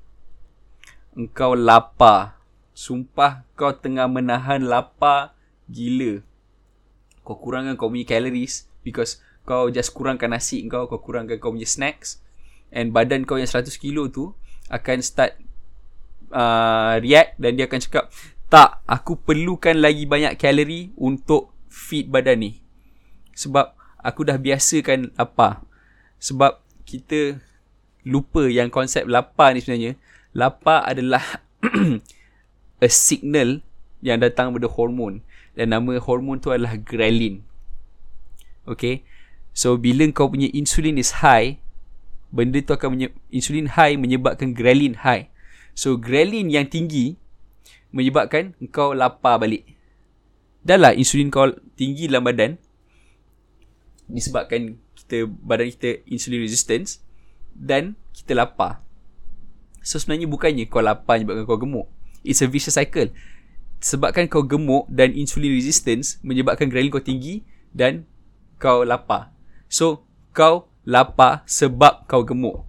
Engkau 1.17 1.59
lapar. 1.59 2.39
Sumpah 2.77 3.49
kau 3.57 3.73
tengah 3.73 4.05
menahan 4.05 4.61
lapar 4.61 5.33
gila. 5.67 6.21
Kau 7.25 7.41
kurangkan 7.41 7.75
kau 7.75 7.89
punya 7.89 8.05
calories 8.05 8.69
because 8.85 9.19
kau 9.49 9.73
just 9.73 9.97
kurangkan 9.97 10.31
nasi 10.31 10.61
kau, 10.69 10.85
kau 10.85 11.01
kurangkan 11.01 11.41
kau 11.41 11.57
punya 11.57 11.67
snacks 11.67 12.21
and 12.75 12.93
badan 12.93 13.23
kau 13.25 13.39
yang 13.39 13.49
100 13.49 13.71
kilo 13.79 14.11
tu 14.11 14.35
akan 14.69 14.99
start 15.01 15.39
uh, 16.33 16.99
react 17.03 17.39
dan 17.39 17.59
dia 17.59 17.66
akan 17.66 17.81
cakap 17.83 18.05
tak, 18.47 18.79
aku 18.87 19.18
perlukan 19.18 19.74
lagi 19.74 20.07
banyak 20.07 20.39
kalori 20.39 20.95
untuk 20.95 21.51
feed 21.66 22.07
badan 22.07 22.47
ni. 22.47 22.62
Sebab 23.35 23.74
aku 23.99 24.22
dah 24.22 24.39
biasakan 24.39 25.11
apa. 25.18 25.66
Sebab 26.22 26.62
kita 26.87 27.43
lupa 28.07 28.47
yang 28.47 28.70
konsep 28.70 29.03
lapar 29.11 29.51
ni 29.51 29.61
sebenarnya. 29.66 29.99
Lapar 30.31 30.87
adalah 30.87 31.43
a 32.85 32.89
signal 32.89 33.66
yang 33.99 34.22
datang 34.22 34.55
daripada 34.55 34.70
hormon. 34.70 35.27
Dan 35.59 35.74
nama 35.74 35.99
hormon 35.99 36.39
tu 36.39 36.55
adalah 36.55 36.79
ghrelin. 36.79 37.43
Okay? 38.62 39.03
So 39.51 39.74
bila 39.74 40.07
kau 40.14 40.31
punya 40.31 40.47
insulin 40.55 41.03
is 41.03 41.18
high 41.18 41.59
benda 42.31 42.61
tu 42.61 42.74
akan 42.74 42.95
menye- 42.95 43.16
insulin 43.33 43.70
high 43.72 43.97
menyebabkan 43.97 44.53
ghrelin 44.53 45.01
high 45.01 45.31
so 45.77 46.01
ghrelin 46.01 46.49
yang 46.49 46.66
tinggi 46.66 47.20
menyebabkan 47.93 48.57
kau 48.72 48.97
lapar 48.97 49.37
balik 49.37 49.68
dah 50.64 50.81
lah 50.81 50.97
insulin 50.97 51.29
kau 51.29 51.53
tinggi 51.77 52.09
dalam 52.09 52.24
badan 52.24 52.57
disebabkan 54.11 54.79
kita 54.97 55.27
badan 55.29 55.70
kita 55.70 56.03
insulin 56.11 56.43
resistance 56.43 57.03
dan 57.55 57.95
kita 58.11 58.35
lapar. 58.35 58.83
So 59.87 60.03
sebenarnya 60.03 60.27
bukannya 60.27 60.64
kau 60.66 60.83
lapar 60.83 61.18
menyebabkan 61.18 61.47
kau 61.47 61.61
gemuk. 61.62 61.87
It's 62.27 62.43
a 62.43 62.51
vicious 62.51 62.74
cycle. 62.74 63.14
Sebabkan 63.79 64.27
kau 64.27 64.43
gemuk 64.43 64.91
dan 64.91 65.14
insulin 65.14 65.55
resistance 65.55 66.18
menyebabkan 66.27 66.66
ghrelin 66.66 66.91
kau 66.91 67.03
tinggi 67.03 67.47
dan 67.70 68.03
kau 68.59 68.83
lapar. 68.83 69.31
So 69.70 70.03
kau 70.35 70.66
lapar 70.83 71.47
sebab 71.47 72.11
kau 72.11 72.27
gemuk. 72.27 72.66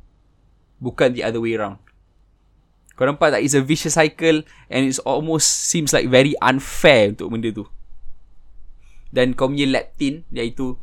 Bukan 0.78 1.18
the 1.18 1.26
other 1.26 1.42
way 1.42 1.58
around. 1.58 1.82
Kau 2.98 3.06
nampak 3.06 3.38
tak? 3.38 3.46
It's 3.46 3.54
a 3.54 3.62
vicious 3.62 3.94
cycle 3.94 4.42
and 4.74 4.82
it 4.90 4.98
almost 5.06 5.70
seems 5.70 5.94
like 5.94 6.10
very 6.10 6.34
unfair 6.42 7.14
untuk 7.14 7.30
benda 7.30 7.54
tu. 7.54 7.70
Dan 9.14 9.38
kau 9.38 9.48
punya 9.48 9.70
leptin 9.70 10.26
iaitu 10.34 10.82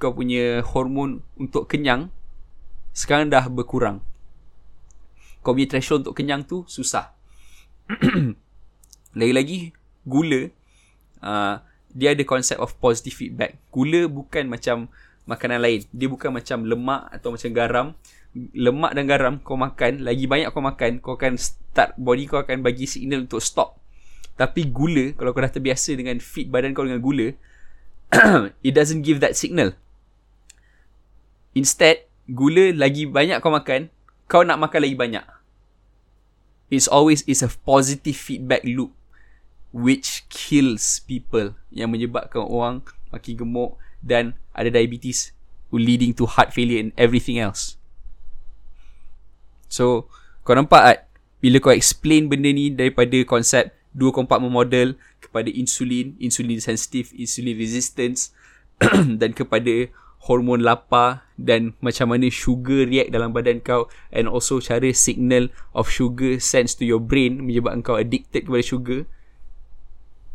kau 0.00 0.16
punya 0.16 0.64
hormon 0.64 1.20
untuk 1.36 1.68
kenyang 1.68 2.08
sekarang 2.96 3.28
dah 3.28 3.44
berkurang. 3.52 4.00
Kau 5.44 5.52
punya 5.52 5.68
threshold 5.68 6.08
untuk 6.08 6.16
kenyang 6.16 6.48
tu 6.48 6.64
susah. 6.64 7.12
Lagi-lagi 9.20 9.76
gula 10.08 10.48
uh, 11.20 11.60
dia 11.92 12.14
ada 12.14 12.24
konsep 12.24 12.56
of 12.56 12.72
positive 12.80 13.14
feedback. 13.14 13.60
Gula 13.68 14.08
bukan 14.08 14.48
macam 14.48 14.88
makanan 15.28 15.60
lain. 15.60 15.80
Dia 15.92 16.08
bukan 16.08 16.32
macam 16.32 16.64
lemak 16.64 17.10
atau 17.12 17.34
macam 17.34 17.50
garam. 17.52 17.86
Lemak 18.34 18.94
dan 18.94 19.10
garam 19.10 19.34
kau 19.42 19.58
makan, 19.58 20.06
lagi 20.06 20.30
banyak 20.30 20.54
kau 20.54 20.62
makan, 20.62 21.02
kau 21.02 21.18
akan 21.18 21.34
start 21.34 21.98
body 21.98 22.30
kau 22.30 22.38
akan 22.38 22.62
bagi 22.62 22.86
signal 22.86 23.26
untuk 23.26 23.42
stop. 23.42 23.82
Tapi 24.38 24.70
gula, 24.70 25.10
kalau 25.18 25.34
kau 25.34 25.42
dah 25.42 25.50
terbiasa 25.50 25.98
dengan 25.98 26.16
feed 26.22 26.48
badan 26.48 26.70
kau 26.70 26.86
dengan 26.86 27.02
gula, 27.02 27.34
it 28.66 28.72
doesn't 28.72 29.02
give 29.02 29.18
that 29.18 29.34
signal. 29.34 29.74
Instead, 31.58 32.06
gula 32.30 32.70
lagi 32.70 33.10
banyak 33.10 33.42
kau 33.42 33.50
makan, 33.50 33.90
kau 34.30 34.46
nak 34.46 34.62
makan 34.62 34.80
lagi 34.86 34.94
banyak. 34.94 35.26
It's 36.70 36.86
always 36.86 37.26
is 37.26 37.42
a 37.42 37.50
positive 37.50 38.14
feedback 38.14 38.62
loop 38.62 38.94
which 39.74 40.26
kills 40.30 41.02
people 41.02 41.58
yang 41.70 41.90
menyebabkan 41.90 42.46
orang 42.46 42.86
makin 43.10 43.34
gemuk 43.38 43.78
dan 44.02 44.38
ada 44.54 44.70
diabetes 44.70 45.34
leading 45.70 46.14
to 46.14 46.26
heart 46.26 46.54
failure 46.54 46.78
and 46.78 46.94
everything 46.98 47.38
else. 47.38 47.78
So, 49.70 50.10
kau 50.42 50.58
nampak 50.58 50.82
tak 50.82 50.98
bila 51.40 51.62
kau 51.62 51.72
explain 51.72 52.26
benda 52.26 52.50
ni 52.50 52.74
daripada 52.74 53.16
konsep 53.24 53.72
dua 53.94 54.10
compartment 54.10 54.52
model 54.52 54.98
kepada 55.22 55.46
insulin, 55.48 56.18
insulin 56.18 56.58
sensitive, 56.58 57.14
insulin 57.14 57.54
resistance 57.54 58.34
dan 59.20 59.30
kepada 59.30 59.88
hormon 60.20 60.60
lapar 60.60 61.24
dan 61.40 61.72
macam 61.80 62.12
mana 62.12 62.28
sugar 62.28 62.84
react 62.84 63.08
dalam 63.08 63.32
badan 63.32 63.56
kau 63.64 63.88
and 64.12 64.28
also 64.28 64.60
cara 64.60 64.92
signal 64.92 65.48
of 65.72 65.88
sugar 65.88 66.36
sense 66.36 66.76
to 66.76 66.84
your 66.84 67.00
brain 67.00 67.40
menyebabkan 67.40 67.80
kau 67.80 67.96
addicted 67.96 68.44
kepada 68.44 68.60
sugar 68.60 69.00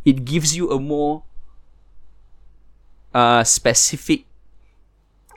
it 0.01 0.25
gives 0.25 0.57
you 0.57 0.73
a 0.73 0.81
more 0.81 1.21
uh, 3.13 3.45
specific 3.45 4.25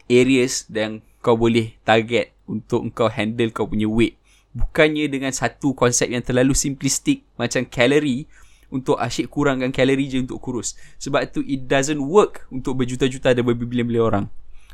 areas 0.09 0.65
yang 0.73 1.05
kau 1.29 1.37
boleh 1.37 1.77
target 1.85 2.33
untuk 2.49 2.89
kau 2.97 3.13
handle 3.13 3.53
kau 3.53 3.69
punya 3.69 3.85
weight 3.85 4.17
bukannya 4.57 5.07
dengan 5.07 5.31
satu 5.31 5.77
konsep 5.77 6.09
yang 6.09 6.25
terlalu 6.25 6.57
simplistik 6.57 7.23
macam 7.37 7.63
kalori 7.69 8.25
untuk 8.69 9.01
asyik 9.01 9.33
kurangkan 9.33 9.73
kalori 9.73 10.09
je 10.11 10.21
untuk 10.21 10.41
kurus. 10.43 10.77
Sebab 11.01 11.25
tu 11.33 11.41
it 11.45 11.65
doesn't 11.69 12.01
work 12.01 12.45
untuk 12.53 12.77
berjuta-juta 12.77 13.33
dan 13.33 13.45
berbilion-bilion 13.45 14.05
orang. 14.05 14.27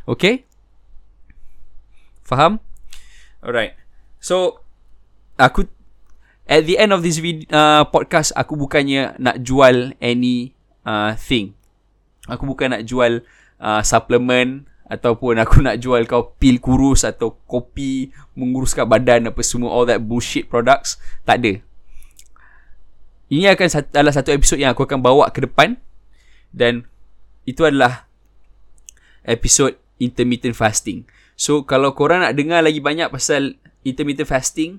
Okay? 0.08 0.48
Faham? 2.26 2.58
Alright. 3.44 3.78
So, 4.18 4.64
aku 5.36 5.68
at 6.48 6.66
the 6.66 6.80
end 6.80 6.90
of 6.90 7.04
this 7.04 7.20
video, 7.20 7.46
uh, 7.54 7.86
podcast 7.86 8.34
aku 8.34 8.56
bukannya 8.58 9.14
nak 9.20 9.44
jual 9.44 9.94
any 10.02 10.56
uh, 10.82 11.14
thing. 11.14 11.54
Aku 12.26 12.48
bukan 12.48 12.72
nak 12.72 12.88
jual 12.88 13.20
uh, 13.60 13.82
supplement 13.84 14.64
ataupun 14.84 15.40
aku 15.40 15.64
nak 15.64 15.80
jual 15.80 16.04
kau 16.04 16.36
pil 16.36 16.60
kurus 16.60 17.08
atau 17.08 17.40
kopi 17.48 18.12
menguruskan 18.36 18.84
badan 18.84 19.32
apa 19.32 19.40
semua 19.40 19.72
all 19.72 19.88
that 19.88 20.04
bullshit 20.04 20.48
products 20.48 21.00
tak 21.24 21.40
ada. 21.40 21.60
Ini 23.32 23.56
akan 23.56 23.66
adalah 23.90 24.12
satu 24.12 24.30
episod 24.36 24.60
yang 24.60 24.76
aku 24.76 24.84
akan 24.84 25.00
bawa 25.00 25.32
ke 25.32 25.42
depan. 25.42 25.80
Dan 26.54 26.86
itu 27.48 27.64
adalah 27.66 28.06
episod 29.24 29.74
intermittent 29.98 30.54
fasting. 30.54 31.08
So 31.34 31.66
kalau 31.66 31.96
korang 31.96 32.22
nak 32.22 32.36
dengar 32.36 32.62
lagi 32.62 32.78
banyak 32.78 33.10
pasal 33.10 33.58
intermittent 33.82 34.30
fasting 34.30 34.78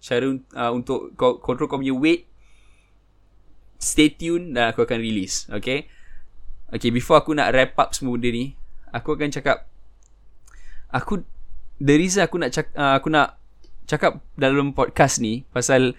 cara 0.00 0.28
uh, 0.28 0.70
untuk 0.70 1.16
control 1.18 1.66
kau 1.66 1.80
punya 1.80 1.96
weight 1.96 2.28
stay 3.80 4.12
tune 4.12 4.54
dan 4.54 4.70
aku 4.70 4.86
akan 4.86 5.00
release 5.02 5.48
okay? 5.50 5.90
Okay 6.70 6.92
before 6.94 7.18
aku 7.18 7.34
nak 7.34 7.50
wrap 7.50 7.74
up 7.80 7.90
semua 7.96 8.14
benda 8.14 8.30
ni 8.30 8.54
aku 8.90 9.14
akan 9.14 9.30
cakap 9.32 9.66
aku 10.90 11.22
the 11.82 11.94
reason 11.94 12.24
aku 12.24 12.36
nak 12.40 12.50
cak, 12.54 12.70
uh, 12.74 12.96
aku 12.96 13.08
nak 13.10 13.38
cakap 13.86 14.18
dalam 14.34 14.74
podcast 14.74 15.22
ni 15.22 15.46
pasal 15.54 15.94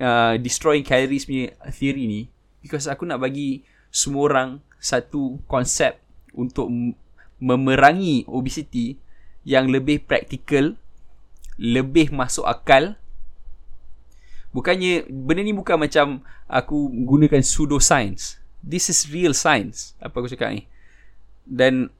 uh, 0.00 0.34
destroying 0.40 0.84
calories 0.84 1.24
punya 1.24 1.52
theory 1.72 2.04
ni 2.04 2.20
because 2.60 2.88
aku 2.88 3.08
nak 3.08 3.20
bagi 3.20 3.64
semua 3.92 4.28
orang 4.28 4.50
satu 4.82 5.40
konsep 5.48 6.00
untuk 6.32 6.68
memerangi 7.38 8.24
obesity 8.28 8.96
yang 9.44 9.68
lebih 9.68 10.02
praktikal 10.06 10.78
lebih 11.60 12.10
masuk 12.10 12.48
akal. 12.48 12.96
Bukannya 14.52 15.08
benda 15.08 15.44
ni 15.44 15.52
bukan 15.56 15.80
macam 15.80 16.24
aku 16.44 16.88
gunakan 17.08 17.40
pseudo 17.40 17.80
science 17.80 18.42
this 18.62 18.86
is 18.86 19.10
real 19.10 19.34
science 19.34 19.98
apa 19.98 20.14
aku 20.14 20.30
cakap 20.30 20.54
ni. 20.54 20.70
Dan 21.42 21.90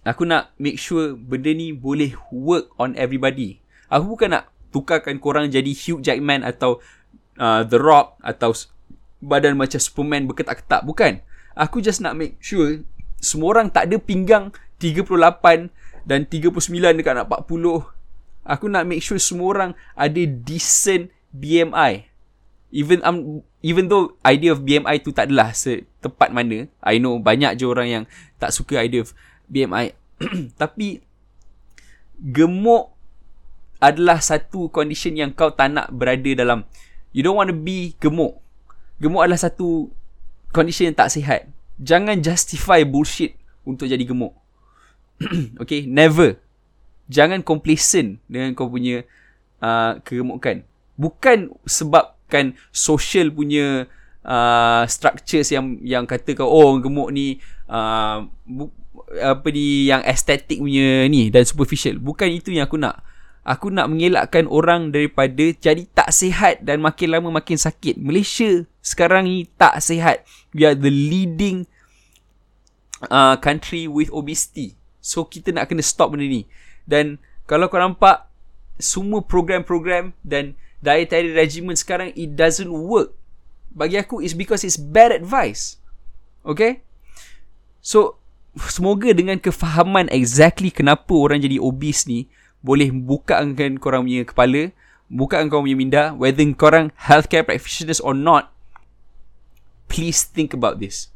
Aku 0.00 0.24
nak 0.24 0.56
make 0.56 0.80
sure 0.80 1.12
benda 1.12 1.52
ni 1.52 1.76
boleh 1.76 2.16
work 2.32 2.72
on 2.80 2.96
everybody. 2.96 3.60
Aku 3.92 4.16
bukan 4.16 4.32
nak 4.32 4.48
tukarkan 4.72 5.20
korang 5.20 5.52
jadi 5.52 5.68
Hugh 5.68 6.00
Jackman 6.00 6.40
atau 6.40 6.80
uh, 7.36 7.62
The 7.68 7.76
Rock 7.76 8.16
atau 8.24 8.56
badan 9.20 9.60
macam 9.60 9.76
Superman 9.76 10.24
berketak-ketak. 10.24 10.88
Bukan. 10.88 11.20
Aku 11.52 11.84
just 11.84 12.00
nak 12.00 12.16
make 12.16 12.40
sure 12.40 12.80
semua 13.20 13.52
orang 13.52 13.68
tak 13.68 13.92
ada 13.92 14.00
pinggang 14.00 14.48
38 14.80 15.68
dan 16.08 16.24
39 16.24 16.96
dekat 16.96 17.12
nak 17.12 17.28
40. 17.28 17.84
Aku 18.48 18.66
nak 18.72 18.88
make 18.88 19.04
sure 19.04 19.20
semua 19.20 19.52
orang 19.52 19.70
ada 19.92 20.22
decent 20.24 21.12
BMI. 21.36 22.08
Even 22.72 23.04
um, 23.04 23.44
even 23.60 23.90
though 23.90 24.16
idea 24.24 24.56
of 24.56 24.64
BMI 24.64 25.04
tu 25.04 25.12
tak 25.12 25.28
adalah 25.28 25.52
setepat 25.52 26.32
mana. 26.32 26.64
I 26.80 26.96
know 26.96 27.20
banyak 27.20 27.60
je 27.60 27.68
orang 27.68 27.88
yang 27.92 28.04
tak 28.40 28.56
suka 28.56 28.80
idea 28.80 29.04
of 29.04 29.12
BMI 29.50 29.92
tapi 30.60 31.02
gemuk 32.20 32.94
adalah 33.80 34.20
satu 34.20 34.68
condition 34.68 35.16
yang 35.16 35.32
kau 35.32 35.50
tak 35.50 35.72
nak 35.72 35.88
berada 35.90 36.30
dalam. 36.36 36.68
You 37.16 37.24
don't 37.24 37.40
want 37.40 37.48
to 37.48 37.56
be 37.56 37.96
gemuk. 37.96 38.38
Gemuk 39.00 39.24
adalah 39.24 39.40
satu 39.40 39.88
condition 40.52 40.92
yang 40.92 40.98
tak 41.00 41.10
sihat. 41.10 41.48
Jangan 41.80 42.20
justify 42.20 42.84
bullshit 42.84 43.34
untuk 43.64 43.88
jadi 43.88 44.04
gemuk. 44.04 44.36
Okay? 45.64 45.88
Never. 45.88 46.36
Jangan 47.10 47.40
complacent 47.42 48.20
dengan 48.28 48.52
kau 48.52 48.68
punya 48.68 49.02
uh, 49.64 49.98
kegemukan. 50.04 50.62
Bukan 51.00 51.56
sebabkan 51.64 52.54
social 52.70 53.32
punya 53.32 53.88
uh, 54.22 54.84
structures 54.84 55.48
yang 55.50 55.80
yang 55.80 56.04
kata 56.04 56.36
kau 56.36 56.46
oh 56.46 56.76
gemuk 56.78 57.08
ni 57.10 57.40
uh, 57.66 58.28
apa 59.18 59.50
ni 59.50 59.90
yang 59.90 60.06
estetik 60.06 60.62
punya 60.62 61.10
ni 61.10 61.34
dan 61.34 61.42
superficial. 61.42 61.98
Bukan 61.98 62.30
itu 62.30 62.54
yang 62.54 62.70
aku 62.70 62.78
nak. 62.78 63.02
Aku 63.40 63.72
nak 63.72 63.88
mengelakkan 63.88 64.44
orang 64.46 64.92
daripada 64.92 65.50
jadi 65.56 65.88
tak 65.96 66.12
sihat 66.12 66.60
dan 66.60 66.84
makin 66.84 67.10
lama 67.10 67.40
makin 67.40 67.56
sakit. 67.56 67.96
Malaysia 67.96 68.68
sekarang 68.84 69.26
ni 69.26 69.48
tak 69.56 69.80
sihat. 69.80 70.22
We 70.52 70.68
are 70.68 70.76
the 70.76 70.92
leading 70.92 71.64
uh, 73.08 73.40
country 73.40 73.88
with 73.88 74.12
obesity. 74.12 74.76
So 75.00 75.24
kita 75.24 75.56
nak 75.56 75.72
kena 75.72 75.80
stop 75.80 76.12
benda 76.12 76.28
ni. 76.28 76.44
Dan 76.84 77.16
kalau 77.48 77.72
kau 77.72 77.80
nampak 77.80 78.28
semua 78.76 79.24
program-program 79.24 80.12
dan 80.20 80.54
dietary 80.84 81.32
regimen 81.32 81.74
sekarang 81.74 82.12
it 82.12 82.36
doesn't 82.36 82.68
work. 82.68 83.16
Bagi 83.72 83.96
aku 83.96 84.20
it's 84.20 84.36
because 84.36 84.68
it's 84.68 84.76
bad 84.76 85.16
advice. 85.16 85.80
Okay? 86.44 86.84
So 87.80 88.19
semoga 88.56 89.14
dengan 89.14 89.38
kefahaman 89.38 90.10
exactly 90.10 90.74
kenapa 90.74 91.14
orang 91.14 91.38
jadi 91.38 91.62
obese 91.62 92.08
ni 92.10 92.26
boleh 92.60 92.90
bukakan 92.90 93.54
korang 93.78 94.04
punya 94.04 94.26
kepala 94.26 94.74
bukakan 95.06 95.46
korang 95.46 95.64
punya 95.70 95.78
minda 95.78 96.02
whether 96.18 96.44
korang 96.58 96.90
healthcare 96.98 97.46
practitioners 97.46 98.02
or 98.02 98.12
not 98.12 98.50
please 99.90 100.22
think 100.22 100.54
about 100.54 100.78
this. 100.78 101.10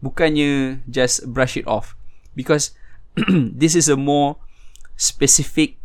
Bukannya 0.00 0.80
just 0.88 1.28
brush 1.28 1.60
it 1.60 1.68
off. 1.68 1.92
Because 2.32 2.72
this 3.60 3.76
is 3.76 3.92
a 3.92 4.00
more 4.00 4.40
specific 4.96 5.76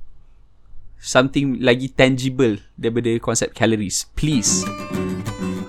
something 1.03 1.59
lagi 1.59 1.91
tangible 1.91 2.63
daripada 2.79 3.19
konsep 3.19 3.51
calories. 3.51 4.07
Please. 4.15 4.63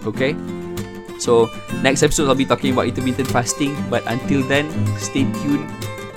Okay 0.06 0.38
So 1.18 1.50
next 1.80 2.02
episode 2.02 2.28
I'll 2.28 2.38
be 2.38 2.48
talking 2.48 2.72
about 2.72 2.86
intermittent 2.86 3.28
fasting 3.28 3.74
But 3.88 4.04
until 4.06 4.44
then 4.46 4.68
stay 5.00 5.26
tuned. 5.42 5.66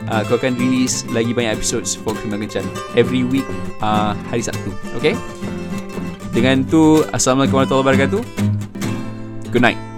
Uh, 0.10 0.26
Aku 0.26 0.42
akan 0.42 0.58
release 0.58 1.06
lagi 1.14 1.36
banyak 1.38 1.62
episodes 1.62 1.94
for 1.94 2.18
Krimal 2.18 2.42
Kencan 2.42 2.66
Every 2.98 3.22
week 3.22 3.46
uh, 3.84 4.18
hari 4.34 4.42
Sabtu 4.42 4.74
Okay? 4.98 5.14
Dengan 6.34 6.66
tu 6.66 7.02
Assalamualaikum 7.10 7.62
warahmatullahi 7.62 7.86
wabarakatuh. 7.86 8.22
Good 9.50 9.66
night 9.66 9.89